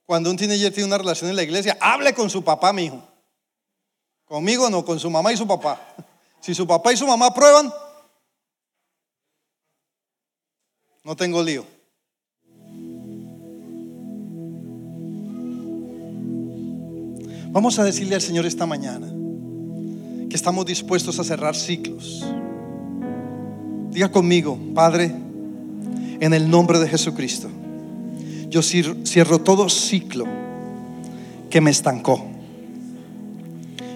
cuando 0.04 0.30
un 0.30 0.36
teenager 0.36 0.72
tiene 0.72 0.88
una 0.88 0.98
relación 0.98 1.30
en 1.30 1.36
la 1.36 1.42
iglesia, 1.42 1.76
hable 1.80 2.14
con 2.14 2.30
su 2.30 2.42
papá, 2.42 2.72
mi 2.72 2.84
hijo. 2.84 3.02
Conmigo 4.24 4.68
no, 4.70 4.84
con 4.84 4.98
su 4.98 5.10
mamá 5.10 5.32
y 5.32 5.36
su 5.36 5.46
papá. 5.46 5.94
Si 6.40 6.54
su 6.54 6.66
papá 6.66 6.92
y 6.92 6.96
su 6.96 7.06
mamá 7.06 7.32
prueban, 7.32 7.72
no 11.04 11.16
tengo 11.16 11.42
lío. 11.42 11.75
Vamos 17.56 17.78
a 17.78 17.84
decirle 17.84 18.14
al 18.14 18.20
Señor 18.20 18.44
esta 18.44 18.66
mañana 18.66 19.06
que 20.28 20.36
estamos 20.36 20.66
dispuestos 20.66 21.18
a 21.18 21.24
cerrar 21.24 21.56
ciclos. 21.56 22.22
Diga 23.90 24.10
conmigo, 24.10 24.58
Padre, 24.74 25.10
en 26.20 26.34
el 26.34 26.50
nombre 26.50 26.78
de 26.78 26.86
Jesucristo, 26.86 27.48
yo 28.50 28.60
cierro 28.60 29.38
todo 29.38 29.70
ciclo 29.70 30.26
que 31.48 31.62
me 31.62 31.70
estancó 31.70 32.26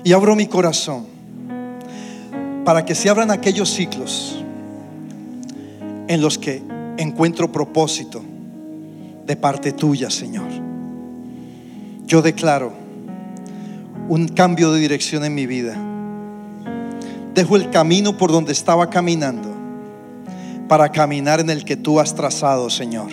y 0.04 0.14
abro 0.14 0.34
mi 0.34 0.46
corazón 0.46 1.04
para 2.64 2.86
que 2.86 2.94
se 2.94 3.10
abran 3.10 3.30
aquellos 3.30 3.68
ciclos 3.68 4.42
en 6.08 6.22
los 6.22 6.38
que 6.38 6.62
encuentro 6.96 7.52
propósito 7.52 8.22
de 9.26 9.36
parte 9.36 9.72
tuya, 9.72 10.08
Señor. 10.08 10.48
Yo 12.06 12.22
declaro 12.22 12.79
un 14.10 14.26
cambio 14.26 14.72
de 14.72 14.80
dirección 14.80 15.24
en 15.24 15.36
mi 15.36 15.46
vida. 15.46 15.76
Dejo 17.32 17.54
el 17.54 17.70
camino 17.70 18.16
por 18.16 18.32
donde 18.32 18.50
estaba 18.50 18.90
caminando 18.90 19.48
para 20.66 20.90
caminar 20.90 21.38
en 21.38 21.48
el 21.48 21.64
que 21.64 21.76
tú 21.76 22.00
has 22.00 22.16
trazado, 22.16 22.70
Señor, 22.70 23.12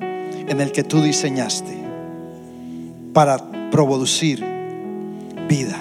en 0.00 0.60
el 0.60 0.70
que 0.70 0.84
tú 0.84 1.02
diseñaste, 1.02 1.76
para 3.12 3.50
producir 3.72 4.44
vida. 5.48 5.76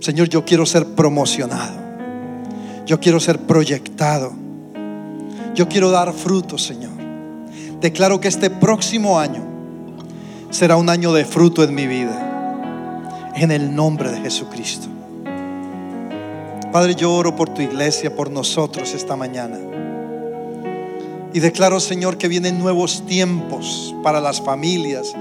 Señor, 0.00 0.28
yo 0.28 0.44
quiero 0.44 0.66
ser 0.66 0.84
promocionado, 0.86 1.76
yo 2.86 2.98
quiero 2.98 3.20
ser 3.20 3.38
proyectado, 3.38 4.32
yo 5.54 5.68
quiero 5.68 5.92
dar 5.92 6.12
fruto, 6.12 6.58
Señor. 6.58 6.90
Declaro 7.80 8.20
que 8.20 8.26
este 8.26 8.50
próximo 8.50 9.20
año 9.20 9.44
será 10.50 10.74
un 10.74 10.88
año 10.90 11.12
de 11.12 11.24
fruto 11.24 11.62
en 11.62 11.72
mi 11.72 11.86
vida 11.86 12.33
en 13.36 13.50
el 13.50 13.74
nombre 13.74 14.10
de 14.10 14.20
Jesucristo. 14.20 14.88
Padre, 16.72 16.94
yo 16.94 17.12
oro 17.12 17.36
por 17.36 17.48
tu 17.50 17.62
iglesia, 17.62 18.14
por 18.14 18.30
nosotros 18.30 18.94
esta 18.94 19.16
mañana. 19.16 19.58
Y 21.32 21.40
declaro, 21.40 21.80
Señor, 21.80 22.18
que 22.18 22.28
vienen 22.28 22.58
nuevos 22.58 23.06
tiempos 23.06 23.94
para 24.02 24.20
las 24.20 24.40
familias, 24.40 25.14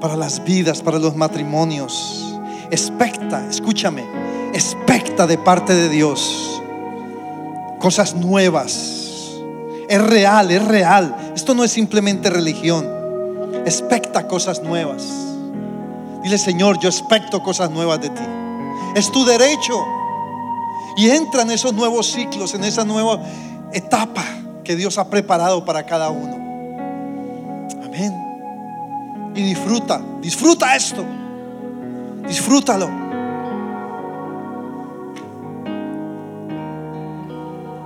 para 0.00 0.16
las 0.16 0.44
vidas, 0.44 0.82
para 0.82 0.98
los 0.98 1.16
matrimonios. 1.16 2.38
Expecta, 2.70 3.46
escúchame, 3.48 4.04
expecta 4.52 5.26
de 5.26 5.38
parte 5.38 5.74
de 5.74 5.88
Dios 5.88 6.54
cosas 7.84 8.14
nuevas. 8.14 9.36
Es 9.90 10.00
real, 10.00 10.50
es 10.50 10.66
real. 10.66 11.32
Esto 11.34 11.54
no 11.54 11.64
es 11.64 11.70
simplemente 11.70 12.30
religión. 12.30 12.88
Expecta 13.66 14.26
cosas 14.26 14.62
nuevas. 14.62 15.33
Dile, 16.24 16.38
Señor, 16.38 16.78
yo 16.80 16.88
expecto 16.88 17.42
cosas 17.42 17.70
nuevas 17.70 18.00
de 18.00 18.08
ti. 18.08 18.22
Es 18.96 19.12
tu 19.12 19.26
derecho. 19.26 19.84
Y 20.96 21.10
entra 21.10 21.42
en 21.42 21.50
esos 21.50 21.74
nuevos 21.74 22.10
ciclos, 22.10 22.54
en 22.54 22.64
esa 22.64 22.82
nueva 22.84 23.20
etapa 23.72 24.24
que 24.64 24.74
Dios 24.74 24.96
ha 24.96 25.10
preparado 25.10 25.66
para 25.66 25.84
cada 25.84 26.08
uno. 26.08 26.34
Amén. 27.84 29.32
Y 29.34 29.42
disfruta, 29.42 30.00
disfruta 30.22 30.74
esto. 30.74 31.04
Disfrútalo. 32.26 32.88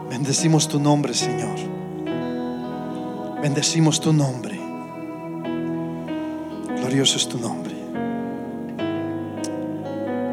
Bendecimos 0.08 0.68
tu 0.68 0.78
nombre, 0.78 1.12
Señor. 1.12 1.58
Bendecimos 3.42 4.00
tu 4.00 4.12
nombre. 4.12 4.60
Glorioso 6.76 7.16
es 7.16 7.28
tu 7.28 7.38
nombre. 7.38 7.67